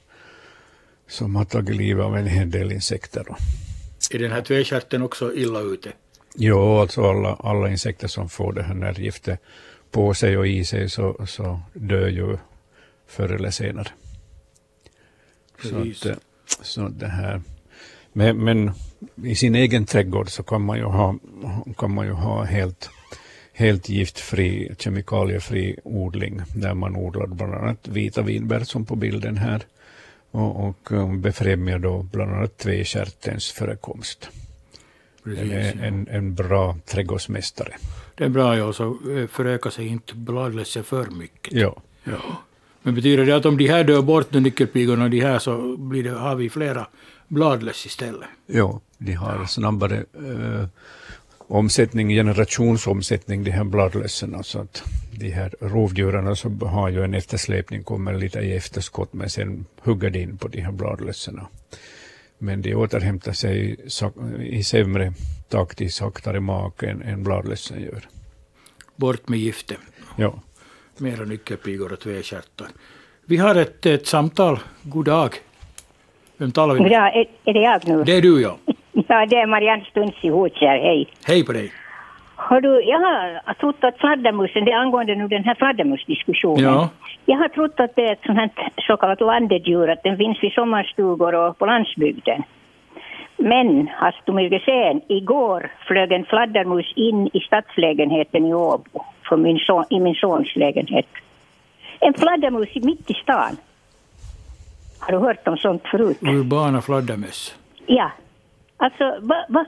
[1.08, 3.24] som har tagit livet av en hel del insekter.
[4.10, 5.92] Är den här tvestjärten också illa ute?
[6.34, 9.40] Jo, alltså alla, alla insekter som får det här nervgiftet
[9.90, 12.38] på sig och i sig så, så dör ju
[13.06, 13.88] förr eller senare.
[15.62, 15.98] Precis.
[15.98, 16.18] Så, att,
[16.62, 17.42] så det här.
[18.12, 18.72] Men, men,
[19.24, 21.18] i sin egen trädgård så kan man ju ha,
[21.76, 22.90] kan man ju ha helt,
[23.52, 29.62] helt giftfri, kemikaliefri odling där man odlar bland annat vita vinbär som på bilden här
[30.30, 34.28] och, och um, befrämjar då bland annat tvestjärtens förekomst.
[35.24, 37.74] Precis, är en, en bra trädgårdsmästare.
[38.18, 41.52] Det är bra, ja, så eh, förökar sig inte bladlössen för mycket.
[41.52, 41.76] Ja.
[42.04, 42.42] ja.
[42.82, 46.10] Men betyder det att om de här dör bort, nyckelpigorna, de här, så blir det,
[46.10, 46.86] har vi flera
[47.28, 48.28] bladlöss istället?
[48.46, 50.66] Ja, de har snabbare äh,
[51.38, 54.34] omsättning, generationsomsättning, de här bladlössen.
[54.34, 54.82] Alltså att
[55.12, 60.10] de här rovdjuren så har ju en eftersläpning, kommer lite i efterskott, men sen hugger
[60.10, 61.40] de in på de här bladlössen.
[62.38, 63.76] Men de återhämtar sig
[64.40, 65.12] i sämre
[65.48, 68.02] takt, i saktare mak än, än bladlössen gör.
[68.96, 69.78] Bort med giftet.
[70.16, 70.32] Ja.
[70.98, 72.66] Mera nyckelpigor och tvestjärtar.
[73.26, 74.58] Vi har ett, ett samtal.
[74.82, 75.30] God dag.
[76.36, 76.90] Vem talar vi med?
[76.90, 78.04] Ja, är, är det jag nu?
[78.04, 78.56] Det är du, ja.
[78.92, 80.78] Ja, det är Marianne Stunds i Hotjär.
[80.78, 81.08] Hej.
[81.26, 81.72] Hej på dig.
[82.36, 86.64] Har du, jag har trott att fladdermusen, det är angående nu den här fladdermusdiskussionen.
[86.64, 86.88] Ja.
[87.26, 90.42] Jag har trott att det är ett sånt här så kallat landedjur, att den finns
[90.42, 92.42] vid sommarstugor och på landsbygden.
[93.38, 99.36] Men, hast du mycket sen, igår flög en fladdermus in i stadslägenheten i Åbo, för
[99.36, 101.06] min son, i min sons lägenhet.
[102.00, 103.56] En fladdermus mitt i stan.
[105.00, 106.22] Har du hört om sånt förut?
[106.22, 107.56] Urbana fladdermöss.
[107.86, 108.10] Ja.
[108.76, 109.64] Alltså, va, va?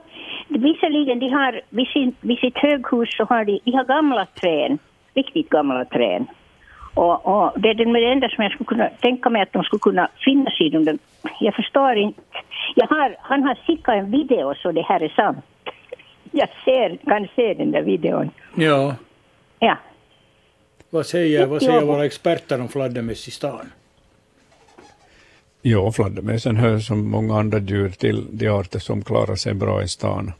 [0.49, 4.79] visserligen de har, vid, sin, vid sitt höghus så har de, de har gamla trän,
[5.15, 6.27] riktigt gamla trän.
[6.95, 9.81] Och, och det är det enda som jag skulle kunna tänka mig att de skulle
[9.81, 10.99] kunna finnas i dem.
[11.41, 12.21] Jag förstår inte.
[12.75, 15.45] Jag har, han har skickat en video så det här är sant.
[16.31, 18.31] Jag ser, kan se den där videon.
[18.55, 18.95] Ja.
[19.59, 19.77] Ja.
[20.91, 23.73] Vad säger, vad säger våra experter om fladdermöss i stan?
[25.63, 29.89] Ja, fladdermössen hör som många andra djur till de arter som klarar sig bra i
[29.89, 30.33] stan.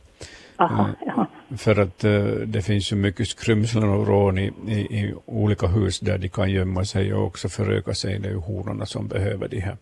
[0.55, 1.27] Aha, ja.
[1.57, 5.99] För att uh, det finns ju mycket skrymslen och rån i, i, i, olika hus
[5.99, 8.19] där de kan gömma sig och också föröka sig.
[8.19, 9.77] Det är ju honorna som behöver de här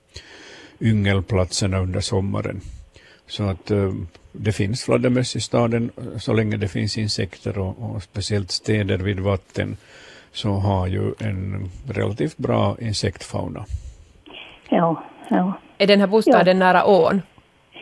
[0.82, 2.62] yngelplatserna under sommaren.
[3.28, 3.94] Så att uh,
[4.32, 9.20] det finns fladdermöss i staden så länge det finns insekter och, och speciellt städer vid
[9.20, 9.78] vatten
[10.32, 13.66] så har ju en relativt bra insektfauna.
[14.70, 15.54] Ja, ja.
[15.78, 16.66] Är den här bostaden ja.
[16.66, 17.22] nära ån?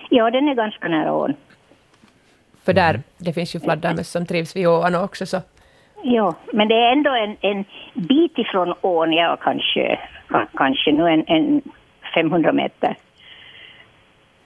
[0.10, 1.34] Ja, den är ganska nära ån.
[2.68, 5.26] För där, det finns ju fladdermöss som trivs vid ån också.
[5.26, 5.42] Så.
[6.04, 10.00] Ja, men det är ändå en, en bit ifrån ån, ja kanske,
[10.58, 11.62] kanske nu en, en
[12.14, 12.96] 500 meter.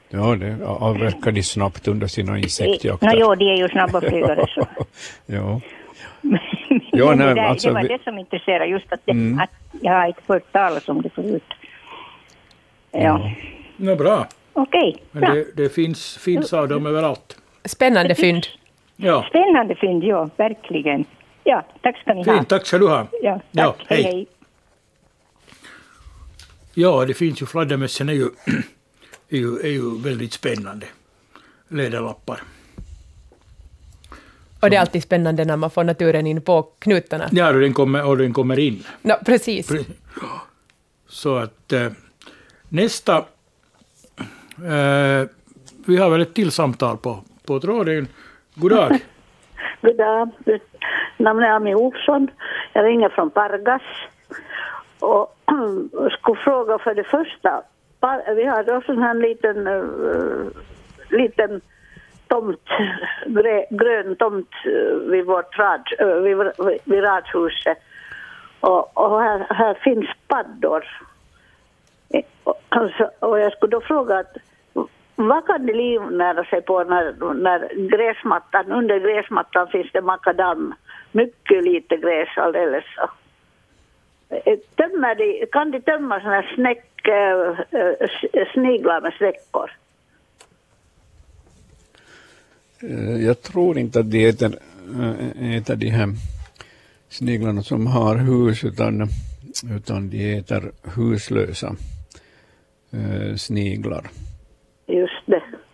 [0.09, 3.07] Ja, det avverkar de snabbt under sina insektjakter.
[3.07, 4.67] No, jo, de är ju snabba flygare så.
[5.25, 5.61] ja.
[6.91, 7.87] ja, nej, det, där, alltså, det var vi...
[7.87, 9.39] det som intresserade, just att, det, mm.
[9.39, 11.53] att jag har inte hört talas om det förut.
[12.91, 12.99] Ja.
[12.99, 13.31] ja.
[13.77, 14.27] No, bra.
[14.53, 17.40] Okej, okay, Men det, det, finns, finns av dem överallt.
[17.65, 18.45] Spännande fynd.
[18.95, 19.25] Ja.
[19.29, 21.05] Spännande fynd, ja, verkligen.
[21.43, 22.43] Ja, tack ska ni Fint, ha.
[22.43, 23.07] tack ska du ha.
[23.21, 23.43] Ja, tack.
[23.51, 24.03] Ja, hej.
[24.03, 24.27] hej.
[26.73, 28.29] Ja, det finns ju, fladdermössen är ju,
[29.29, 30.85] är ju, är ju väldigt spännande.
[31.67, 32.43] läderlappar.
[34.59, 37.29] Och det är alltid spännande när man får naturen in på knutarna.
[37.31, 38.83] Ja, och den kommer, och den kommer in.
[39.01, 39.71] No, precis.
[41.07, 41.91] Så att eh,
[42.69, 43.17] nästa...
[44.57, 45.27] Eh,
[45.85, 48.07] vi har väl ett till samtal på, på tråden.
[48.55, 48.89] God dag.
[49.81, 50.29] God dag.
[51.17, 52.27] Namnet är Ami Olsson.
[52.73, 53.81] Jag ringer från Pargas.
[54.99, 55.37] Och
[56.19, 57.61] skulle fråga för det första.
[58.35, 60.47] Vi har då sån här liten, uh,
[61.09, 61.61] liten
[62.27, 62.67] tomt,
[63.25, 66.37] grö, grön tomt eh, vid vårt rad, eh, vid,
[66.83, 67.77] vid radhuset.
[68.59, 70.83] Och, och här, här finns paddor.
[72.43, 72.57] Och,
[73.19, 74.37] och jag skulle då fråga att
[75.27, 80.73] vad kan de livnära sig på när, när gräsmattan, under gräsmattan finns det makadam,
[81.11, 82.85] mycket lite gräs alldeles.
[84.29, 84.55] Eh, så.
[84.75, 87.79] Tömmer de, kan de tömma såna här snäck, eh,
[88.33, 89.71] eh, sniglar med snäckor?
[93.19, 94.51] Jag tror inte att de äter,
[95.57, 96.07] äter de här
[97.09, 99.07] sniglarna som har hus, utan,
[99.75, 101.75] utan de äter huslösa
[103.37, 104.03] sniglar.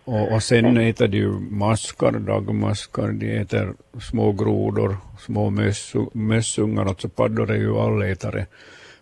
[0.08, 6.86] Och, och sen äter de ju maskar, dagmaskar, de äter små grodor, små mössu- mössungar,
[6.86, 8.46] alltså paddor är ju allätare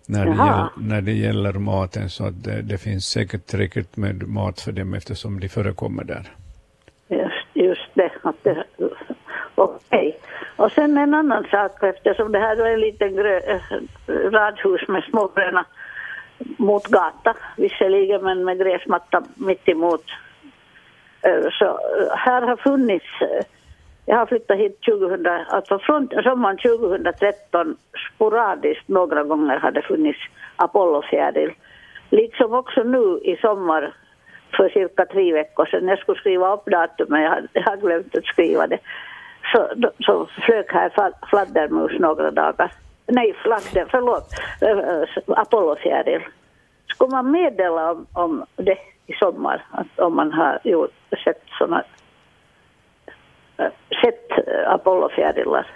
[0.07, 0.71] när det, Jaha.
[0.77, 4.73] gäll, när det gäller maten, så att det, det finns säkert tillräckligt med mat för
[4.73, 6.25] dem eftersom de förekommer där.
[7.09, 8.13] Just, just det.
[8.43, 8.65] Det
[9.55, 10.19] Okej.
[10.57, 13.61] Och sen en annan sak, eftersom det här är en liten grö, eh,
[14.31, 15.65] radhus med små gröna
[16.39, 20.05] mot gata, visserligen men med gräsmatta mitt emot.
[21.27, 23.45] Eh, så eh, här har funnits, eh,
[24.07, 27.77] jag har flyttat hit 2000, alltså från sommaren 2013
[28.15, 30.19] sporadiskt några gånger har det funnits
[30.57, 31.53] Apollofjäril.
[32.11, 33.95] Liksom också nu i sommar
[34.57, 35.89] för cirka tre veckor sedan.
[35.89, 38.79] Jag skulle skriva upp datumet, jag har, jag har glömt att skriva det.
[39.53, 39.69] Så,
[40.01, 40.93] så flög här
[41.31, 42.73] fladdermus några dagar.
[43.07, 44.29] Nej, fladder, förlåt,
[45.27, 46.23] Apollofjäril.
[46.89, 50.91] Skulle man meddela om, om det i sommar, att om man har gjort,
[51.25, 51.85] sett såna
[53.57, 53.67] äh,
[54.03, 55.67] sett äh, Apollofjärilar?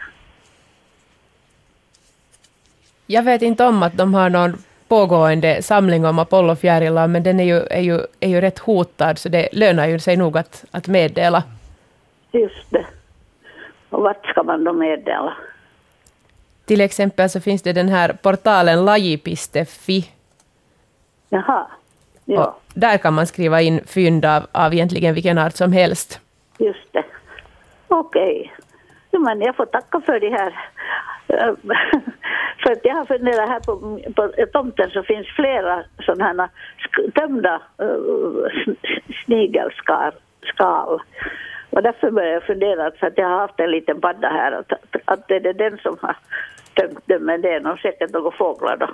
[3.07, 4.53] Jag vet inte om att de har någon
[4.89, 9.29] pågående samling om Apollofjärilar, men den är ju, är, ju, är ju rätt hotad, så
[9.29, 11.43] det lönar ju sig nog att, att meddela.
[12.33, 12.87] Just det.
[13.91, 15.37] Och vart ska man då meddela?
[16.65, 20.09] Till exempel så finns det den här portalen Lajipiste.fi.
[21.29, 21.67] Jaha,
[22.35, 22.47] ja.
[22.47, 26.21] Och där kan man skriva in fynd av, av egentligen vilken art som helst.
[26.59, 27.05] Just det.
[27.89, 28.53] Okej.
[29.11, 30.55] Men jag får tacka för det här.
[31.29, 31.55] Eh,
[32.63, 36.49] för att jag har funderat här på, på tomten så finns flera sådana här
[37.15, 38.47] tömda uh,
[39.25, 40.13] snigelskal.
[40.43, 41.01] Skal.
[41.71, 44.73] Och därför började jag fundera, för att jag har haft en liten padda här, att,
[45.05, 46.17] att det är den som har
[46.75, 48.89] tömt den, men det är nog säkert några fåglar då.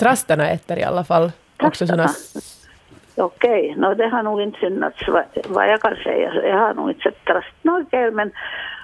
[0.00, 1.32] Trastarna äter i alla fall
[1.62, 2.08] också såna...
[3.16, 6.34] Okej, no, det har nog inte synats vad, vad jag kan säga.
[6.34, 7.46] Jag har nog inte sett trast.
[7.62, 8.32] No, okej, men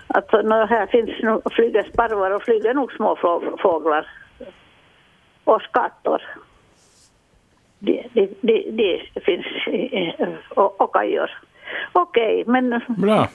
[0.07, 3.17] alltså, no, här finns nog, flyger sparvar och flyger nog små
[3.63, 4.07] fåglar.
[5.45, 6.23] Och skattor.
[7.79, 8.65] Det, det, det,
[9.15, 9.47] det finns
[10.49, 11.31] och, och kajor.
[11.93, 13.29] Okej, men Bra,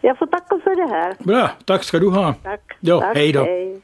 [0.00, 1.14] jag får tacka för det här.
[1.18, 1.50] bra.
[1.64, 2.34] Tack ska du ha.
[2.42, 2.72] Tack.
[2.80, 3.44] Jo, Tack, hej då.
[3.44, 3.80] hej.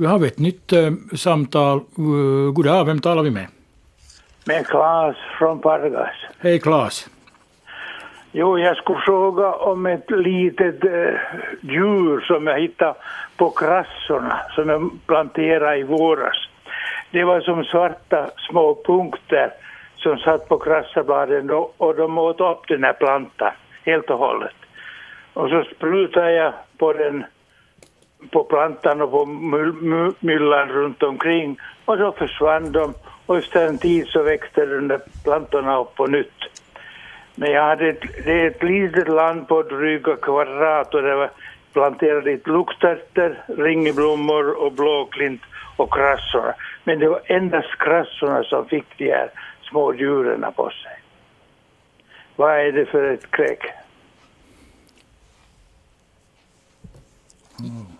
[0.00, 1.80] Vi har ett nytt eh, samtal.
[1.98, 3.46] Uh, god dag, vem talar vi med?
[4.44, 6.16] Med Claes från Pargas.
[6.38, 7.08] Hej Claes.
[8.32, 11.14] Jo, jag skulle fråga om ett litet eh,
[11.60, 12.94] djur som jag hittade
[13.36, 16.48] på krassorna som jag planterade i våras.
[17.10, 19.50] Det var som svarta små punkter
[19.96, 23.52] som satt på krassabladen då, och de åt upp den här plantan
[23.84, 24.56] helt och hållet.
[25.32, 27.24] Och så sprutade jag på den
[28.30, 29.26] på plantan och på
[30.20, 32.94] myllan runt omkring och så försvann de
[33.26, 36.40] och efter en tid så växte de där plantorna upp på nytt.
[37.34, 41.30] Men jag hade ett, det är ett litet land på dryga kvadrat och det var
[41.72, 45.42] planterat dit luktärtor, ringblommor och blåklint
[45.76, 46.54] och krassorna.
[46.84, 49.30] Men det var endast krassorna som fick de här
[49.70, 51.02] små djuren på sig.
[52.36, 53.64] Vad är det för ett kräk?
[57.60, 57.99] Mm.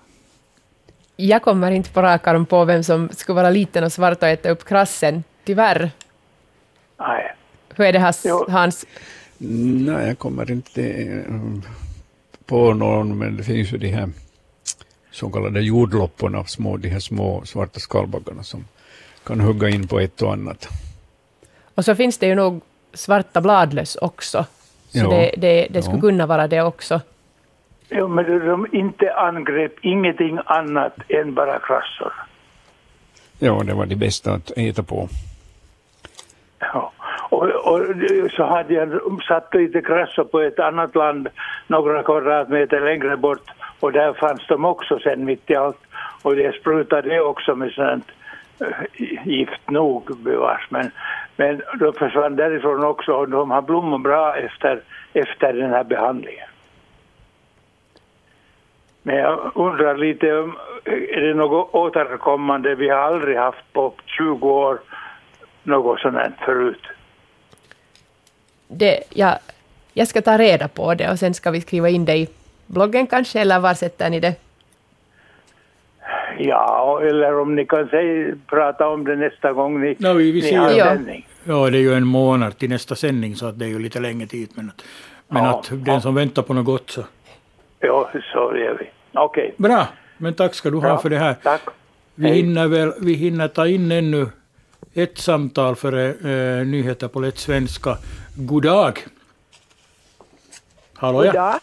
[1.28, 4.28] Jag kommer inte på rak arm på vem som skulle vara liten och svart och
[4.28, 5.90] äta upp krassen, tyvärr.
[6.98, 7.34] Nej.
[7.74, 8.24] Hur är det Hans?
[8.28, 8.46] Jo.
[8.48, 8.86] Hans?
[9.38, 11.34] Nej, jag kommer inte eh,
[12.46, 14.10] på någon, men det finns ju de här
[15.12, 18.64] så kallade jordlopporna, små, de här små svarta skalbaggarna som
[19.24, 20.68] kan hugga in på ett och annat.
[21.74, 22.60] Och så finns det ju nog
[22.94, 24.44] svarta bladlöss också.
[24.92, 25.08] Så Ja.
[25.10, 26.00] det, det, det skulle Ja.
[26.00, 27.00] kunna vara det också.
[27.90, 32.12] Ja, men de inte angrep ingenting annat än bara krassor.
[33.38, 35.08] Ja, det var det bästa att äta på.
[36.58, 36.92] Ja.
[37.30, 37.80] Och, och
[38.36, 41.28] så hade jag satt lite krassor på ett annat land
[41.66, 43.50] några kvadratmeter längre bort
[43.80, 45.80] och där fanns de också sen mitt i allt.
[46.22, 48.06] Och det sprutade också med sånt
[48.60, 50.66] eh, gift nog bevars.
[50.68, 50.90] Men,
[51.36, 54.80] men de försvann därifrån också och de har blommat bra efter,
[55.12, 56.49] efter den här behandlingen.
[59.02, 62.74] Men jag undrar lite om, är det något återkommande?
[62.74, 64.80] Vi har aldrig haft på 20 år
[65.62, 66.82] något sånt här förut.
[68.68, 69.34] Det, jag,
[69.92, 72.28] jag ska ta reda på det och sen ska vi skriva in det i
[72.66, 74.34] bloggen kanske, eller var sätter ni det?
[76.38, 80.40] Ja, eller om ni kan säga, prata om det nästa gång ni, No, vi, vi
[80.40, 81.26] ni har ser, sändning.
[81.44, 84.00] ja, det är ju en månad till nästa sändning så att det är ju lite
[84.00, 84.48] längre tid.
[84.54, 84.82] Men, att,
[85.28, 87.02] men Ja, att den som väntar på något gott så.
[87.80, 88.90] Ja, så gör vi.
[89.12, 89.54] Okej.
[89.56, 89.86] Bra,
[90.18, 91.34] men tack ska du ha Bra, för det här.
[91.34, 91.62] Tack.
[92.14, 92.36] Vi Hej.
[92.36, 94.26] hinner, väl, vi hinner ta in ännu
[94.94, 97.96] ett samtal före eh, nyheter på lätt svenska.
[98.36, 98.98] God dag.
[100.94, 101.30] Hallå ja.
[101.30, 101.58] Goddag.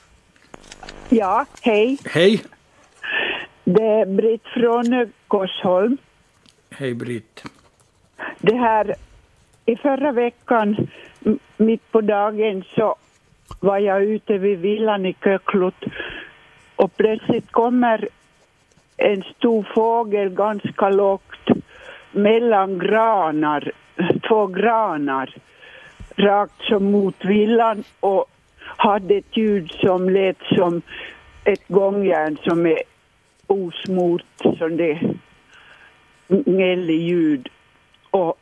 [1.10, 1.98] Ja, hej.
[2.06, 2.44] Hej.
[3.64, 5.98] Det är Britt från eh, Korsholm.
[6.70, 7.44] Hej Britt.
[8.38, 8.96] Det här,
[9.66, 10.88] i förra veckan,
[11.58, 12.96] mitt på dagen, så
[13.60, 15.84] var jag ute vid villan i Köklot
[16.78, 18.08] och plötsligt kommer
[18.98, 21.48] en stor fågel ganska lågt
[22.12, 23.72] mellan granar,
[24.28, 25.36] två granar,
[26.16, 28.26] rakt som mot villan och
[28.60, 30.82] hade ett ljud som lät som
[31.44, 32.82] ett gångjärn som är
[33.48, 34.24] osmort,
[34.58, 35.00] som det
[36.28, 37.50] gnällig ljud.
[38.12, 38.40] Och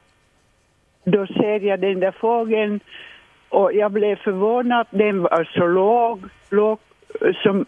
[1.04, 2.80] då ser jag den där fågeln
[3.50, 4.88] och jag blev förvånad.
[4.90, 6.80] Den var så låg, låg
[7.44, 7.66] som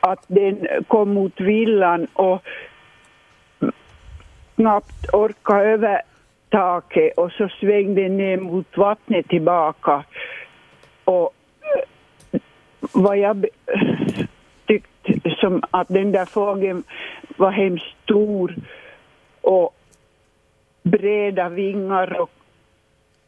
[0.00, 2.42] att den kom mot villan och
[4.56, 6.02] knappt orkade över
[6.48, 10.04] taket och så svängde den ner mot vattnet tillbaka.
[11.04, 11.34] Och
[12.80, 13.46] vad jag
[14.66, 16.82] tyckte som att den där fågeln
[17.36, 18.54] var hemskt stor
[19.40, 19.74] och
[20.82, 22.30] breda vingar och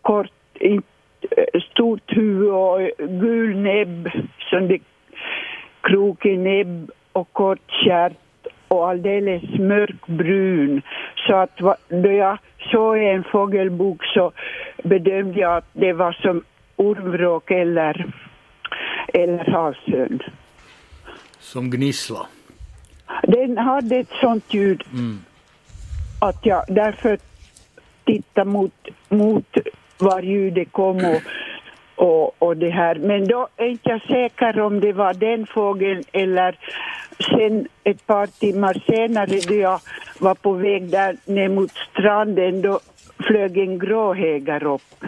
[0.03, 0.31] kort,
[1.71, 4.11] stort huvud och gul näbb,
[4.51, 4.79] som det
[5.91, 8.13] krokig näbb och kort kärt
[8.69, 10.83] och alldeles mörkbrun.
[11.27, 11.59] Så att
[11.89, 12.39] då jag
[12.71, 14.33] såg en fågelbok så
[14.85, 16.43] bedömde jag att det var som
[16.77, 18.13] ormvråk eller,
[19.15, 20.23] eller havsörn.
[21.39, 22.27] Som gnissla.
[23.23, 25.19] Den hade ett sånt ljud Mm.
[26.21, 27.19] att jag därför
[28.05, 29.57] tittade mot, mot
[29.99, 31.23] var ljudet kom och,
[32.01, 32.95] och, och det här.
[32.95, 36.59] Men då är inte jag säker om det var den fågeln eller
[37.19, 39.81] sen ett par timmar senare då jag
[40.19, 42.81] var på väg där ner mot stranden då
[43.19, 45.05] flög en gråhägar upp.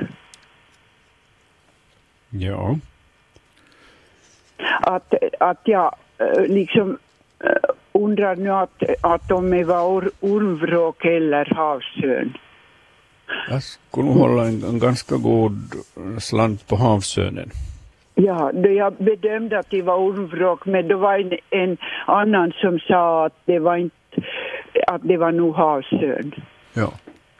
[2.31, 2.77] Ja.
[4.81, 6.99] Att, att jag eh, liksom
[7.45, 12.39] eh, undrar nu att, att om det var or, ormvråk eller havsörn.
[13.51, 15.59] Jag skulle nog hålla en, en ganska god
[16.21, 17.51] slant på havsörnen.
[18.15, 21.77] Ja, då jag bedömde att det var ormvråk, men då var en, en
[22.07, 23.97] annan som sa att det var inte,
[24.87, 26.35] att det var nog havsörn.
[26.75, 26.93] Ja.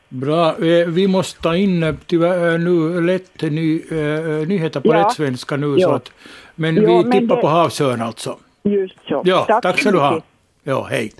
[0.09, 0.55] Bra,
[0.89, 4.99] vi måste ta in eh, tyvärr eh, nu lätt ny, eh, nyheter på Ja.
[5.07, 5.67] rätt svenska nu.
[5.79, 5.89] Ja.
[5.89, 6.13] Så att,
[6.55, 8.37] men Ja, vi men tippar det- på havsörn alltså.
[8.63, 9.23] Just så.
[9.25, 10.11] Ja, tack, så ska du ha.
[10.15, 10.29] mycket.
[10.63, 11.13] Ja, hej.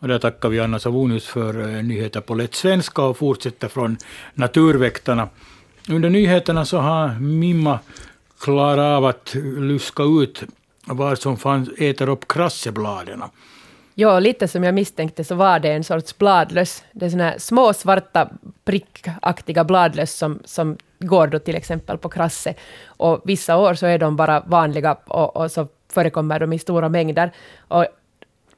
[0.00, 3.96] Och där tackar vi Anna Savonius för eh, nyheter på lätt svenska och fortsätter från
[4.34, 5.28] Naturväktarna.
[5.88, 7.78] Under nyheterna så har Mimma
[8.40, 10.42] klarat av att luska ut
[10.84, 13.22] vad som fanns, äter upp krassebladen.
[13.94, 16.84] Ja, lite som jag misstänkte så var det en sorts bladlöss.
[16.92, 18.28] Det är såna här små svarta
[18.64, 22.54] prickaktiga bladlöss som, som går då till exempel på krasse.
[22.86, 26.88] Och vissa år så är de bara vanliga och, och så förekommer de i stora
[26.88, 27.32] mängder.
[27.68, 27.86] Och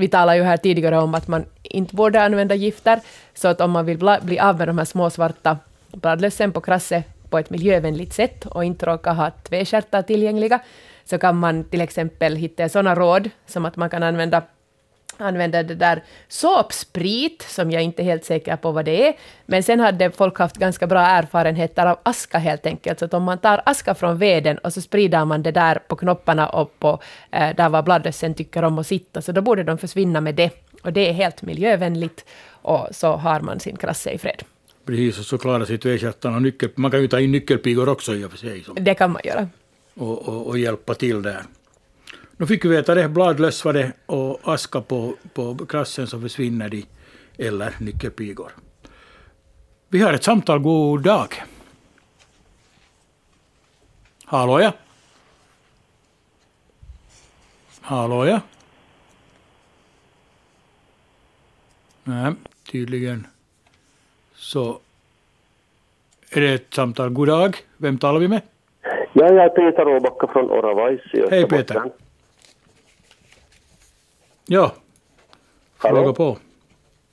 [0.02, 3.00] vi talade ju här tidigare om att man inte borde använda gifter,
[3.34, 5.58] så att om man vill bli av med de här små svarta
[5.92, 10.60] bladlössen på krasse på ett miljövänligt sätt och inte råka ha tvestjärtar tillgängliga,
[11.04, 14.42] så kan man till exempel hitta sådana råd som att man kan använda
[15.16, 19.14] använda det där såpsprit, som jag inte är helt säker på vad det är.
[19.46, 22.98] Men sen hade folk haft ganska bra erfarenheter av aska helt enkelt.
[22.98, 25.96] Så att om man tar aska från veden och så sprider man det där på
[25.96, 29.78] knopparna och på eh, där var bladlössen tycker om att sitta, så då borde de
[29.78, 30.50] försvinna med det.
[30.82, 32.24] Och det är helt miljövänligt
[32.62, 34.42] och så har man sin krasse i fred.
[34.86, 36.38] Precis, och så klarar sig tvättjättarna.
[36.38, 38.64] Nyckel, man kan ju ta in nyckelpigor också i och för sig.
[38.64, 39.48] Som, Det kan man göra.
[39.94, 41.42] och, och, och hjälpa till där.
[42.36, 46.68] Nu fick vi veta det, bladlöss var det och aska på, på krassen så försvinner
[46.68, 46.84] de,
[47.38, 48.52] eller nyckelpigor.
[49.88, 51.28] Vi har ett samtal, god dag.
[54.24, 54.72] Hallå ja.
[57.80, 58.40] Hallå ja.
[62.04, 62.34] Nej,
[62.70, 63.26] tydligen
[64.34, 64.78] så
[66.30, 67.10] är det ett samtal.
[67.10, 67.56] God dag.
[67.76, 68.40] Vem talar vi med?
[69.12, 71.66] Ja, jag är Peter Åbacka från Oravais i Hej, Österbotten.
[71.66, 72.01] Peter.
[74.46, 74.72] Ja.
[75.78, 75.96] Hallå?
[75.96, 76.36] Fråga på.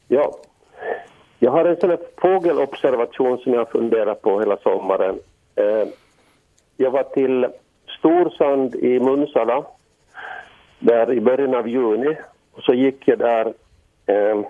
[0.07, 0.38] Ja.
[1.39, 5.19] Jag har en sån här fågelobservation som jag funderar på hela sommaren.
[5.56, 5.88] Eh,
[6.77, 7.47] jag var till
[7.99, 9.65] Storsand i Munsala
[10.80, 12.18] där i början av juni.
[12.51, 13.53] Och så gick jag där.
[14.06, 14.41] Eh,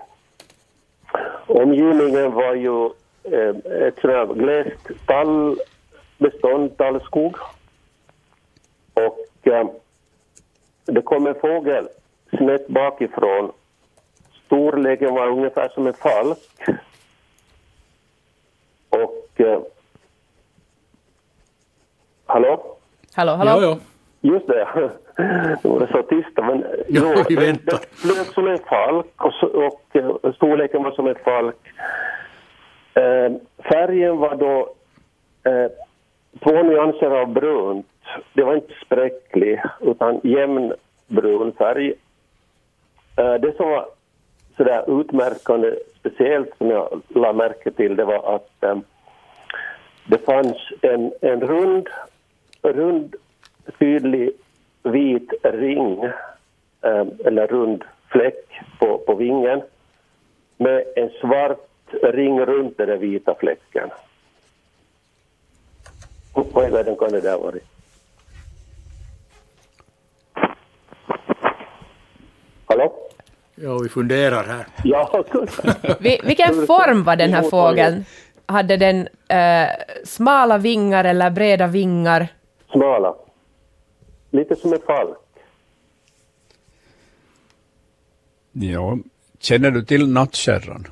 [1.46, 2.84] omgivningen var ju
[3.22, 7.36] eh, ett sånt här glest tallbestånd, tallskog.
[8.94, 9.18] Och
[10.84, 11.88] det kom en fågel
[12.36, 13.52] snett bakifrån.
[14.46, 16.38] Storleken var ungefär som en falk.
[18.90, 19.40] Och...
[19.40, 19.60] Eh,
[22.26, 22.76] hallå?
[23.14, 23.50] Hallå, hallå?
[23.50, 23.78] Ja, ja.
[24.20, 24.68] Just det.
[25.64, 26.28] Nu var det så tyst.
[26.36, 27.78] Men, Ja, vi den- väntar.
[27.92, 31.56] Flög som en falk och, så, och eh, storleken var som en falk.
[32.94, 33.32] Eh,
[33.70, 34.74] färgen var då
[35.50, 35.70] eh,
[36.44, 37.86] två nyanser av brunt.
[38.32, 40.72] Det var inte spräcklig, utan jämn
[41.06, 41.92] brun färg.
[43.20, 43.88] Eh, det som var
[44.56, 48.78] sådär utmärkande, speciellt som jag la märke till, det var att eh,
[50.06, 51.88] det fanns en, en rund,
[52.62, 53.16] rund,
[53.78, 54.30] tydlig
[54.82, 56.04] vit ring,
[56.82, 59.62] eh, eller rund fläck på, på vingen
[60.56, 61.66] med en svart
[62.02, 63.90] ring runt den där vita fläcken.
[66.34, 67.56] Vad i världen kan det där vara?
[72.66, 73.09] Hallå?
[73.62, 74.66] Ja, vi funderar här.
[74.84, 75.24] Ja,
[76.00, 78.04] Vi, vilken form var den här fågeln?
[78.46, 79.68] Hade den eh,
[80.04, 82.28] smala vingar eller breda vingar?
[82.72, 83.14] smala.
[84.30, 85.16] Lite som en falk.
[88.52, 88.98] Ja,
[89.38, 90.86] känner du till nattkärran?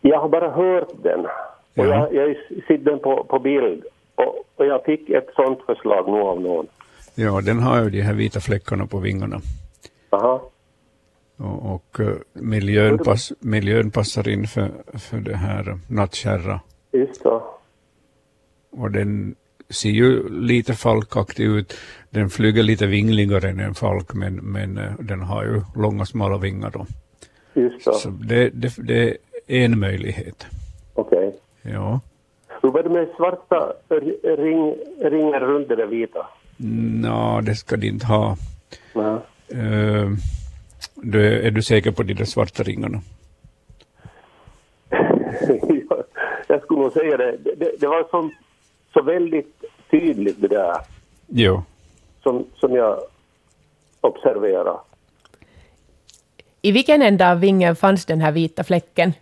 [0.00, 1.20] Jag har bara hört den.
[1.20, 1.30] Och
[1.74, 1.84] Ja.
[1.84, 2.36] jag, jag har
[2.68, 3.84] sett den på, på bild.
[4.14, 6.66] Och, och jag fick ett sånt förslag nu av någon.
[7.14, 9.40] Ja, den har ju de här vita fläckarna på vingarna.
[10.10, 10.50] Aha.
[11.38, 16.60] Och, och eh, miljön, pass, miljön passar in för, för det här nattkärra.
[16.92, 17.42] Just så.
[18.70, 19.34] Och den
[19.70, 21.74] ser ju lite falkaktig ut.
[22.10, 26.38] Den flyger lite vingligare än en falk, men, men eh, den har ju långa smala
[26.38, 26.86] vingar då.
[27.54, 27.92] Just så.
[27.92, 29.16] Så det, det, det
[29.46, 30.46] är en möjlighet.
[30.94, 31.36] Okej.
[31.62, 32.00] Ja.
[32.62, 33.72] Hur var det med svarta
[34.22, 34.74] ring,
[35.10, 36.26] ringar runt det vita?
[36.56, 38.36] Nå, det ska de inte ha.
[38.94, 39.18] Nej.
[39.48, 40.10] Eh,
[41.02, 43.00] du, är du säker på de där svarta ringarna?
[45.90, 46.04] Ja,
[46.46, 47.36] jag skulle nog säga det.
[47.36, 48.30] Det, det, det var som,
[48.92, 50.76] så väldigt tydligt det där
[51.26, 51.62] Jo.
[52.22, 52.98] som, som jag
[54.00, 54.76] observerade.
[56.62, 59.12] I vilken ända av vingen fanns den här vita fläcken?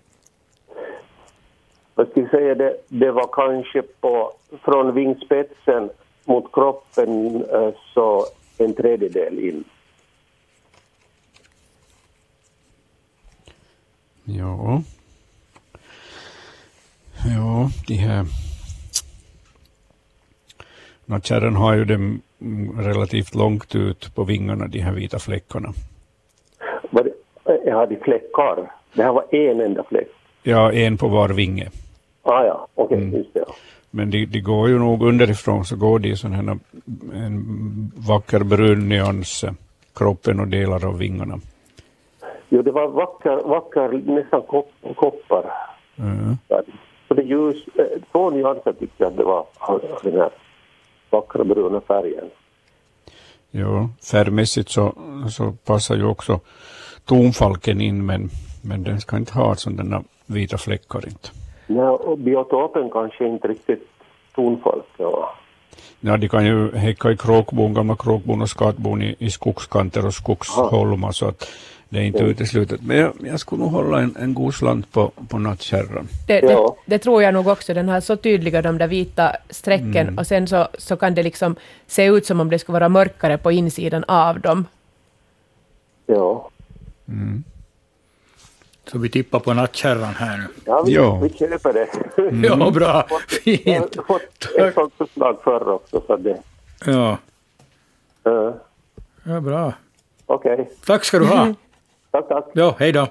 [1.95, 4.33] Jag säga, det, det var kanske på,
[4.65, 5.91] från vingspetsen
[6.25, 8.27] mot kroppen eh, så
[8.59, 9.65] en tredjedel in.
[14.27, 14.83] Ja.
[17.37, 18.27] Ja, de här...
[21.05, 22.21] Nattkärran har ju dem
[22.79, 25.73] relativt långt ut på vingarna, de här vita fläckarna.
[26.91, 27.11] Var det,
[27.53, 28.73] eh, jag hade fläckar.
[28.95, 30.09] Det här var en enda fläck.
[30.43, 31.71] Ja, en på var vinge.
[32.23, 33.15] Ah, ja, okej, Mm.
[33.17, 33.45] just det.
[33.47, 33.55] Ja.
[33.91, 36.59] Men de, de går ju nog underifrån så går de i sån här
[37.15, 39.45] en vacker brun nyans,
[39.95, 41.41] kroppen och delar av vingarna.
[42.49, 45.53] Jo, det var vacker, vacker nästan kop, koppar.
[45.99, 46.37] Mm.
[47.09, 50.31] Så det ljus, eh, två nyanser tyckte jag att det var av den här
[51.11, 52.31] vackra bruna färgen.
[53.51, 54.93] Ja, färgmässigt så,
[55.31, 56.41] så passar ju också
[57.05, 58.31] tonfalken in, men,
[58.65, 61.29] men den ska inte ha sådana vita fläckar inte.
[61.67, 63.89] Ja, och biotopen kanske inte riktigt
[64.35, 64.85] tonfalk.
[64.97, 65.35] Ja.
[66.01, 70.15] Ja, de kan ju häcka i kråkbon, gamla kråkbon och skatbon i, i skogskanter och
[70.15, 71.49] skogsholmar, så att
[71.89, 72.31] det är inte Mm.
[72.31, 72.81] uteslutet.
[72.83, 76.09] Men jag, jag skulle nog hålla en, en god slant på, på nattkärran.
[76.27, 77.75] Det, det, det tror jag nog också.
[77.75, 80.19] Den har så tydliga de där vita strecken Mm.
[80.19, 81.57] och sen så, så kan det liksom
[81.87, 84.65] se ut som om det skulle vara mörkare på insidan av dem.
[86.07, 86.51] Ja.
[87.09, 87.45] Mm.
[88.93, 90.45] Så vi tippar på nattkärran här nu.
[90.65, 91.21] Ja, vi, Ja.
[91.23, 92.47] vi köper det.
[92.49, 93.07] Ja, bra.
[93.11, 93.97] Jag Fint.
[93.97, 94.23] har fått
[94.59, 96.03] ett sånt förslag förr också.
[96.07, 96.37] Så det,
[96.87, 97.19] Ja,
[98.29, 98.51] uh,
[99.25, 99.73] ja bra.
[100.27, 101.55] Okej, Tack ska du ha.
[102.23, 102.45] tack, tack.
[102.55, 103.07] Ja, hej då.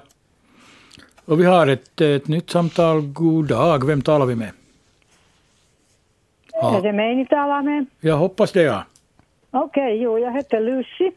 [1.24, 3.00] Och vi har ett, ett nytt samtal.
[3.02, 3.86] God dag.
[3.86, 4.50] Vem talar vi med?
[6.52, 7.86] Är det mig ni talar med?
[8.00, 8.84] Jag hoppas det, ja.
[9.50, 11.10] Okej, jo, jag heter Lucy.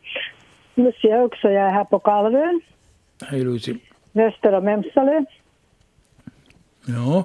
[0.75, 2.61] Lucy också, jag är här på Kalvön,
[3.29, 3.75] Hej Lucy.
[4.11, 5.23] väster om Emsalö.
[6.85, 7.23] Ja,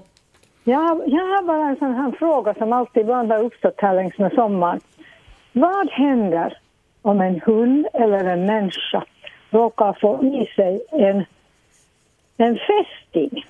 [0.65, 3.95] Jag, har- jag har bara en sån här fråga som alltid ibland har uppstått här
[3.95, 4.81] längs med sommaren.
[5.53, 6.59] Vad händer
[7.03, 9.05] om en hund eller en människa
[9.55, 11.25] råkar få i sig en,
[12.37, 13.45] en fästing?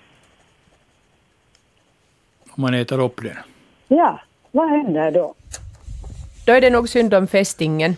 [2.56, 3.36] om man äter upp den.
[3.88, 4.20] Ja,
[4.50, 5.34] vad händer då?
[6.46, 7.96] Då är det nog synd om fästingen.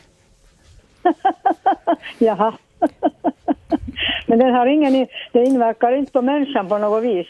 [2.18, 2.52] Jaha.
[4.26, 7.26] Men den har ingen, det inverkar inte på människan på något vis.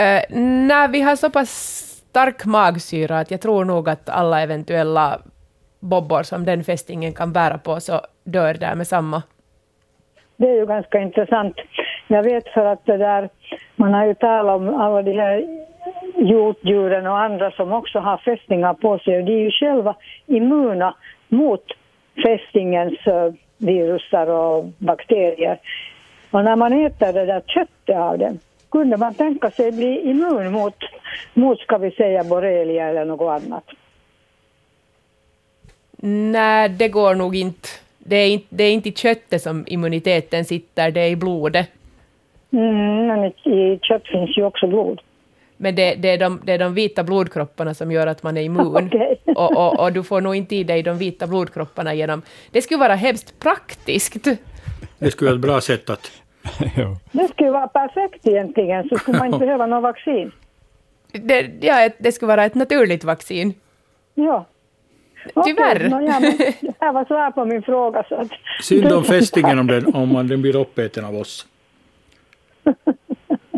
[0.00, 1.50] Uh, nej, vi har så pass
[2.10, 5.20] stark magsyra att jag tror nog att alla eventuella
[5.80, 9.22] bobbor som den fästingen kan bära på så dör där med samma.
[10.38, 11.56] Det är ju ganska intressant.
[12.06, 13.28] Jag vet för att det där,
[13.76, 15.46] man har ju talat om alla de här
[16.16, 19.94] hjortdjuren och andra som också har fästingar på sig och de är ju själva
[20.26, 20.94] immuna
[21.28, 21.64] mot
[22.24, 25.58] fästingens eh, virusar och bakterier.
[26.30, 28.38] Och när man äter det där köttet av dem
[28.70, 30.76] kunde man tänka sig bli immun mot,
[31.34, 33.64] mot ska vi säga borrelia eller något annat.
[36.32, 37.68] Nej, det går nog inte.
[38.08, 41.68] Det är inte, det är inte i köttet som immuniteten sitter, det är i blodet.
[42.52, 45.00] Mm, men i- kött finns ju också blod.
[45.56, 48.42] Men det, det, är de, det är de vita blodkropparna som gör att man är
[48.42, 48.76] immun.
[48.86, 49.20] Okej.
[49.26, 52.22] Och, och, och du får nog inte i dig de vita blodkropparna genom...
[52.50, 54.26] Det skulle vara hemskt praktiskt.
[54.98, 56.10] Det skulle vara ett bra sätt att...
[57.12, 60.32] Det skulle vara perfekt egentligen, så skulle man inte behöva någon vaccin.
[61.12, 63.54] Det, ja, det skulle vara ett naturligt vaccin.
[64.14, 64.44] Ja.
[65.44, 65.76] Tyvärr.
[65.76, 68.04] Okej, nå ja, men det här var svar på min fråga.
[68.08, 68.28] Så att...
[68.60, 71.46] Synd om fästingen om den, om man, den blir uppäten av oss.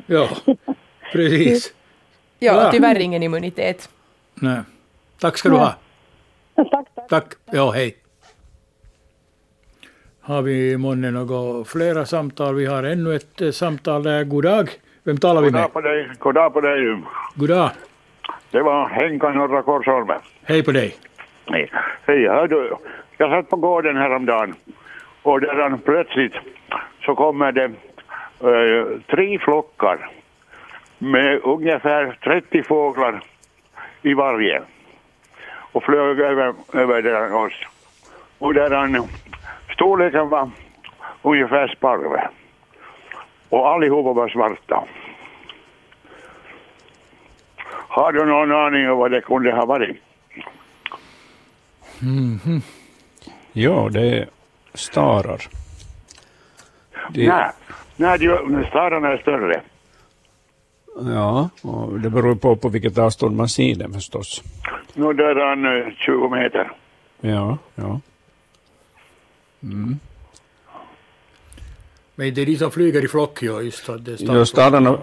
[0.07, 0.29] Ja,
[1.13, 1.75] precis.
[2.39, 2.71] Ja, Bra.
[2.71, 3.89] tyvärr ingen immunitet.
[4.35, 4.61] Nej.
[5.21, 5.75] Tack ska du ha.
[6.57, 7.09] Tack, tack.
[7.09, 7.33] Tack.
[7.53, 7.97] Ja, hej.
[10.21, 12.55] Har vi månne några flera samtal?
[12.55, 14.25] Vi har ännu ett eh, samtal där.
[14.25, 14.71] God dag.
[15.05, 15.63] Vem talar vi God med?
[15.63, 16.11] dag på dig.
[16.19, 17.03] God dag på dig.
[17.35, 17.71] God dag.
[18.51, 20.21] Det var Henka Norra Korsholmen.
[20.43, 20.97] Hej på dig.
[21.47, 21.71] Hej.
[22.07, 22.77] Hej, hör du.
[23.17, 24.55] Jag satt på gården häromdagen
[25.23, 26.35] och där plötsligt
[27.05, 30.11] så kommer det eh, tre flockar
[30.99, 33.21] med ungefär 30 fåglar
[34.03, 34.63] i varje
[35.73, 37.67] och flög över, över där oss.
[38.39, 39.09] Och där han,
[39.75, 40.51] storleken liksom, var
[41.23, 42.29] ungefär sparve.
[43.49, 44.85] Och allihopa var svarta.
[47.89, 49.97] Har du någon aning om vad det kunde ha varit?
[52.03, 52.63] Mhm.
[53.53, 54.29] Ja, det är
[54.75, 55.43] starar.
[57.15, 57.51] Det, Nej,
[57.97, 59.63] nej de- stararna är större.
[61.15, 64.43] Ja, och det beror på på vilket avstånd man ser dem förstås.
[64.95, 66.71] Nu där är han eh, 20 meter.
[67.21, 68.01] Ja, ja.
[69.63, 69.99] Mm.
[72.15, 74.99] Men det är de som flyger i flock, ja, just att det Ja, stadarna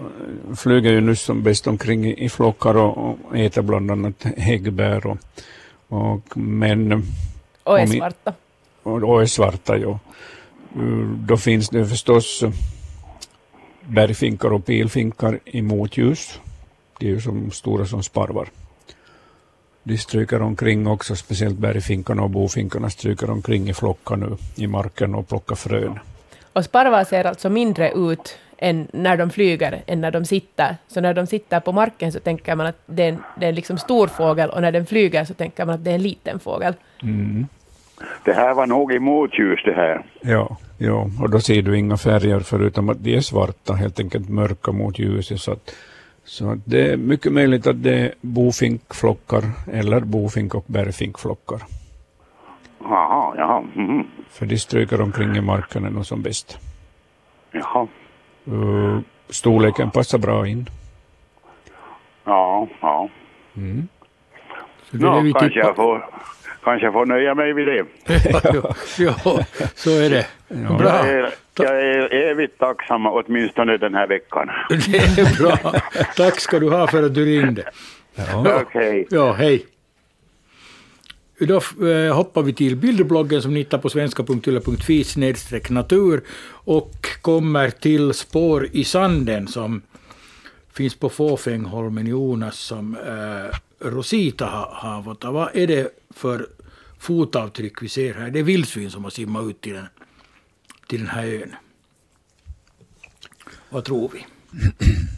[0.56, 5.06] flyger ju nu som bäst omkring i i flockar och, och äter bland annat häggbär
[5.06, 5.18] och,
[5.88, 7.02] och men...
[7.64, 8.32] Och är svarta.
[8.82, 9.98] Och, och är svarta, ja.
[11.26, 12.50] Då finns det förstås uh,
[13.88, 16.40] bergfinkar och pilfinkar i motljus.
[16.98, 18.48] De är ju som stora som sparvar.
[19.82, 25.14] De stryker omkring också, speciellt bergfinkarna och bofinkarna stryker omkring i flockar nu i marken
[25.14, 25.98] och plockar frön.
[26.52, 30.76] Och sparvar ser alltså mindre ut än när de flyger, än när de sitter.
[30.88, 33.48] Så när de sitter på marken så tänker man att det är en, det är
[33.48, 36.02] en liksom stor fågel och när den flyger så tänker man att det är en
[36.02, 36.74] liten fågel.
[37.02, 37.46] Mm.
[38.24, 40.02] Det här var nog i motljus det här.
[40.20, 44.28] Ja, ja, och då ser du inga färger förutom att de är svarta, helt enkelt
[44.28, 45.40] mörka mot ljuset.
[45.40, 45.74] Så, att,
[46.24, 51.60] så att det är mycket möjligt att det är bofinkflockar eller bofink och bergfinkflockar.
[52.80, 53.60] Jaha, jaha.
[53.74, 54.06] mhm.
[54.30, 56.58] För de stryker omkring i marken är nog som bäst.
[57.52, 57.86] Jaha.
[58.52, 60.70] Uh, storleken passar bra in.
[62.24, 63.08] Ja, ja.
[63.56, 63.88] Mm.
[64.90, 66.06] Så det är det Nå, vi kanske, jag får,
[66.64, 67.84] kanske jag får nöja mig vid det.
[68.44, 69.44] ja, ja,
[69.74, 70.26] så är det.
[70.78, 70.88] Bra.
[70.88, 74.50] Jag, är, jag är evigt tacksam åtminstone den här veckan.
[74.68, 75.72] Det är bra.
[76.16, 77.64] Tack ska du ha för att du ringde.
[78.14, 78.60] Ja.
[78.60, 79.06] Okej.
[79.10, 79.66] Ja, hej.
[81.40, 88.14] Då eh, hoppar vi till bilderbloggen som ni hittar på svenska.yle.fi natur och kommer till
[88.14, 89.82] Spår i sanden som
[90.72, 93.58] finns på Fåfängholmen i Jonas som eh,
[93.88, 95.24] Rosita har, har fått.
[95.24, 96.46] Vad är det för
[96.98, 98.30] fotavtryck vi ser här?
[98.30, 99.86] Det är vildsvin som har simmat ut till den,
[100.86, 101.54] till den här ön.
[103.70, 104.26] Vad tror vi?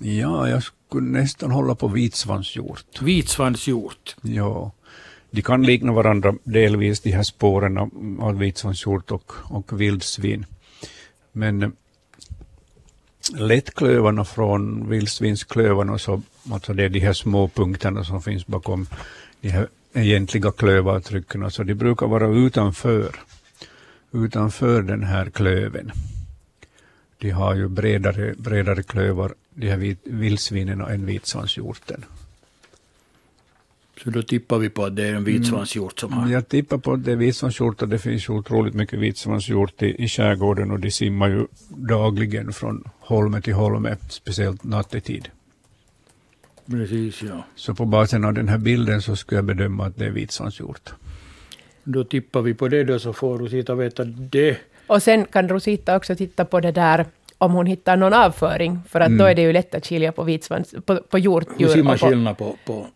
[0.00, 3.02] Ja, jag skulle nästan hålla på vitsvanshjort.
[3.02, 4.16] Vitsvanshjort?
[4.22, 4.72] Ja.
[5.36, 7.78] De kan likna varandra delvis, de här spåren
[8.20, 10.46] av vitsvanshjort och, och vildsvin.
[11.32, 11.68] Men eh,
[13.34, 16.22] lättklövarna från vildsvinsklövarna, så,
[16.52, 18.86] alltså det är de här små punkterna som finns bakom
[19.40, 23.16] de här egentliga klövavtrycken, så alltså de brukar vara utanför,
[24.12, 25.92] utanför den här klöven.
[27.18, 32.04] De har ju bredare, bredare klövar, de här vildsvinen, än vitsvanshjorten.
[34.04, 36.30] Så då tippar vi på att det är en vitsvanshjort som har...
[36.30, 40.08] Jag tippar på att det är vitsvanshjort och det finns otroligt mycket vitsvanshjort i, i
[40.08, 45.28] skärgården och de simmar ju dagligen från holme till holme, speciellt nattetid.
[46.66, 47.44] Precis, ja.
[47.54, 50.94] Så på basen av den här bilden så skulle jag bedöma att det är vitsvanshjort.
[51.84, 54.56] Då tippar vi på det då så får Rosita veta det.
[54.86, 57.06] Och sen kan Rosita också titta på det där
[57.38, 59.18] om hon hittar någon avföring, för att mm.
[59.18, 61.66] då är det ju lätt att skilja på vitsvans, på, på hjortdjur.
[61.66, 62.86] Hur ser man skillnad på, på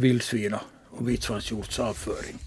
[0.00, 0.54] vildsvin
[0.90, 2.38] och vitsvanshjorts avföring?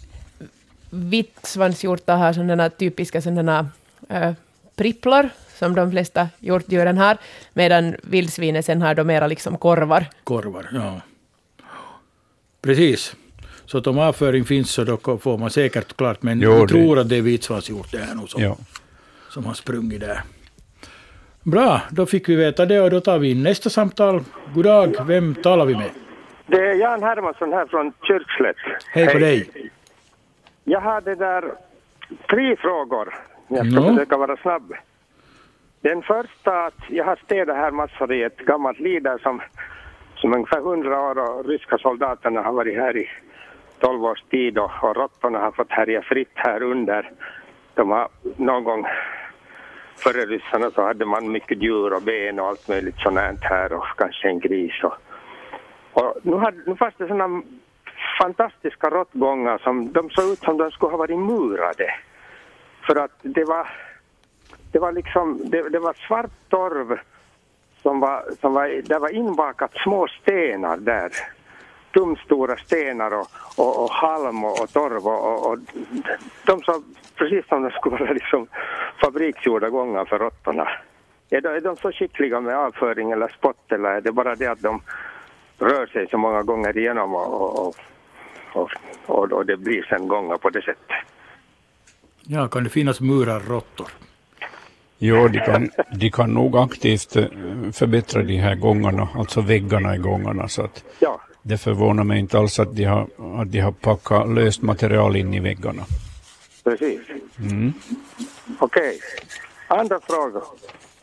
[0.90, 3.70] Vitsvanshjortar har sådana typiska sådana
[4.10, 4.34] äh,
[4.76, 7.18] pripplor som de flesta hjortdjuren har,
[7.54, 10.06] medan vildsvinen sen har de mera liksom korvar.
[10.24, 11.02] Korvar, ja.
[12.62, 13.16] Precis.
[13.66, 17.00] Så att om avföring finns så då får man säkert klart, men jo, jag tror
[17.00, 18.58] att det är vitsvanshjort det är nog som, ja.
[19.30, 20.22] som har sprungit där.
[21.44, 24.24] Bra, då fick vi veta det och då tar vi in nästa samtal.
[24.54, 25.90] God dag, vem talar vi med?
[26.46, 28.58] Det är Jan Hermansson här från Kyrkslätt.
[28.92, 29.72] Hej på dig.
[30.64, 31.54] Jag har det där
[32.30, 33.14] tre frågor.
[33.48, 33.90] Jag ska no.
[33.90, 34.74] försöka vara snabb.
[35.82, 39.42] Den första att jag har städat här massor i ett gammalt lider som,
[40.16, 43.10] som ungefär hundra år och ryska soldaterna har varit här i
[43.80, 47.12] tolv års tid och, och råttorna har fått härja fritt här under.
[47.74, 48.08] De har
[48.38, 48.86] någon gång
[49.96, 53.86] före ryssarna så hade man mycket djur och ben och allt möjligt sånt här och
[53.98, 54.94] kanske en gris och
[55.94, 57.42] och nu, hade, nu fanns det sådana
[58.22, 61.94] fantastiska råttgångar som de såg ut som de skulle ha varit murade.
[62.88, 63.70] För att det var,
[64.72, 67.00] det var liksom, det, det var svart torv
[67.82, 71.12] som var, som var, det var inbakat små stenar där.
[71.94, 75.58] Tumstora stenar och, och, och halm och, och torv och, och, och
[76.46, 76.84] de såg
[77.16, 78.48] precis som de skulle vara liksom
[79.02, 80.70] fabriksgjorda gångar för råttorna.
[81.30, 84.48] Är de, är de så skickliga med avföring eller spott eller är det bara det
[84.48, 84.82] att de
[85.60, 87.76] rör sig så många gånger igenom och, och,
[88.54, 88.70] och,
[89.06, 90.98] och, och det blir sen gånger på det sättet.
[92.22, 93.88] Ja, kan det finnas murarråttor?
[94.98, 97.26] Jo, de kan, de kan nog aktivt eh,
[97.74, 100.48] förbättra de här gångarna, alltså väggarna i gångarna.
[100.48, 101.22] Så att ja.
[101.42, 103.08] Det förvånar mig inte alls att de har,
[103.42, 105.84] att de har packat löst material in i väggarna.
[106.64, 107.00] Precis.
[107.40, 107.74] Mm.
[108.60, 108.98] Okej.
[108.98, 109.80] Okay.
[109.80, 110.44] Andra frågor.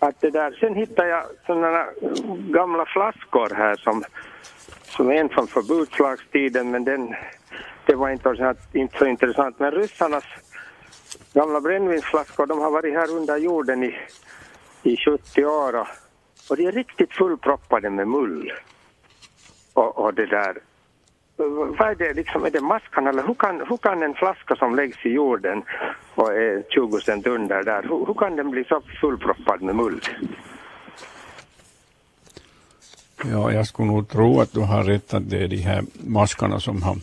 [0.02, 1.86] Att det där, sen hittade jag sådana
[2.50, 4.04] gamla flaskor här som
[4.96, 7.14] som en från förbudslagstiden men den,
[7.86, 9.58] det var inte, inte så intressant.
[9.58, 10.24] Men ryssarnas
[11.32, 13.94] gamla brännvinsflaskor de har varit här under jorden i,
[14.82, 15.86] i 70 år och,
[16.50, 18.52] och de är riktigt fullproppade med mull.
[19.74, 20.58] Och, och det där
[21.48, 24.76] vad är det liksom, är det maskan eller hur kan, hur kan en flaska som
[24.76, 25.62] läggs i jorden
[26.14, 30.00] och är 20 cent under där, hur, hur kan den bli så fullproppad med mull?
[33.24, 36.60] Ja, jag skulle nog tro att du har rätt att det är de här maskarna
[36.60, 36.96] som har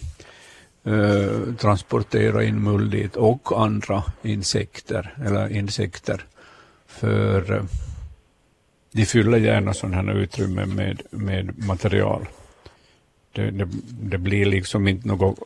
[0.84, 6.23] eh, transporterat in mull dit och andra insekter, eller insekter.
[6.88, 7.64] För eh,
[8.91, 12.27] de fyller gärna sådana här utrymmen med, med material.
[13.38, 13.68] Det, det,
[14.01, 15.39] det, blir liksom inte något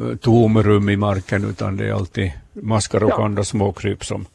[0.00, 3.24] uh, tomrum i marken utan det är alltid maskar och ja.
[3.24, 4.26] andra småkryp som,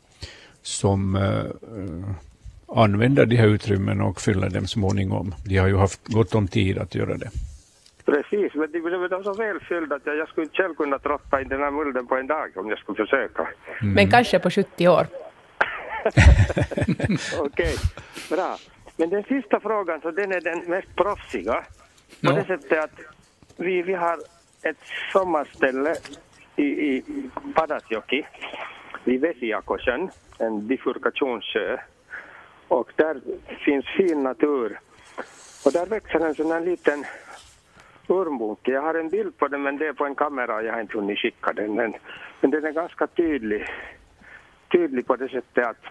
[0.62, 2.12] som uh,
[2.68, 5.36] använda de här utrymmena och fylla dem småningom.
[5.46, 7.30] De har ju haft gott om tid att göra det.
[8.06, 11.48] Precis, men de, är så välfyllda att jag, jag skulle inte själv kunna trotta in
[11.48, 13.48] den här mulden på en dag om jag skulle försöka.
[13.82, 13.94] Mm.
[13.94, 15.08] Men kanske på 70 år.
[17.40, 17.76] Okej, okay,
[18.30, 18.58] bra.
[18.98, 21.64] Men den sista frågan, så den är den mest proffsiga.
[22.26, 23.00] På det sättet att
[23.58, 24.18] vi, vi har
[24.62, 24.78] ett
[25.12, 25.96] sommarställe
[26.56, 27.04] i, i
[27.56, 28.26] Padasjoki
[29.04, 31.78] vid Vesijakosjön, en bifurkationssjö
[32.68, 33.22] och där
[33.66, 34.80] finns fin natur.
[35.66, 37.06] Och där växer en sån här liten
[38.08, 38.72] ormbunke.
[38.72, 40.82] Jag har en bild på den men det är på en kamera och jag har
[40.82, 41.76] inte hunnit skicka den.
[41.76, 41.94] Men,
[42.42, 43.66] men den är ganska tydlig,
[44.72, 45.86] tydlig på det sättet att,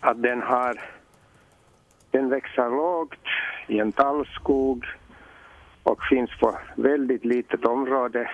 [0.00, 0.80] att den har
[2.10, 3.26] den växer lågt
[3.66, 4.84] i en tallskog
[5.86, 8.30] och finns på väldigt litet område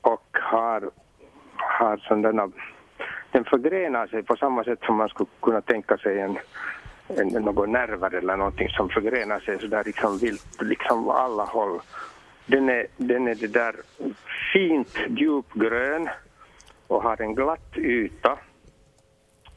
[0.00, 0.90] och har,
[1.56, 2.50] har sådana,
[3.30, 6.38] den förgrenar sig på samma sätt som man skulle kunna tänka sig en,
[7.08, 11.80] en, någon nerver eller någonting som förgrenar sig sådär liksom vilt, liksom alla håll.
[12.46, 13.74] Den är, den är det där
[14.52, 16.08] fint djupgrön
[16.86, 18.38] och har en glatt yta.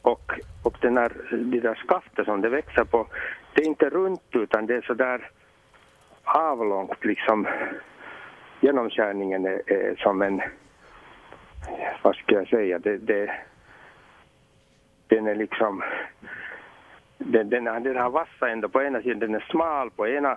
[0.02, 0.32] Och,
[0.62, 3.06] och den här, det där skaftet som det växer på,
[3.54, 5.30] det är inte runt utan det är sådär
[6.24, 7.46] avlångt liksom.
[8.60, 10.42] Genomskärningen är, är som en,
[12.02, 13.30] vad ska jag säga, det, det,
[15.08, 15.82] den är liksom
[17.24, 20.36] den, den, den har vassa ändå på ena sidan, den är smal på ena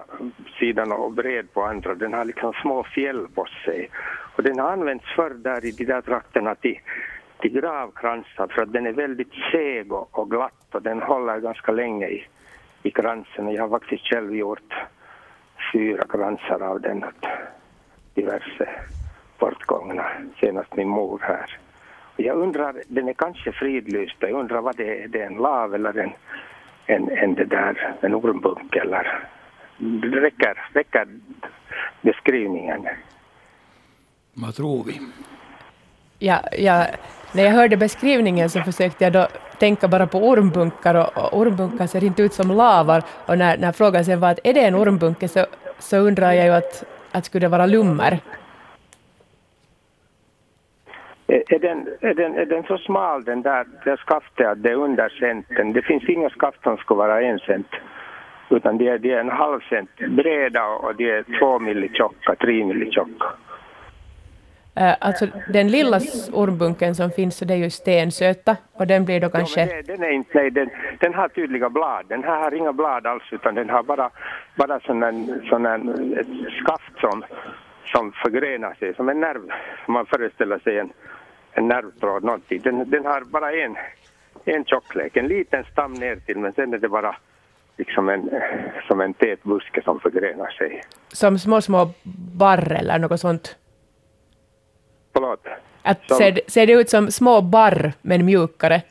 [0.60, 1.95] sidan och bred på andra.
[1.95, 3.89] Den har liksom små fjäll på sig.
[4.35, 6.80] Och den har använts förr där i de där trakterna till,
[7.39, 11.72] till gravkransar för att den är väldigt seg och, och glatt och den håller ganska
[11.72, 12.27] länge i,
[12.84, 13.51] i kransen.
[13.53, 14.73] Jag har faktiskt själv gjort
[15.74, 17.26] fyra kransar av den åt
[18.14, 18.70] diverse
[19.40, 20.06] bortgångna,
[20.40, 21.58] senast min mor här.
[22.16, 25.38] Och jag undrar, den är kanske fridlyst, jag undrar vad det är, det är en
[25.38, 26.12] lav eller en
[26.86, 29.28] en, en, det där, en ormbunk eller
[29.78, 31.08] det räcker, räcker
[32.02, 32.88] beskrivningen.
[34.34, 35.00] Vad tror vi?
[36.20, 36.86] Ja, ja,
[37.32, 39.28] när jag hörde beskrivningen så försökte jag då
[39.60, 43.72] tänka bara på ormbunkar och, och ormbunkar ser inte ut som lavar och när, när
[43.72, 45.45] frågan sen var att är det en ormbunke så,
[45.80, 48.20] så undrar jag ju att, att skulle det vara lummer?
[51.28, 54.76] Är den, är, den, är den så smal den där, där skaftet att det är
[54.76, 55.74] under centen?
[55.74, 57.68] Det finns inga skaft som ska vara en cent
[58.50, 62.36] utan de är, de är en halv cent breda och de är två milli tjocka,
[62.36, 63.26] tre milli tjocka.
[64.82, 66.00] Uh, alltså den lilla
[66.32, 69.62] ormbunken som finns så det är ju stensöta och den blir då kanske...
[69.62, 70.70] Ja, det, den är inte, nej, den,
[71.00, 72.06] den har tydliga blad.
[72.10, 74.10] Den här har inga blad alls utan den har bara,
[74.56, 76.28] bara sån en, sån en, ett
[76.62, 77.24] skaft som,
[77.86, 79.41] som förgrenar sig som en nerv.
[79.88, 80.90] Man föreställer sig en,
[81.52, 82.62] en nervtråd någonting.
[82.64, 83.76] Den, den har bara en,
[84.45, 87.16] en tjocklek, en liten stam ner till men sen är det bara
[87.78, 88.30] liksom en,
[88.88, 90.82] som en tät buske som förgrenar sig.
[91.08, 91.90] Som små, små
[92.38, 93.58] barr eller något sånt?
[95.14, 95.48] Förlåt?
[95.84, 98.81] Att som, ser, ser det ut som små barr men mjukare?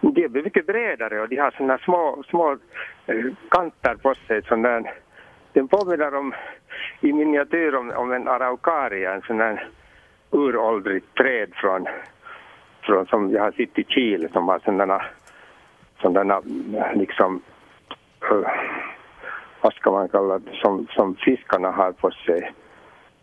[0.00, 2.52] De blir mycket bredare och de har såna små, små
[3.06, 4.42] eh, kanter på sig.
[4.42, 4.92] Sån där,
[5.52, 6.34] den påminner om,
[7.00, 9.68] i miniatyr om, om en araucaria, en sån där
[10.30, 11.86] uråldrigt träd från,
[12.82, 15.04] från som jag har sett i Chile som har sådana,
[16.02, 16.42] sådana
[16.94, 17.42] liksom,
[18.32, 18.48] uh,
[19.60, 22.52] vad ska man kalla det, som, som fiskarna har på sig,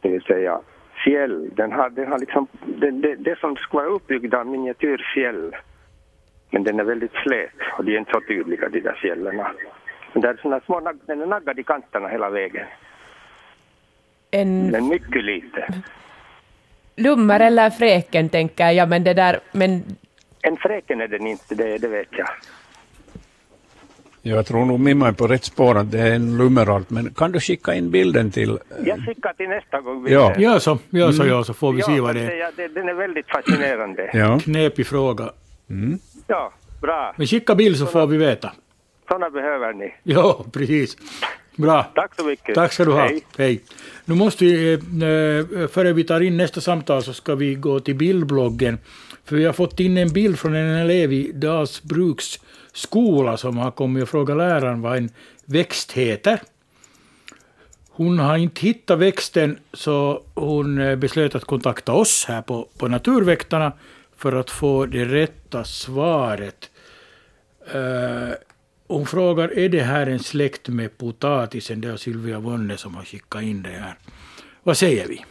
[0.01, 0.59] det vill säga
[1.03, 1.49] fjäll.
[1.55, 5.55] Den har, den har liksom, det, det, det som ska vara uppbyggda av miniatyrfjäll.
[6.49, 9.43] Men den är väldigt slät och de är inte så tydliga de där fjällen.
[10.13, 12.65] Men det är såna små, den är naggad i kanterna hela vägen.
[14.31, 14.67] En...
[14.67, 15.83] Men mycket lite
[16.95, 19.39] lummer eller fräken, tänker jag, men det där...
[19.51, 19.83] Men...
[20.41, 22.27] En fräken är den inte, det, det vet jag.
[24.23, 27.31] Jag tror nog Mimma är på rätt spår att det är en lummerart, men kan
[27.31, 28.59] du skicka in bilden till...
[28.85, 30.07] Jag skickar till nästa gång.
[30.09, 31.43] Ja, gör så, gör så, mm.
[31.43, 32.51] så får vi ja, se vad det är.
[32.55, 34.09] Det, den är väldigt fascinerande.
[34.13, 34.39] Ja.
[34.39, 35.29] Knepig fråga.
[35.69, 35.99] Mm.
[36.27, 37.13] Ja, bra.
[37.17, 38.51] Men skicka bild så får vi veta.
[39.07, 39.93] Sådana behöver ni.
[40.03, 40.97] Ja, precis.
[41.55, 41.83] Bra.
[41.95, 42.55] Tack så mycket.
[42.55, 42.99] Tack ska du ha.
[42.99, 43.21] Hej.
[43.37, 43.61] Hej.
[44.05, 47.95] Nu måste vi, eh, före vi tar in nästa samtal så ska vi gå till
[47.95, 48.77] bildbloggen.
[49.25, 52.39] För vi har fått in en bild från en elev i Dalsbruks
[52.73, 55.09] skola som har kommit och frågat läraren vad en
[55.45, 56.41] växt heter.
[57.89, 62.87] Hon har inte hittat växten så hon eh, beslöt att kontakta oss här på, på
[62.87, 63.71] Naturväktarna
[64.15, 66.69] för att få det rätta svaret.
[67.75, 68.31] Uh,
[68.87, 71.81] hon frågar, är det här en släkt med potatisen?
[71.81, 73.95] Det är Sylvia Vonne som har skickat in det här.
[74.63, 75.25] Vad säger vi?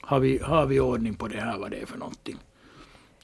[0.00, 2.38] Har vi, har vi ordning på det här, vad det är för någonting?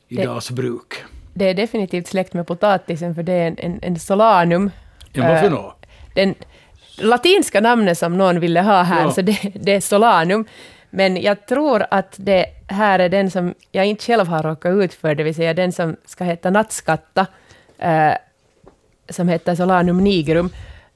[0.08, 0.94] I det, bruk.
[1.34, 4.70] Det är definitivt släkt med potatisen, för det är en, en, en solanum.
[5.12, 5.72] Ja, varför uh,
[6.14, 6.34] Den
[6.98, 9.10] latinska namnet som någon ville ha här, ja.
[9.10, 10.44] så det, det är solanum.
[10.90, 14.94] Men jag tror att det här är den som jag inte själv har råkat ut
[14.94, 17.26] för, det vill säga den som ska heta nattskatta.
[17.82, 18.14] Uh,
[19.08, 20.50] som heter Solanum nigrum.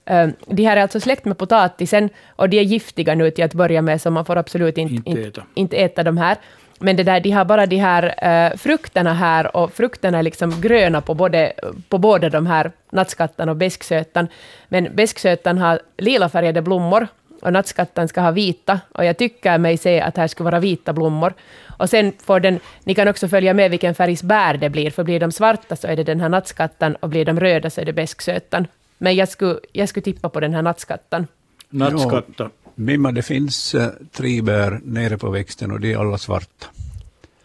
[0.05, 3.55] Ehm, de här är alltså släkt med potatisen och de är giftiga nu till att
[3.55, 5.43] börja med, så man får absolut inte, inte, äta.
[5.55, 6.36] inte äta de här.
[6.78, 10.60] Men det där, de har bara de här uh, frukterna här och frukterna är liksom
[10.60, 11.52] gröna på, både,
[11.88, 14.28] på båda de här nattskattan och bäsksötan.
[14.68, 17.09] Men bäsksötan har lilafärgade blommor
[17.42, 18.80] och nattskattan ska ha vita.
[18.92, 21.34] Och jag tycker mig se att här skulle vara vita blommor.
[21.78, 25.05] Och sen får den, ni kan också följa med vilken färgs bär det blir, för
[25.05, 27.84] blir de svarta så är det den här nattskattan och blir de röda så är
[27.84, 28.66] det bäsksötan.
[28.98, 31.26] Men jag skulle, jag skulle tippa på den här nattskattan.
[31.70, 32.50] Nattskatta.
[32.80, 36.66] Mimma, det finns uh, tre bär nere på växten och det är alla svarta.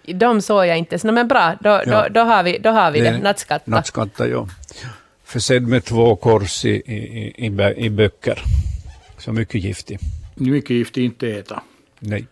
[0.06, 1.84] De såg jag inte, så, men bra, då, ja.
[1.86, 3.18] då, då, har vi, då har vi det, det.
[3.18, 3.72] nattskatta.
[3.72, 4.48] Nattskatta, ja.
[5.24, 8.42] Försedd med två kors i, i, i, i böcker.
[9.18, 10.00] Så mycket giftig.
[10.36, 11.62] Mycket giftig, inte äta.
[12.00, 12.26] Nej.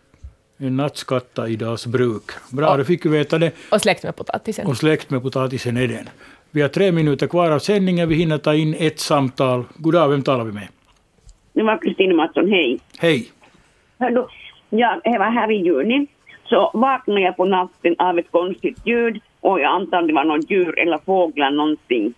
[0.58, 2.30] En nattskatta i dags bruk.
[2.50, 3.52] Bra, och, då fick vi veta det.
[3.70, 4.66] Och släkt med potatisen.
[4.66, 6.08] Och släkt med potatisen är den.
[6.50, 8.08] Vi har tre minuter kvar av sändningen.
[8.08, 9.64] Vi hinner ta in ett samtal.
[9.76, 10.68] God dag, vem talar vi med?
[11.52, 12.80] Det var Kristina Mattsson, hej.
[12.98, 13.28] Hej.
[13.98, 14.26] Hördu,
[14.70, 16.06] jag var här i juni,
[16.44, 20.50] så vaknade jag på natten av ett konstigt ljud och jag antar det var något
[20.50, 22.14] djur eller fåglar någonting.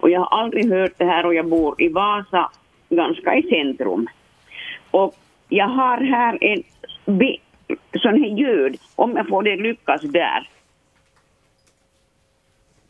[0.00, 2.50] Och jag har aldrig hört det här och jag bor i Vasa,
[2.88, 4.06] ganska i centrum.
[4.90, 5.14] Och
[5.48, 6.62] jag har här en
[8.02, 10.48] sån här ljud, om jag får det lyckas där.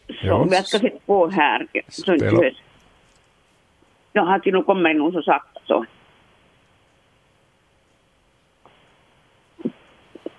[0.06, 0.46] Så ja.
[0.50, 1.66] jag ska sätta på här.
[1.88, 2.16] Så
[4.12, 5.84] jag har till och kommit någon så sakta så.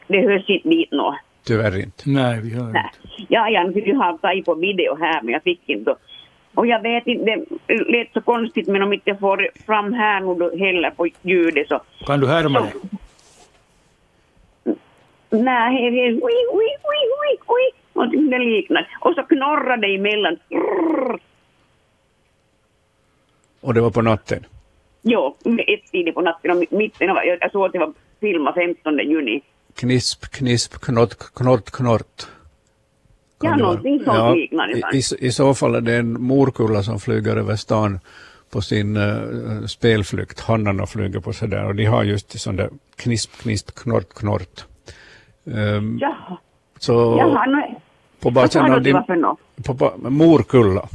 [0.08, 1.18] Det hörs inte dit nå.
[1.44, 2.04] Tyvärr inte.
[2.06, 2.90] Nej, vi hör inte.
[3.28, 5.96] Ja, jag skulle ha tagit på video här, men jag fick inte.
[6.54, 10.22] Och jag vet inte, det lät så konstigt, men om inte jag får fram här
[10.22, 11.82] nu heller på ljudet så...
[12.06, 12.74] Kan du härma det?
[15.30, 18.98] Nej, det är ui, ui, ui, ui, ui, någonting det liknar.
[19.00, 20.38] Och så knorrar det emellan.
[23.62, 24.46] Och det var på natten?
[25.08, 25.36] Jo,
[25.68, 29.42] ett tidigt på natten och mitten av, jag såg att det var filmat 15 juni.
[29.76, 32.28] Knisp, knisp, knott, knott, knott.
[33.42, 34.82] Kan ja, någonting sånt ja, liknande.
[34.94, 38.00] I, I så fall är det en morkulla som flyger över stan
[38.50, 40.40] på sin uh, spelflykt.
[40.40, 44.66] Hannarna flyger på sådär och de har just sån där knisp, knisp, knort, knort.
[45.44, 46.38] Um, Jaha.
[46.80, 47.80] Så Jaha, nej.
[48.20, 48.98] På basen av din,
[49.66, 50.90] på, morkulla.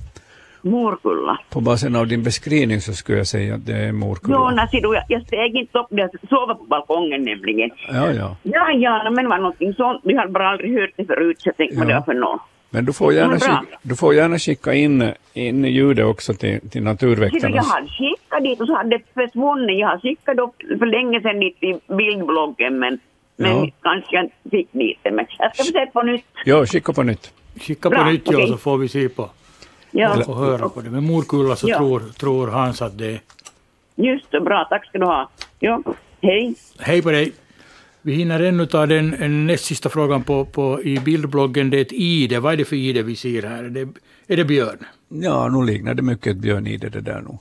[0.63, 1.39] Morkulla.
[1.51, 4.37] På basen av din beskrivning så skulle jag säga att det är morkulla.
[4.37, 7.71] Jo, nej, du, jag, jag steg inte upp, jag sov på balkongen nämligen.
[7.89, 8.37] Ja, ja.
[8.43, 10.01] Ja, ja, men det var någonting sånt.
[10.05, 11.81] Vi har bara aldrig hört det förut, så jag tänkte ja.
[11.81, 12.41] vad det var för något.
[12.73, 16.83] Men du får gärna, skicka, du får gärna skicka in, in ljudet också till, till
[16.83, 17.57] Naturväktarna.
[17.57, 19.79] Jag hade skickat dit och så hade det försvunnit.
[19.79, 22.99] Jag har skickat upp för länge sedan dit i bildbloggen men,
[23.37, 23.69] men ja.
[23.83, 25.11] kanske jag inte fick dit det.
[25.11, 26.25] Men jag ska försöka på nytt.
[26.45, 27.33] Ja, skicka på nytt.
[27.61, 28.41] Skicka Bra, på nytt okay.
[28.41, 29.31] ja, så får vi se på
[29.91, 30.15] ja.
[30.15, 30.91] eller få höra på det.
[30.91, 31.77] Men morkulla så ja.
[31.79, 33.21] tror, tror Hans att det är...
[33.95, 34.67] Just det, bra.
[34.71, 35.31] Tack ska du ha.
[35.59, 35.83] Ja,
[36.21, 36.55] hej.
[36.79, 37.33] Hej på dig.
[38.03, 41.71] Vi hinner ännu ta den näst sista frågan på, på, i bildbloggen.
[41.71, 42.41] Det är ett ide.
[42.41, 43.65] Vad är det för ide vi ser här?
[43.65, 43.89] Är det,
[44.27, 44.79] är det björn?
[45.09, 47.39] Ja, nu liknar det mycket ett björnide det där nog.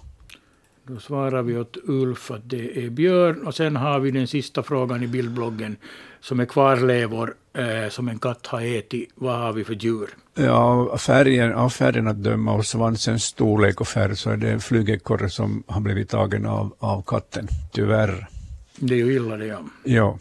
[0.83, 3.47] Då svarar vi åt Ulf att det är björn.
[3.47, 5.75] Och sen har vi den sista frågan i bildbloggen
[6.21, 9.09] som är kvarlevor eh, som en katt har ätit.
[9.15, 10.09] Vad har vi för djur?
[10.35, 14.59] Ja, färgen, av färgen att döma och svansens storlek och färg så är det en
[14.59, 18.27] flygekorre som har blivit tagen av, av katten, tyvärr.
[18.75, 19.59] Det är ju illa det, ja.
[19.83, 20.17] Ja,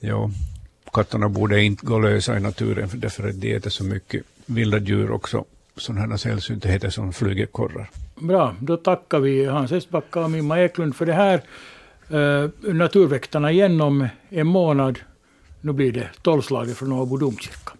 [0.00, 0.30] ja.
[0.92, 4.78] Katterna borde inte gå lösa i naturen för därför att de äter så mycket vilda
[4.78, 5.44] djur också.
[5.76, 7.90] Sådana sällsyntheter som flygekorrar.
[8.14, 11.42] Bra, då tackar vi Hans Estbacka och Mimma Eklund för det här.
[12.12, 14.98] Uh, naturväktarna igen om en månad.
[15.60, 17.72] Nu blir det tolvslaget från Åbo domkyrka.